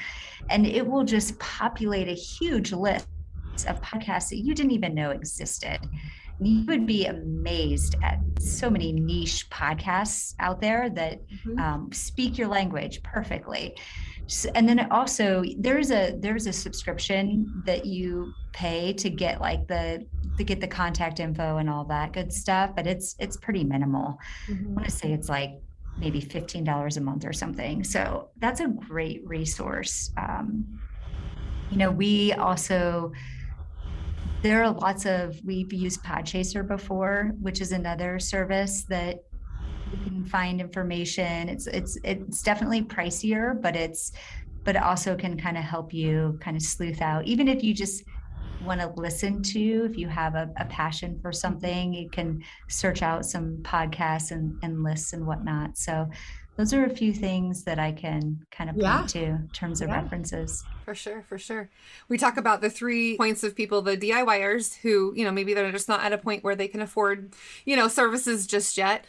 And 0.49 0.67
it 0.67 0.87
will 0.87 1.05
just 1.05 1.39
populate 1.39 2.09
a 2.09 2.15
huge 2.15 2.73
list 2.73 3.07
of 3.69 3.81
podcasts 3.83 4.31
that 4.31 4.39
you 4.39 4.55
didn't 4.55 4.73
even 4.73 4.95
know 4.95 5.11
existed. 5.11 5.79
You 6.39 6.67
would 6.67 6.87
be 6.87 7.07
amazed 7.07 7.97
at 8.03 8.21
so 8.39 8.69
many 8.69 8.93
niche 8.93 9.49
podcasts 9.49 10.35
out 10.39 10.61
there 10.61 10.91
that 10.91 11.27
mm-hmm. 11.27 11.59
um, 11.59 11.93
speak 11.93 12.37
your 12.37 12.49
language 12.49 13.03
perfectly 13.03 13.75
and 14.55 14.69
then 14.69 14.91
also 14.91 15.45
there's 15.59 15.91
a 15.91 16.17
there's 16.19 16.47
a 16.47 16.53
subscription 16.53 17.63
that 17.65 17.87
you 17.87 18.33
pay 18.53 18.93
to 18.93 19.09
get 19.09 19.41
like 19.41 19.67
the 19.69 20.05
to 20.37 20.45
get 20.45 20.61
the 20.61 20.67
contact 20.67 21.21
info 21.21 21.59
and 21.59 21.71
all 21.71 21.85
that 21.85 22.13
good 22.13 22.33
stuff 22.33 22.75
but 22.75 22.87
it's 22.87 23.15
it's 23.19 23.37
pretty 23.37 23.65
minimal. 23.65 24.19
Mm-hmm. 24.49 24.67
i 24.67 24.71
want 24.73 24.85
to 24.85 24.91
say 24.91 25.13
it's 25.13 25.29
like 25.29 25.53
maybe 25.99 26.21
$15 26.21 26.97
a 26.97 27.01
month 27.01 27.25
or 27.25 27.33
something. 27.33 27.83
So 27.83 28.29
that's 28.37 28.61
a 28.61 28.69
great 28.69 29.27
resource. 29.27 30.11
Um, 30.19 30.79
you 31.71 31.79
know 31.79 31.91
we 31.91 32.33
also 32.33 33.13
there 34.43 34.63
are 34.63 34.71
lots 34.71 35.07
of 35.07 35.37
we've 35.45 35.73
used 35.73 36.03
podchaser 36.05 36.67
before 36.67 37.33
which 37.41 37.61
is 37.61 37.73
another 37.73 38.19
service 38.19 38.85
that 38.85 39.25
you 39.93 39.99
can 40.05 40.25
find 40.25 40.61
information 40.61 41.49
it's 41.49 41.67
it's 41.67 41.99
it's 42.05 42.43
definitely 42.43 42.83
pricier 42.83 43.61
but 43.61 43.77
it's 43.77 44.13
but 44.65 44.77
it 44.77 44.83
also 44.83 45.15
can 45.15 45.39
kind 45.39 45.57
of 45.57 45.63
help 45.63 45.95
you 45.95 46.39
kind 46.41 46.57
of 46.57 46.63
sleuth 46.63 47.01
out 47.01 47.25
even 47.25 47.49
if 47.49 47.63
you 47.63 47.73
just 47.73 48.05
want 48.65 48.81
to 48.81 48.93
listen 48.97 49.43
to 49.43 49.87
if 49.89 49.97
you 49.97 50.09
have 50.09 50.35
a, 50.35 50.51
a, 50.57 50.65
passion 50.65 51.19
for 51.21 51.31
something 51.31 51.93
you 51.93 52.09
can 52.09 52.43
search 52.69 53.03
out 53.03 53.25
some 53.25 53.59
podcasts 53.59 54.33
and, 54.33 54.59
and 54.63 54.83
lists 54.83 55.13
and 55.13 55.25
whatnot 55.25 55.77
so 55.77 56.09
those 56.57 56.73
are 56.73 56.85
a 56.85 56.91
few 56.91 57.13
things 57.13 57.65
that 57.65 57.79
I 57.79 57.93
can 57.93 58.41
kind 58.51 58.71
of 58.71 58.77
point 58.77 59.15
yeah. 59.15 59.21
to 59.21 59.25
in 59.25 59.51
terms 59.53 59.83
of 59.83 59.89
yeah. 59.89 60.01
references. 60.01 60.65
For 60.85 60.95
sure, 60.95 61.23
for 61.29 61.39
sure. 61.39 61.69
We 62.09 62.17
talk 62.17 62.39
about 62.39 62.63
the 62.63 62.71
three 62.71 63.17
points 63.19 63.45
of 63.45 63.55
people, 63.55 63.83
the 63.83 63.97
DIYers 63.97 64.77
who, 64.77 65.13
you 65.15 65.25
know, 65.25 65.33
maybe 65.33 65.53
they're 65.53 65.71
just 65.71 65.89
not 65.89 66.01
at 66.01 66.15
a 66.15 66.19
point 66.19 66.45
where 66.45 66.57
they 66.57 66.69
can 66.69 66.81
afford, 66.81 67.35
you 67.67 67.77
know, 67.77 67.89
services 67.89 68.47
just 68.47 68.79
yet, 68.79 69.05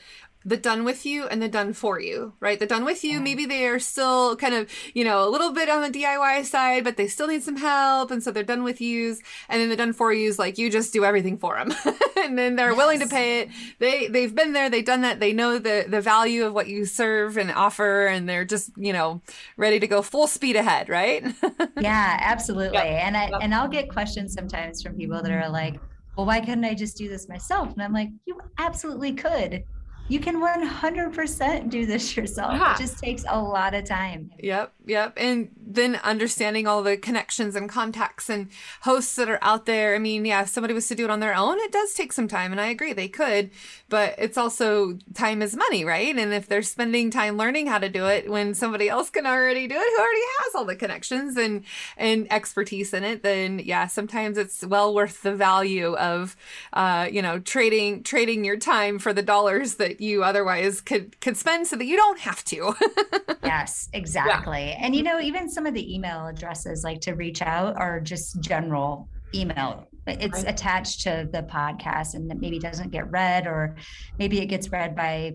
the 0.48 0.56
done 0.56 0.86
with 0.86 1.06
you 1.06 1.28
and 1.28 1.42
the 1.42 1.50
done 1.50 1.74
for 1.74 2.00
you, 2.00 2.32
right? 2.40 2.58
The 2.58 2.66
done 2.66 2.86
with 2.86 3.04
you, 3.04 3.20
maybe 3.20 3.46
they 3.46 3.68
are 3.68 3.80
still 3.80 4.38
kind 4.38 4.54
of, 4.54 4.72
you 4.94 5.04
know, 5.04 5.28
a 5.28 5.30
little 5.30 5.52
bit 5.52 5.68
on 5.68 5.82
the 5.82 5.90
DIY 5.90 6.46
side, 6.46 6.86
but 6.86 6.96
they 6.96 7.08
still 7.08 7.28
need 7.28 7.44
some 7.44 7.58
help. 7.58 8.12
And 8.12 8.24
so 8.24 8.32
they're 8.32 8.44
done 8.44 8.64
with 8.64 8.80
yous. 8.80 9.20
And 9.50 9.60
then 9.60 9.68
the 9.68 9.76
done 9.76 9.92
for 9.92 10.14
yous, 10.14 10.40
like 10.40 10.58
you 10.58 10.72
just 10.72 10.94
do 10.94 11.04
everything 11.04 11.38
for 11.38 11.58
them. 11.58 11.74
and 12.24 12.38
then 12.38 12.56
they're 12.56 12.70
yes. 12.70 12.78
willing 12.78 13.00
to 13.02 13.08
pay 13.08 13.42
it. 13.42 13.50
They, 13.80 14.08
they've 14.08 14.34
been 14.34 14.54
there, 14.54 14.70
they've 14.70 14.86
done 14.86 15.02
that. 15.02 15.20
They 15.20 15.34
know 15.34 15.60
the, 15.60 15.86
the 15.86 16.00
value 16.00 16.46
of 16.46 16.54
what 16.54 16.68
you 16.68 16.86
serve 16.86 17.36
and 17.36 17.52
offer. 17.52 18.08
And 18.08 18.30
they're 18.30 18.46
just, 18.46 18.72
you 18.78 18.94
know, 18.94 19.22
ready 19.58 19.82
to 19.82 19.88
go 19.88 20.02
full 20.02 20.28
speed 20.28 20.56
ahead, 20.56 20.88
right? 20.88 21.26
yeah, 21.82 22.20
absolutely. 22.22 22.78
Yep. 22.78 22.86
And 22.86 23.18
I, 23.18 23.28
yep. 23.28 23.40
and 23.42 23.54
I'll 23.54 23.68
get 23.68 23.90
questions 23.90 24.34
sometimes 24.34 24.82
from 24.82 24.96
people 24.96 25.22
that 25.22 25.32
are 25.32 25.50
like, 25.50 25.82
well, 26.16 26.26
why 26.26 26.40
couldn't 26.40 26.64
I 26.64 26.74
just 26.74 26.96
do 26.96 27.10
this 27.10 27.28
myself? 27.28 27.74
And 27.74 27.84
I'm 27.84 27.92
like, 27.92 28.12
you 28.26 28.40
absolutely 28.58 29.12
could 29.12 29.66
you 30.10 30.20
can 30.20 30.42
100% 30.42 31.70
do 31.70 31.86
this 31.86 32.16
yourself. 32.16 32.54
Yeah. 32.54 32.74
It 32.74 32.78
just 32.78 33.00
takes 33.00 33.24
a 33.28 33.40
lot 33.40 33.74
of 33.74 33.86
time. 33.86 34.32
Yep, 34.40 34.74
yep. 34.88 35.14
And 35.18 35.50
then 35.60 35.96
understanding 35.98 36.68
all 36.68 36.82
the 36.82 36.98
connections 36.98 37.56
and 37.56 37.70
contacts 37.70 38.30
and 38.30 38.50
hosts 38.82 39.16
that 39.16 39.30
are 39.30 39.40
out 39.42 39.66
there. 39.66 39.96
I 39.96 40.00
mean, 40.00 40.26
yeah, 40.26 40.42
if 40.42 40.50
somebody 40.50 40.74
was 40.74 40.88
to 40.88 40.96
do 40.96 41.04
it 41.04 41.10
on 41.10 41.20
their 41.20 41.36
own, 41.36 41.60
it 41.60 41.72
does 41.72 41.94
take 41.94 42.14
some 42.14 42.28
time. 42.28 42.52
And 42.52 42.62
I 42.62 42.68
agree, 42.68 42.94
they 42.94 43.08
could, 43.08 43.52
but 43.90 44.16
it's 44.18 44.38
also 44.38 44.98
time 45.14 45.42
is 45.42 45.56
money, 45.56 45.84
right? 45.84 46.16
And 46.16 46.34
if 46.34 46.48
they're 46.48 46.62
spending 46.62 47.12
time 47.12 47.38
learning 47.38 47.68
how 47.68 47.80
to 47.80 47.90
do 47.90 48.06
it 48.06 48.30
when 48.30 48.54
somebody 48.54 48.90
else 48.90 49.10
can 49.10 49.26
already 49.26 49.68
do 49.68 49.76
it, 49.76 49.80
who 49.80 50.02
already 50.02 50.22
has 50.40 50.56
all 50.56 50.66
the 50.66 50.76
connections 50.76 51.38
and, 51.38 51.64
and 51.98 52.32
expertise 52.32 52.94
in 52.94 53.04
it, 53.04 53.24
then 53.24 53.60
yeah, 53.60 53.88
sometimes 53.88 54.38
it's 54.38 54.66
well 54.66 54.94
worth 54.94 55.22
the 55.22 55.36
value 55.36 55.96
of, 55.96 56.36
uh, 56.74 57.08
you 57.12 57.22
know, 57.22 57.40
trading, 57.40 58.04
trading 58.04 58.46
your 58.46 58.58
time 58.58 59.00
for 59.00 59.14
the 59.14 59.24
dollars 59.24 59.76
that 59.76 60.02
you 60.02 60.24
otherwise 60.24 60.82
could 60.82 61.20
could 61.20 61.38
spend 61.38 61.68
so 61.68 61.76
that 61.76 61.86
you 61.86 61.98
don't 61.98 62.20
have 62.20 62.44
to. 62.46 62.74
yes, 63.44 63.90
exactly. 63.94 64.70
Yeah. 64.70 64.77
And 64.78 64.96
you 64.96 65.04
know, 65.04 65.20
even 65.20 65.50
some 65.50 65.66
of 65.66 65.74
the 65.74 65.94
email 65.94 66.28
addresses 66.28 66.84
like 66.84 67.02
to 67.02 67.14
reach 67.14 67.42
out 67.42 67.76
are 67.78 68.00
just 68.00 68.40
general 68.42 69.10
email. 69.34 69.88
It's 70.06 70.44
attached 70.44 71.02
to 71.02 71.28
the 71.32 71.44
podcast 71.44 72.14
and 72.14 72.32
it 72.32 72.40
maybe 72.40 72.60
doesn't 72.60 72.92
get 72.92 73.10
read 73.12 73.46
or 73.46 73.76
maybe 74.18 74.40
it 74.40 74.46
gets 74.46 74.70
read 74.70 74.96
by 74.96 75.34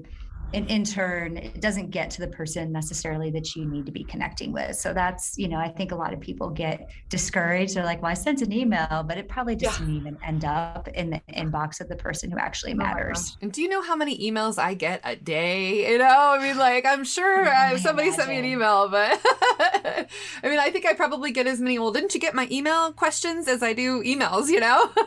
an 0.54 0.66
intern 0.66 1.36
it 1.36 1.60
doesn't 1.60 1.90
get 1.90 2.10
to 2.10 2.20
the 2.20 2.28
person 2.28 2.70
necessarily 2.72 3.30
that 3.30 3.56
you 3.56 3.64
need 3.64 3.86
to 3.86 3.92
be 3.92 4.04
connecting 4.04 4.52
with. 4.52 4.76
So 4.76 4.92
that's 4.92 5.38
you 5.38 5.48
know 5.48 5.58
i 5.58 5.68
think 5.68 5.92
a 5.92 5.96
lot 5.96 6.12
of 6.12 6.20
people 6.20 6.50
get 6.50 6.90
discouraged. 7.08 7.74
They're 7.74 7.84
like 7.84 8.02
well 8.02 8.10
i 8.10 8.14
sent 8.14 8.42
an 8.42 8.52
email 8.52 9.04
but 9.06 9.18
it 9.18 9.28
probably 9.28 9.56
just 9.56 9.80
yeah. 9.80 9.86
didn't 9.86 10.00
even 10.00 10.18
end 10.24 10.44
up 10.44 10.88
in 10.88 11.10
the 11.10 11.20
inbox 11.34 11.80
of 11.80 11.88
the 11.88 11.96
person 11.96 12.30
who 12.30 12.38
actually 12.38 12.72
oh 12.72 12.76
matters. 12.76 13.32
Oh 13.34 13.38
and 13.42 13.52
do 13.52 13.62
you 13.62 13.68
know 13.68 13.82
how 13.82 13.96
many 13.96 14.18
emails 14.18 14.58
i 14.58 14.74
get 14.74 15.00
a 15.04 15.16
day? 15.16 15.90
You 15.92 15.98
know 15.98 16.34
i 16.38 16.42
mean 16.42 16.58
like 16.58 16.84
i'm 16.84 17.04
sure 17.04 17.46
uh, 17.46 17.78
somebody 17.78 18.08
imagine. 18.08 18.24
sent 18.24 18.28
me 18.30 18.38
an 18.38 18.44
email 18.44 18.88
but 18.88 19.20
i 19.24 20.06
mean 20.44 20.58
i 20.58 20.70
think 20.70 20.86
i 20.86 20.92
probably 20.92 21.30
get 21.30 21.46
as 21.46 21.60
many 21.60 21.78
well 21.78 21.92
didn't 21.92 22.14
you 22.14 22.20
get 22.20 22.34
my 22.34 22.48
email 22.50 22.92
questions 22.92 23.48
as 23.48 23.62
i 23.62 23.72
do 23.72 24.02
emails 24.02 24.48
you 24.48 24.60
know? 24.60 24.90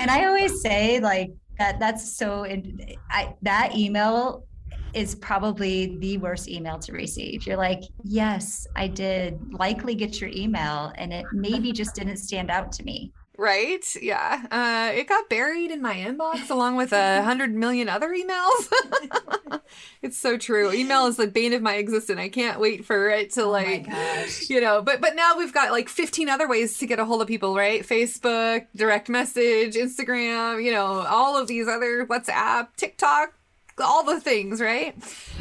And 0.00 0.10
i 0.10 0.24
always 0.26 0.60
say 0.62 1.00
like 1.00 1.30
that 1.60 1.78
that's 1.78 2.16
so 2.16 2.44
I, 3.10 3.34
that 3.42 3.76
email 3.76 4.46
is 4.94 5.14
probably 5.14 5.98
the 5.98 6.18
worst 6.18 6.48
email 6.48 6.78
to 6.80 6.92
receive. 6.92 7.46
You're 7.46 7.58
like, 7.58 7.82
yes, 8.02 8.66
I 8.74 8.88
did 8.88 9.38
likely 9.52 9.94
get 9.94 10.20
your 10.20 10.30
email, 10.30 10.92
and 10.96 11.12
it 11.12 11.26
maybe 11.32 11.70
just 11.70 11.94
didn't 11.94 12.16
stand 12.16 12.50
out 12.50 12.72
to 12.72 12.82
me. 12.82 13.12
Right? 13.40 13.82
Yeah. 14.02 14.42
Uh, 14.50 14.92
it 14.94 15.08
got 15.08 15.30
buried 15.30 15.70
in 15.70 15.80
my 15.80 15.94
inbox 15.94 16.50
along 16.50 16.76
with 16.76 16.92
a 16.92 17.22
hundred 17.24 17.54
million 17.54 17.88
other 17.88 18.10
emails. 18.10 18.70
it's 20.02 20.18
so 20.18 20.36
true. 20.36 20.70
Email 20.70 21.06
is 21.06 21.16
the 21.16 21.26
bane 21.26 21.54
of 21.54 21.62
my 21.62 21.76
existence. 21.76 22.20
I 22.20 22.28
can't 22.28 22.60
wait 22.60 22.84
for 22.84 23.08
it 23.08 23.30
to 23.32 23.44
oh 23.44 23.50
like, 23.50 23.86
you 24.50 24.60
know. 24.60 24.82
But 24.82 25.00
but 25.00 25.16
now 25.16 25.38
we've 25.38 25.54
got 25.54 25.72
like 25.72 25.88
fifteen 25.88 26.28
other 26.28 26.46
ways 26.46 26.76
to 26.78 26.86
get 26.86 26.98
a 26.98 27.06
hold 27.06 27.22
of 27.22 27.28
people, 27.28 27.56
right? 27.56 27.82
Facebook, 27.82 28.66
direct 28.76 29.08
message, 29.08 29.74
Instagram. 29.74 30.62
You 30.62 30.72
know, 30.72 30.84
all 30.84 31.40
of 31.40 31.48
these 31.48 31.66
other 31.66 32.06
WhatsApp, 32.06 32.68
TikTok, 32.76 33.32
all 33.78 34.04
the 34.04 34.20
things, 34.20 34.60
right? 34.60 34.94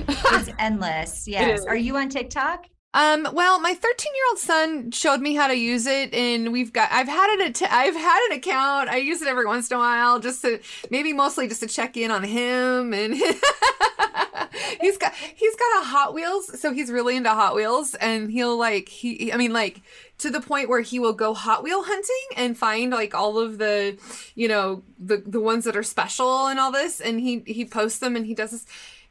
it's 0.07 0.49
endless. 0.57 1.27
Yes. 1.27 1.65
Are 1.65 1.75
you 1.75 1.97
on 1.97 2.07
TikTok? 2.07 2.65
Um, 2.91 3.27
well, 3.33 3.59
my 3.59 3.73
13 3.75 4.13
year 4.15 4.23
old 4.31 4.39
son 4.39 4.91
showed 4.91 5.21
me 5.21 5.35
how 5.35 5.47
to 5.47 5.55
use 5.55 5.85
it, 5.85 6.11
and 6.11 6.51
we've 6.51 6.73
got 6.73 6.89
I've 6.91 7.07
had 7.07 7.39
it. 7.39 7.61
At, 7.61 7.71
I've 7.71 7.95
had 7.95 8.19
an 8.29 8.37
account. 8.37 8.89
I 8.89 8.97
use 8.97 9.21
it 9.21 9.27
every 9.27 9.45
once 9.45 9.69
in 9.69 9.77
a 9.77 9.79
while, 9.79 10.19
just 10.19 10.41
to 10.41 10.59
maybe 10.89 11.13
mostly 11.13 11.47
just 11.47 11.61
to 11.61 11.67
check 11.67 11.97
in 11.97 12.09
on 12.09 12.23
him. 12.23 12.93
And 12.93 13.13
he's 14.81 14.97
got 14.97 15.13
he's 15.13 15.55
got 15.55 15.83
a 15.83 15.85
Hot 15.85 16.15
Wheels, 16.15 16.59
so 16.59 16.73
he's 16.73 16.89
really 16.89 17.15
into 17.15 17.29
Hot 17.29 17.53
Wheels, 17.53 17.93
and 17.93 18.31
he'll 18.31 18.57
like 18.57 18.89
he. 18.89 19.31
I 19.31 19.37
mean, 19.37 19.53
like 19.53 19.81
to 20.17 20.31
the 20.31 20.41
point 20.41 20.67
where 20.67 20.81
he 20.81 20.97
will 20.97 21.13
go 21.13 21.35
Hot 21.35 21.61
Wheel 21.61 21.83
hunting 21.83 22.37
and 22.37 22.57
find 22.57 22.91
like 22.91 23.13
all 23.13 23.37
of 23.37 23.59
the, 23.59 23.99
you 24.33 24.47
know, 24.47 24.81
the 24.97 25.17
the 25.17 25.39
ones 25.39 25.65
that 25.65 25.75
are 25.75 25.83
special 25.83 26.47
and 26.47 26.59
all 26.59 26.71
this, 26.71 26.99
and 26.99 27.19
he 27.19 27.43
he 27.45 27.65
posts 27.65 27.99
them 27.99 28.15
and 28.15 28.25
he 28.25 28.33
does 28.33 28.49
this 28.49 28.65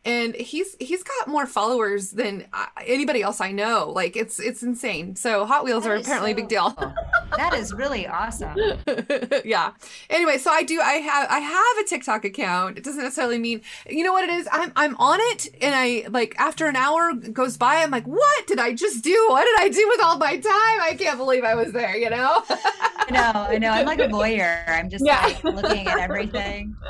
and 0.09 0.35
he's 0.35 0.75
he's 0.81 1.03
got 1.03 1.29
more 1.29 1.47
followers 1.47 2.13
than 2.13 2.47
anybody 2.87 3.23
else 3.23 3.43
I 3.43 3.53
know. 3.53 3.93
Like 3.95 4.17
it's 4.17 4.41
it's 4.41 4.63
insane. 4.63 5.17
So 5.17 5.45
Hot 5.45 5.65
Wheels 5.65 5.85
that 5.85 5.91
are 5.91 5.97
apparently 5.97 6.31
so, 6.31 6.33
a 6.33 6.37
big 6.37 6.49
deal. 6.49 6.71
that 7.37 7.53
is 7.53 7.75
really 7.75 8.07
awesome. 8.07 8.57
yeah. 9.45 9.73
Anyway, 10.09 10.39
so 10.39 10.51
I 10.51 10.63
do 10.63 10.81
I 10.81 10.95
have 10.95 11.29
I 11.31 11.41
have 11.41 11.85
a 11.85 11.87
TikTok 11.87 12.25
account. 12.25 12.79
It 12.79 12.85
doesn't 12.85 13.03
necessarily 13.03 13.39
mean 13.39 13.61
you 13.89 14.03
know 14.03 14.15
what 14.15 14.25
it 14.25 14.31
is. 14.31 14.49
I'm 14.51 14.73
I'm 14.77 14.97
on 14.97 15.19
it 15.21 15.49
and 15.61 15.75
I 15.75 16.07
like 16.09 16.35
after 16.39 16.67
an 16.67 16.77
hour 16.77 17.13
goes 17.13 17.59
by 17.59 17.77
I'm 17.77 17.91
like, 17.91 18.07
"What 18.07 18.47
did 18.47 18.59
I 18.59 18.73
just 18.73 19.05
do? 19.05 19.27
What 19.29 19.45
did 19.45 19.61
I 19.61 19.69
do 19.69 19.87
with 19.89 20.03
all 20.03 20.17
my 20.17 20.39
time? 20.39 20.81
I 20.81 20.97
can't 20.99 21.19
believe 21.19 21.45
I 21.45 21.55
was 21.55 21.73
there, 21.73 21.97
you 21.97 22.09
know?" 22.09 22.43
I 22.49 23.11
know. 23.11 23.33
I 23.35 23.59
know. 23.59 23.71
I'm 23.71 23.87
like 23.87 24.01
a 24.01 24.09
voyeur. 24.09 24.69
I'm 24.69 24.89
just 24.89 25.05
yeah. 25.05 25.23
like 25.23 25.45
looking 25.45 25.87
at 25.87 25.99
everything. 25.99 26.77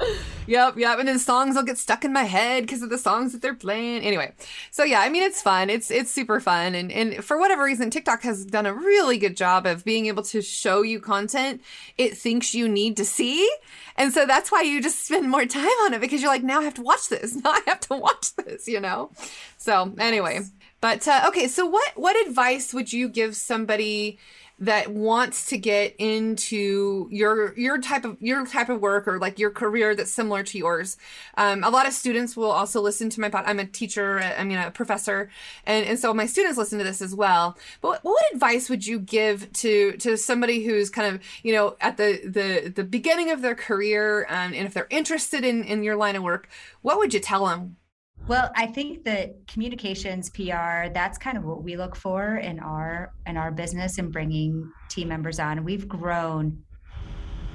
Yep, 0.48 0.78
yep. 0.78 0.98
And 0.98 1.06
then 1.06 1.18
songs 1.18 1.56
will 1.56 1.62
get 1.62 1.76
stuck 1.76 2.06
in 2.06 2.12
my 2.12 2.22
head 2.22 2.62
because 2.62 2.80
of 2.80 2.88
the 2.88 2.96
songs 3.08 3.32
that 3.32 3.42
they're 3.42 3.54
playing. 3.54 4.02
Anyway, 4.02 4.32
so 4.70 4.84
yeah, 4.84 5.00
I 5.00 5.08
mean 5.08 5.22
it's 5.22 5.40
fun. 5.40 5.70
It's 5.70 5.90
it's 5.90 6.10
super 6.10 6.40
fun, 6.40 6.74
and 6.74 6.92
and 6.92 7.24
for 7.24 7.38
whatever 7.38 7.64
reason, 7.64 7.90
TikTok 7.90 8.22
has 8.22 8.44
done 8.44 8.66
a 8.66 8.74
really 8.74 9.18
good 9.18 9.36
job 9.36 9.66
of 9.66 9.84
being 9.84 10.06
able 10.06 10.22
to 10.24 10.42
show 10.42 10.82
you 10.82 11.00
content 11.00 11.62
it 11.96 12.16
thinks 12.16 12.54
you 12.54 12.68
need 12.68 12.96
to 12.98 13.04
see, 13.04 13.50
and 13.96 14.12
so 14.12 14.26
that's 14.26 14.52
why 14.52 14.62
you 14.62 14.82
just 14.82 15.04
spend 15.06 15.30
more 15.30 15.46
time 15.46 15.78
on 15.84 15.94
it 15.94 16.00
because 16.00 16.20
you're 16.20 16.30
like, 16.30 16.42
now 16.42 16.60
I 16.60 16.64
have 16.64 16.74
to 16.74 16.82
watch 16.82 17.08
this. 17.08 17.36
Now 17.44 17.52
I 17.52 17.60
have 17.66 17.80
to 17.80 17.94
watch 17.94 18.34
this. 18.36 18.68
You 18.68 18.80
know. 18.80 19.10
So 19.56 19.94
anyway, 19.98 20.40
but 20.80 21.06
uh, 21.08 21.24
okay. 21.28 21.48
So 21.48 21.66
what 21.66 21.92
what 21.96 22.16
advice 22.26 22.74
would 22.74 22.92
you 22.92 23.08
give 23.08 23.36
somebody? 23.36 24.18
That 24.60 24.90
wants 24.90 25.46
to 25.46 25.58
get 25.58 25.94
into 25.98 27.08
your 27.10 27.56
your 27.56 27.80
type 27.80 28.04
of 28.04 28.16
your 28.20 28.44
type 28.44 28.68
of 28.68 28.80
work 28.80 29.06
or 29.06 29.18
like 29.18 29.38
your 29.38 29.50
career 29.50 29.94
that's 29.94 30.10
similar 30.10 30.42
to 30.42 30.58
yours. 30.58 30.96
Um, 31.36 31.62
a 31.64 31.70
lot 31.70 31.86
of 31.86 31.92
students 31.92 32.36
will 32.36 32.50
also 32.50 32.80
listen 32.80 33.08
to 33.10 33.20
my 33.20 33.28
pod. 33.28 33.44
I'm 33.46 33.60
a 33.60 33.64
teacher. 33.64 34.18
I 34.20 34.44
mean 34.44 34.58
a 34.58 34.70
professor, 34.70 35.30
and 35.64 35.86
and 35.86 35.98
so 35.98 36.12
my 36.12 36.26
students 36.26 36.58
listen 36.58 36.78
to 36.78 36.84
this 36.84 37.00
as 37.00 37.14
well. 37.14 37.56
But 37.80 38.00
what, 38.02 38.18
advice 38.34 38.68
would 38.68 38.86
you 38.86 38.98
give 38.98 39.50
to 39.54 39.92
to 39.98 40.16
somebody 40.16 40.64
who's 40.64 40.90
kind 40.90 41.14
of 41.14 41.22
you 41.42 41.54
know 41.54 41.76
at 41.80 41.96
the 41.96 42.20
the 42.24 42.68
the 42.68 42.84
beginning 42.84 43.30
of 43.30 43.42
their 43.42 43.54
career, 43.54 44.26
um, 44.28 44.52
and 44.54 44.66
if 44.66 44.74
they're 44.74 44.88
interested 44.90 45.44
in 45.44 45.64
in 45.64 45.82
your 45.82 45.96
line 45.96 46.16
of 46.16 46.22
work, 46.22 46.48
what 46.82 46.98
would 46.98 47.14
you 47.14 47.20
tell 47.20 47.46
them? 47.46 47.77
Well, 48.28 48.50
I 48.54 48.66
think 48.66 49.04
that 49.04 49.46
communications, 49.46 50.28
PR, 50.28 50.92
that's 50.92 51.16
kind 51.16 51.38
of 51.38 51.44
what 51.44 51.62
we 51.62 51.78
look 51.78 51.96
for 51.96 52.36
in 52.36 52.60
our 52.60 53.14
in 53.26 53.38
our 53.38 53.50
business 53.50 53.96
and 53.96 54.12
bringing 54.12 54.70
team 54.90 55.08
members 55.08 55.40
on. 55.40 55.64
We've 55.64 55.88
grown 55.88 56.62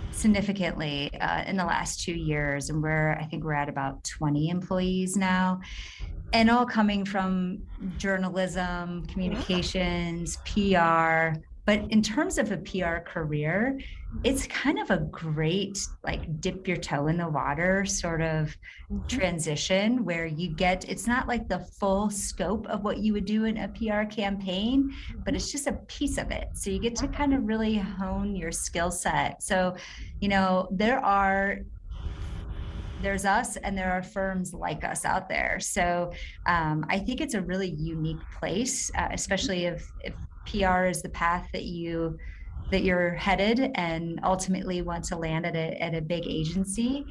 significantly 0.10 1.14
uh, 1.22 1.44
in 1.46 1.58
the 1.58 1.64
last 1.66 2.04
two 2.04 2.16
years, 2.16 2.72
and 2.72 2.82
we're 2.82 3.12
I 3.14 3.26
think 3.26 3.44
we're 3.44 3.54
at 3.54 3.70
about 3.70 4.04
20 4.04 4.50
employees 4.50 5.16
now, 5.16 5.62
and 6.34 6.50
all 6.50 6.66
coming 6.66 7.06
from 7.06 7.60
journalism, 8.00 9.06
communications, 9.06 10.38
PR, 10.38 11.40
but 11.66 11.82
in 11.92 12.02
terms 12.02 12.40
of 12.40 12.52
a 12.52 12.58
PR 12.58 12.98
career, 13.06 13.80
it's 14.24 14.48
kind 14.48 14.80
of 14.80 14.92
a 14.92 15.00
great, 15.00 15.80
like, 16.04 16.40
dip 16.40 16.68
your 16.68 16.78
toe 16.78 17.08
in 17.08 17.18
the 17.18 17.28
water 17.28 17.86
sort 17.86 18.22
of 18.22 18.56
mm-hmm. 18.92 19.08
transition 19.08 20.06
where 20.06 20.26
you 20.26 20.50
get 20.50 20.88
it's 20.90 21.08
not 21.08 21.28
like 21.28 21.48
the 21.48 21.60
full 21.60 22.10
scope 22.10 22.68
of 22.68 22.84
what 22.84 23.00
you 23.00 23.14
would 23.14 23.26
do 23.26 23.46
in 23.46 23.58
a 23.58 23.68
PR 23.70 24.04
campaign, 24.04 24.94
but 25.10 25.20
mm-hmm. 25.20 25.36
it's 25.36 25.52
just 25.52 25.68
a 25.68 25.74
piece 25.88 26.18
of 26.18 26.32
it. 26.32 26.50
So 26.54 26.70
you 26.70 26.80
get 26.80 26.96
to 26.98 27.08
kind 27.08 27.34
of 27.34 27.48
really 27.48 27.78
hone 27.78 28.36
your 28.36 28.52
skill 28.52 28.92
set. 28.92 29.42
So, 29.42 29.76
you 30.22 30.30
know, 30.30 30.68
there 30.72 31.00
are 31.00 31.60
there's 33.02 33.26
us 33.26 33.58
and 33.58 33.78
there 33.78 33.92
are 33.92 34.02
firms 34.02 34.54
like 34.54 34.86
us 34.86 35.04
out 35.04 35.28
there 35.28 35.60
so 35.60 36.10
um, 36.46 36.86
i 36.88 36.98
think 36.98 37.20
it's 37.20 37.34
a 37.34 37.42
really 37.42 37.72
unique 37.72 38.22
place 38.40 38.90
uh, 38.98 39.10
especially 39.12 39.66
if 39.66 39.92
if 40.06 40.14
PR 40.46 40.86
is 40.86 41.02
the 41.02 41.10
path 41.10 41.48
that 41.54 41.64
you 41.64 42.18
that 42.74 42.84
you're 42.84 43.14
headed 43.14 43.72
and 43.76 44.20
ultimately 44.24 44.82
want 44.82 45.06
to 45.06 45.16
land 45.16 45.46
at 45.46 45.56
a 45.56 45.82
at 45.82 45.94
a 45.94 46.02
big 46.02 46.26
agency. 46.28 47.06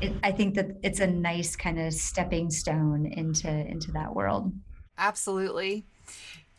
It, 0.00 0.12
I 0.22 0.32
think 0.32 0.54
that 0.54 0.78
it's 0.82 1.00
a 1.00 1.06
nice 1.06 1.54
kind 1.54 1.78
of 1.78 1.92
stepping 1.92 2.50
stone 2.50 3.06
into 3.06 3.48
into 3.48 3.92
that 3.92 4.14
world. 4.14 4.52
Absolutely. 4.98 5.84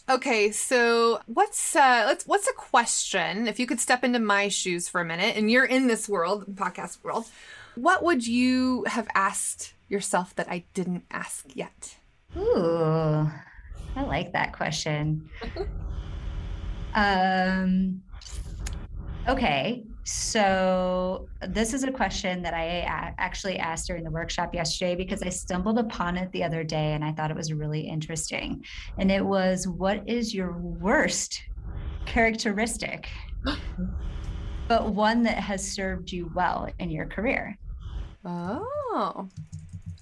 Okay, 0.08 0.52
so 0.52 1.20
what's 1.26 1.76
uh 1.76 2.04
let's 2.06 2.28
what's 2.28 2.48
a 2.48 2.54
question 2.54 3.48
if 3.48 3.60
you 3.60 3.66
could 3.66 3.80
step 3.80 4.04
into 4.04 4.20
my 4.20 4.50
shoes 4.50 4.88
for 4.88 5.02
a 5.02 5.06
minute 5.06 5.36
and 5.36 5.50
you're 5.50 5.66
in 5.66 5.88
this 5.88 6.08
world, 6.08 6.46
podcast 6.56 7.04
world, 7.04 7.26
what 7.74 8.04
would 8.04 8.26
you 8.26 8.84
have 8.86 9.08
asked 9.16 9.74
yourself 9.90 10.36
that 10.36 10.48
I 10.50 10.64
didn't 10.76 11.06
ask 11.10 11.46
yet? 11.56 11.96
Ooh. 12.38 13.32
I 13.96 14.04
like 14.04 14.34
that 14.34 14.54
question. 14.54 15.30
um, 16.96 18.02
okay, 19.28 19.84
so 20.04 21.28
this 21.48 21.74
is 21.74 21.84
a 21.84 21.92
question 21.92 22.42
that 22.44 22.54
I 22.54 22.82
actually 23.18 23.58
asked 23.58 23.88
during 23.88 24.04
the 24.04 24.12
workshop 24.12 24.54
yesterday 24.54 24.96
because 24.96 25.22
I 25.24 25.30
stumbled 25.30 25.80
upon 25.80 26.16
it 26.16 26.32
the 26.32 26.44
other 26.44 26.64
day 26.64 26.94
and 26.94 27.04
I 27.04 27.12
thought 27.12 27.32
it 27.32 27.38
was 27.38 27.52
really 27.52 27.82
interesting. 27.82 28.64
And 28.98 29.12
it 29.12 29.26
was, 29.26 29.68
what 29.68 30.08
is 30.08 30.34
your 30.34 30.58
worst 30.58 31.42
characteristic? 32.06 33.10
but 34.68 34.90
one 34.90 35.24
that 35.24 35.38
has 35.38 35.70
served 35.70 36.12
you 36.12 36.32
well 36.34 36.70
in 36.80 36.90
your 36.90 37.06
career. 37.06 37.58
Oh, 38.24 39.28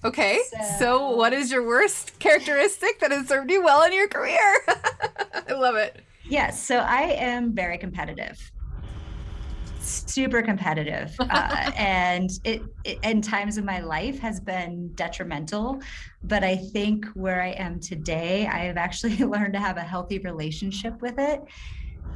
Okay. 0.04 0.40
So, 0.50 0.76
so, 0.78 1.10
what 1.16 1.32
is 1.32 1.50
your 1.50 1.66
worst 1.66 2.18
characteristic 2.18 3.00
that 3.00 3.10
has 3.10 3.26
served 3.26 3.50
you 3.50 3.64
well 3.64 3.84
in 3.84 3.92
your 3.94 4.06
career? 4.06 4.38
I 5.48 5.52
love 5.54 5.76
it. 5.76 6.04
Yes. 6.28 6.62
So, 6.62 6.78
I 6.78 7.02
am 7.02 7.54
very 7.54 7.78
competitive, 7.78 8.38
super 9.80 10.42
competitive. 10.42 11.14
Uh, 11.30 11.70
and 11.76 12.30
it, 12.44 12.62
it, 12.84 12.98
in 13.02 13.20
times 13.20 13.56
of 13.56 13.64
my 13.64 13.80
life, 13.80 14.18
has 14.20 14.40
been 14.40 14.92
detrimental. 14.94 15.80
But 16.22 16.44
I 16.44 16.56
think 16.56 17.06
where 17.14 17.42
I 17.42 17.50
am 17.50 17.80
today, 17.80 18.46
I 18.46 18.58
have 18.66 18.76
actually 18.76 19.16
learned 19.24 19.54
to 19.54 19.60
have 19.60 19.76
a 19.76 19.82
healthy 19.82 20.18
relationship 20.18 21.00
with 21.02 21.18
it 21.18 21.40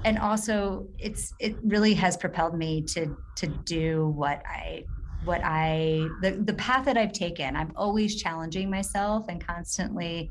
and 0.04 0.16
also 0.18 0.86
it's 0.98 1.34
it 1.40 1.56
really 1.64 1.92
has 1.92 2.16
propelled 2.16 2.56
me 2.56 2.80
to 2.80 3.16
to 3.34 3.48
do 3.48 4.12
what 4.14 4.40
i 4.46 4.84
what 5.24 5.40
I 5.44 6.08
the 6.22 6.32
the 6.32 6.54
path 6.54 6.84
that 6.86 6.96
I've 6.96 7.12
taken. 7.12 7.56
I'm 7.56 7.72
always 7.76 8.16
challenging 8.16 8.70
myself 8.70 9.26
and 9.28 9.44
constantly 9.44 10.30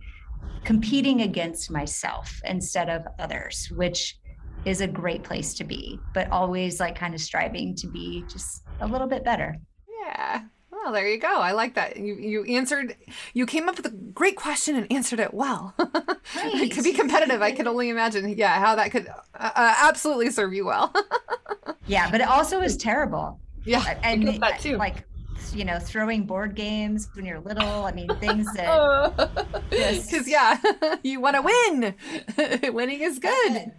competing 0.63 1.21
against 1.21 1.71
myself 1.71 2.41
instead 2.45 2.89
of 2.89 3.05
others, 3.19 3.71
which 3.75 4.17
is 4.65 4.81
a 4.81 4.87
great 4.87 5.23
place 5.23 5.53
to 5.53 5.63
be, 5.63 5.99
but 6.13 6.29
always 6.29 6.79
like 6.79 6.95
kind 6.95 7.13
of 7.13 7.21
striving 7.21 7.75
to 7.75 7.87
be 7.87 8.23
just 8.27 8.63
a 8.81 8.87
little 8.87 9.07
bit 9.07 9.23
better. 9.23 9.55
Yeah. 10.03 10.41
Well, 10.71 10.91
there 10.91 11.07
you 11.07 11.19
go. 11.19 11.27
I 11.39 11.51
like 11.53 11.75
that. 11.75 11.97
You 11.97 12.15
you 12.15 12.43
answered. 12.45 12.95
You 13.33 13.45
came 13.45 13.67
up 13.67 13.77
with 13.77 13.85
a 13.87 13.89
great 13.89 14.35
question 14.35 14.75
and 14.75 14.91
answered 14.91 15.19
it 15.19 15.33
well. 15.33 15.73
Right. 16.35 16.69
could 16.69 16.83
be 16.83 16.91
competitive. 16.91 17.41
I 17.41 17.53
can 17.53 17.67
only 17.67 17.87
imagine. 17.87 18.37
Yeah, 18.37 18.59
how 18.59 18.75
that 18.75 18.91
could 18.91 19.07
uh, 19.07 19.13
uh, 19.33 19.75
absolutely 19.79 20.29
serve 20.29 20.53
you 20.53 20.65
well. 20.65 20.93
yeah, 21.87 22.11
but 22.11 22.19
it 22.19 22.27
also 22.27 22.59
is 22.61 22.75
terrible. 22.75 23.39
Yeah, 23.63 23.97
and 24.03 24.27
that 24.41 24.59
too. 24.59 24.75
like 24.75 25.05
you 25.57 25.65
know 25.65 25.79
throwing 25.79 26.23
board 26.23 26.55
games 26.55 27.09
when 27.13 27.25
you're 27.25 27.39
little. 27.39 27.85
I 27.85 27.91
mean 27.91 28.09
things 28.19 28.51
that 28.53 29.67
because 29.69 30.27
yeah, 30.27 30.59
you 31.03 31.19
want 31.19 31.35
to 31.35 31.41
win. 31.41 32.73
Winning 32.73 33.01
is 33.01 33.19
good. 33.19 33.71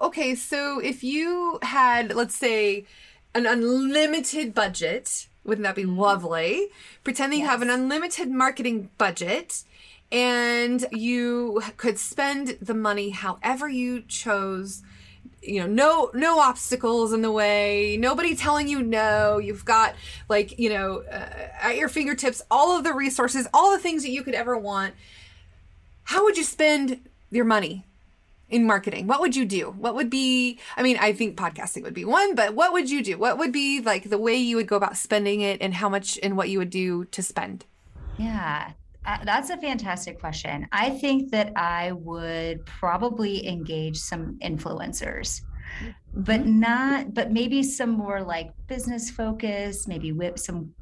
okay, 0.00 0.34
so 0.34 0.78
if 0.78 1.02
you 1.02 1.58
had 1.62 2.14
let's 2.14 2.36
say 2.36 2.86
an 3.34 3.46
unlimited 3.46 4.54
budget, 4.54 5.26
wouldn't 5.44 5.64
that 5.64 5.74
be 5.74 5.82
mm-hmm. 5.82 5.98
lovely? 5.98 6.68
Pretending 7.02 7.40
yes. 7.40 7.46
you 7.46 7.50
have 7.50 7.62
an 7.62 7.70
unlimited 7.70 8.30
marketing 8.30 8.90
budget 8.98 9.64
and 10.12 10.86
you 10.92 11.60
could 11.76 11.98
spend 11.98 12.56
the 12.60 12.74
money 12.74 13.10
however 13.10 13.68
you 13.68 14.02
chose 14.02 14.84
you 15.46 15.60
know 15.60 15.66
no 15.66 16.10
no 16.14 16.40
obstacles 16.40 17.12
in 17.12 17.22
the 17.22 17.30
way 17.30 17.96
nobody 17.98 18.34
telling 18.36 18.68
you 18.68 18.82
no. 18.82 19.38
You've 19.38 19.64
got 19.64 19.94
like 20.28 20.58
you 20.58 20.68
know 20.68 21.02
uh, 21.10 21.28
at 21.60 21.76
your 21.76 21.88
fingertips 21.88 22.42
all 22.50 22.76
of 22.76 22.84
the 22.84 22.92
resources 22.92 23.46
all 23.54 23.72
the 23.72 23.78
things 23.78 24.02
that 24.02 24.10
you 24.10 24.22
could 24.22 24.34
ever 24.34 24.56
want. 24.56 24.94
How 26.04 26.24
would 26.24 26.36
you 26.36 26.44
spend 26.44 27.00
your 27.30 27.44
money 27.44 27.84
in 28.48 28.66
marketing? 28.66 29.06
What 29.06 29.20
would 29.20 29.34
you 29.34 29.44
do? 29.44 29.70
What 29.70 29.94
would 29.94 30.10
be 30.10 30.58
i 30.76 30.82
mean 30.82 30.96
i 31.00 31.12
think 31.12 31.36
podcasting 31.36 31.82
would 31.82 31.94
be 31.94 32.04
one 32.04 32.34
but 32.34 32.54
what 32.54 32.72
would 32.72 32.90
you 32.90 33.02
do? 33.02 33.18
What 33.18 33.38
would 33.38 33.52
be 33.52 33.80
like 33.80 34.10
the 34.10 34.18
way 34.18 34.34
you 34.36 34.56
would 34.56 34.68
go 34.68 34.76
about 34.76 34.96
spending 34.96 35.40
it 35.40 35.60
and 35.60 35.74
how 35.74 35.88
much 35.88 36.18
and 36.22 36.36
what 36.36 36.48
you 36.48 36.58
would 36.58 36.70
do 36.70 37.04
to 37.06 37.22
spend? 37.22 37.64
Yeah 38.18 38.72
uh, 39.06 39.18
that's 39.24 39.50
a 39.50 39.56
fantastic 39.56 40.18
question. 40.18 40.66
I 40.72 40.90
think 40.90 41.30
that 41.30 41.52
I 41.56 41.92
would 41.92 42.66
probably 42.66 43.46
engage 43.46 43.98
some 43.98 44.38
influencers, 44.42 45.42
but 46.12 46.40
mm-hmm. 46.40 46.60
not, 46.60 47.14
but 47.14 47.30
maybe 47.30 47.62
some 47.62 47.90
more 47.90 48.22
like 48.22 48.50
business 48.66 49.10
focus, 49.10 49.86
maybe 49.86 50.12
with 50.12 50.40
some 50.40 50.74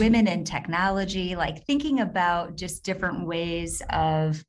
women 0.00 0.26
in 0.26 0.42
technology, 0.42 1.36
like 1.36 1.64
thinking 1.64 2.00
about 2.00 2.56
just 2.56 2.82
different 2.82 3.26
ways 3.26 3.82
of 3.90 4.44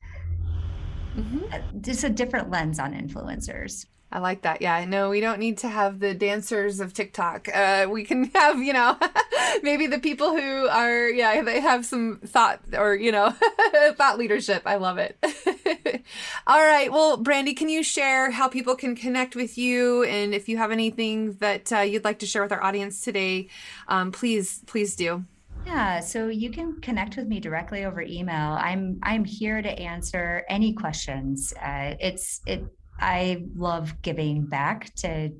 mm-hmm. 1.15 1.43
Uh, 1.51 1.59
just 1.81 2.03
a 2.03 2.09
different 2.09 2.49
lens 2.49 2.79
on 2.79 2.93
influencers. 2.93 3.85
I 4.11 4.19
like 4.19 4.43
that. 4.43 4.61
Yeah, 4.61 4.85
no, 4.85 5.09
we 5.09 5.19
don't 5.19 5.39
need 5.39 5.57
to 5.59 5.67
have 5.67 5.99
the 5.99 6.13
dancers 6.13 6.79
of 6.79 6.93
TikTok. 6.93 7.49
Uh, 7.53 7.87
we 7.89 8.03
can 8.03 8.25
have, 8.35 8.59
you 8.59 8.71
know, 8.71 8.97
maybe 9.63 9.87
the 9.87 9.99
people 9.99 10.31
who 10.31 10.67
are, 10.67 11.09
yeah, 11.09 11.41
they 11.41 11.59
have 11.59 11.85
some 11.85 12.19
thought 12.25 12.61
or, 12.73 12.95
you 12.95 13.11
know, 13.11 13.31
thought 13.93 14.17
leadership. 14.17 14.63
I 14.65 14.75
love 14.75 14.97
it. 14.97 15.17
All 16.47 16.61
right. 16.61 16.91
Well, 16.91 17.17
Brandy, 17.17 17.53
can 17.53 17.69
you 17.69 17.83
share 17.83 18.31
how 18.31 18.47
people 18.47 18.75
can 18.75 18.95
connect 18.95 19.35
with 19.35 19.57
you? 19.57 20.03
And 20.03 20.33
if 20.33 20.49
you 20.49 20.57
have 20.57 20.71
anything 20.71 21.33
that 21.33 21.71
uh, 21.71 21.79
you'd 21.79 22.03
like 22.03 22.19
to 22.19 22.25
share 22.25 22.41
with 22.41 22.51
our 22.51 22.63
audience 22.63 23.01
today, 23.01 23.49
um, 23.87 24.11
please, 24.11 24.61
please 24.65 24.95
do. 24.95 25.25
Yeah, 25.65 25.99
so 25.99 26.29
you 26.29 26.49
can 26.49 26.79
connect 26.79 27.17
with 27.17 27.27
me 27.27 27.41
directly 27.41 27.83
over 27.83 28.01
email. 28.01 28.53
I'm 28.53 28.99
I'm 29.03 29.25
here 29.25 29.61
to 29.61 29.69
answer 29.69 30.45
any 30.47 30.71
questions. 30.71 31.53
Uh, 31.61 31.95
it's 31.99 32.39
it 32.45 32.63
I 32.99 33.43
love 33.55 34.01
giving 34.01 34.45
back 34.45 34.93
to 34.95 35.31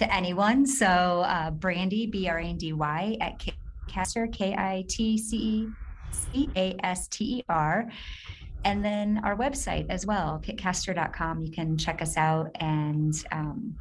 to 0.00 0.14
anyone. 0.14 0.64
So 0.64 0.86
uh, 0.86 1.50
Brandy 1.50 2.06
B 2.06 2.26
R 2.26 2.38
A 2.38 2.42
N 2.42 2.56
D 2.56 2.72
Y 2.72 3.18
at 3.20 3.44
Caster 3.86 4.26
K 4.26 4.54
I 4.54 4.84
T 4.88 5.18
C 5.18 5.36
E 5.36 5.68
C 6.10 6.48
A 6.56 6.74
S 6.82 7.06
T 7.08 7.24
E 7.36 7.44
R. 7.50 7.86
And 8.64 8.82
then 8.82 9.20
our 9.24 9.36
website 9.36 9.86
as 9.90 10.06
well, 10.06 10.40
kitcaster.com. 10.42 11.42
You 11.42 11.50
can 11.50 11.76
check 11.76 12.00
us 12.00 12.16
out 12.16 12.50
and 12.60 13.14
um, 13.30 13.76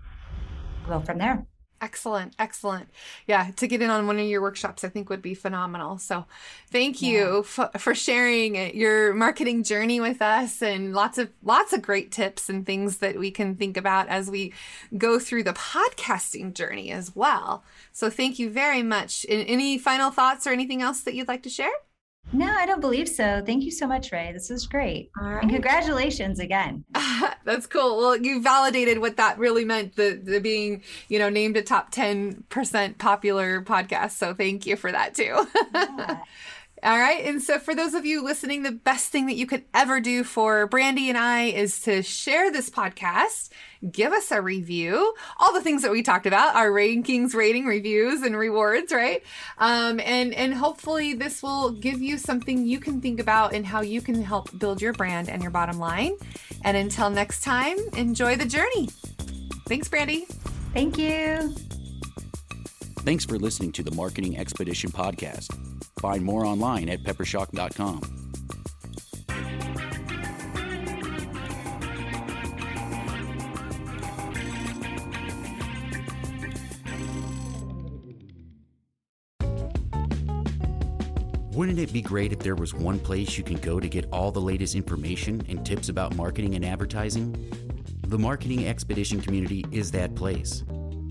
go 0.88 1.00
from 1.00 1.18
there. 1.18 1.46
Excellent, 1.82 2.34
excellent. 2.38 2.90
Yeah, 3.26 3.52
to 3.56 3.68
get 3.68 3.82
in 3.82 3.90
on 3.90 4.06
one 4.06 4.20
of 4.20 4.26
your 4.26 4.42
workshops, 4.42 4.84
I 4.84 4.90
think 4.90 5.10
would 5.10 5.22
be 5.22 5.34
phenomenal. 5.34 5.98
So, 5.98 6.26
thank 6.70 7.02
you 7.02 7.36
yeah. 7.38 7.42
for, 7.42 7.70
for 7.78 7.96
sharing 7.96 8.76
your 8.76 9.14
marketing 9.14 9.64
journey 9.64 10.02
with 10.02 10.22
us, 10.22 10.62
and 10.62 10.94
lots 10.94 11.18
of 11.18 11.30
lots 11.42 11.72
of 11.72 11.82
great 11.82 12.12
tips 12.12 12.50
and 12.50 12.66
things 12.66 12.98
that 12.98 13.18
we 13.18 13.32
can 13.32 13.56
think 13.56 13.78
about 13.78 14.10
as 14.10 14.30
we 14.30 14.54
go 14.98 15.20
through 15.20 15.44
the 15.44 15.54
podcasting 15.54 16.54
journey 16.54 16.92
as 16.92 17.16
well. 17.16 17.64
So, 17.94 18.10
thank 18.10 18.40
you 18.40 18.50
very 18.50 18.84
much. 18.84 19.26
Any 19.30 19.78
final 19.78 20.12
thoughts 20.12 20.46
or 20.46 20.52
anything 20.52 20.82
else 20.82 21.00
that 21.02 21.14
you'd 21.14 21.30
like 21.30 21.44
to 21.44 21.50
share? 21.50 21.72
No, 22.32 22.46
I 22.46 22.66
don't 22.66 22.82
believe 22.82 23.10
so. 23.10 23.42
Thank 23.46 23.64
you 23.64 23.72
so 23.72 23.88
much, 23.88 24.12
Rhea. 24.12 24.32
This 24.34 24.50
was 24.50 24.68
great. 24.68 25.10
Right. 25.20 25.42
And 25.42 25.52
congratulations 25.52 26.40
again. 26.40 26.84
That's 27.44 27.66
cool. 27.66 27.98
Well, 27.98 28.18
you 28.18 28.42
validated 28.42 29.00
what 29.00 29.18
that 29.18 29.40
really 29.40 29.66
meant, 29.66 29.96
the 29.96 30.20
the 30.24 30.40
being, 30.40 30.84
you 31.08 31.18
know, 31.18 31.30
named 31.30 31.58
a 31.58 31.64
top 31.64 31.92
10% 31.92 32.98
popular 33.00 33.62
podcast. 33.62 34.12
So 34.12 34.34
thank 34.36 34.66
you 34.68 34.76
for 34.76 34.92
that 34.92 35.16
too. 35.16 35.48
Yeah. 36.00 36.20
All 36.82 36.98
right. 36.98 37.26
And 37.26 37.42
so, 37.42 37.60
for 37.60 37.76
those 37.76 37.94
of 37.94 38.06
you 38.06 38.24
listening, 38.24 38.64
the 38.64 38.72
best 38.72 39.10
thing 39.10 39.26
that 39.26 39.36
you 39.36 39.46
could 39.46 39.66
ever 39.74 40.00
do 40.00 40.24
for 40.24 40.66
Brandy 40.68 41.10
and 41.10 41.18
I 41.18 41.46
is 41.46 41.82
to 41.82 42.02
share 42.02 42.52
this 42.52 42.70
podcast, 42.70 43.50
give 43.92 44.14
us 44.14 44.32
a 44.32 44.42
review, 44.42 45.14
all 45.38 45.54
the 45.54 45.62
things 45.62 45.82
that 45.82 45.92
we 45.92 46.04
talked 46.04 46.26
about, 46.26 46.56
our 46.56 46.72
rankings, 46.72 47.36
rating, 47.36 47.66
reviews, 47.66 48.22
and 48.22 48.38
rewards, 48.38 48.94
right? 48.94 49.22
Um, 49.58 50.00
and 50.00 50.34
and 50.34 50.54
hopefully, 50.54 51.14
this 51.14 51.44
will 51.44 51.72
give 51.72 52.02
you 52.02 52.18
something 52.18 52.66
you 52.66 52.80
can 52.80 53.02
think 53.02 53.20
about 53.20 53.54
and 53.54 53.66
how 53.66 53.82
you 53.82 54.00
can 54.00 54.22
help 54.22 54.58
build 54.58 54.82
your 54.82 54.94
brand 54.94 55.30
and 55.30 55.42
your 55.42 55.52
bottom 55.52 55.80
line. 55.80 56.16
And 56.64 56.78
until 56.78 57.10
next 57.10 57.44
time, 57.44 57.78
enjoy 57.98 58.38
the 58.38 58.46
journey. 58.46 58.88
Thanks, 59.68 59.90
Brandy. 59.90 60.28
Thank 60.74 60.98
you. 60.98 61.79
Thanks 63.10 63.26
for 63.26 63.40
listening 63.40 63.72
to 63.72 63.82
the 63.82 63.90
Marketing 63.90 64.38
Expedition 64.38 64.92
podcast. 64.92 65.52
Find 66.00 66.24
more 66.24 66.46
online 66.46 66.90
at 66.90 67.02
peppershock.com. 67.02 68.02
Wouldn't 81.54 81.80
it 81.80 81.92
be 81.92 82.04
great 82.04 82.32
if 82.32 82.38
there 82.38 82.54
was 82.54 82.76
one 82.76 83.00
place 83.00 83.40
you 83.40 83.44
can 83.44 83.58
go 83.58 83.80
to 83.80 83.90
get 83.90 84.06
all 84.12 84.32
the 84.32 84.40
latest 84.40 84.76
information 84.76 85.44
and 85.50 85.66
tips 85.66 85.90
about 85.90 86.16
marketing 86.16 86.54
and 86.54 86.64
advertising? 86.64 87.34
The 88.04 88.20
Marketing 88.20 88.68
Expedition 88.68 89.20
community 89.20 89.66
is 89.72 89.90
that 89.94 90.14
place. 90.14 90.64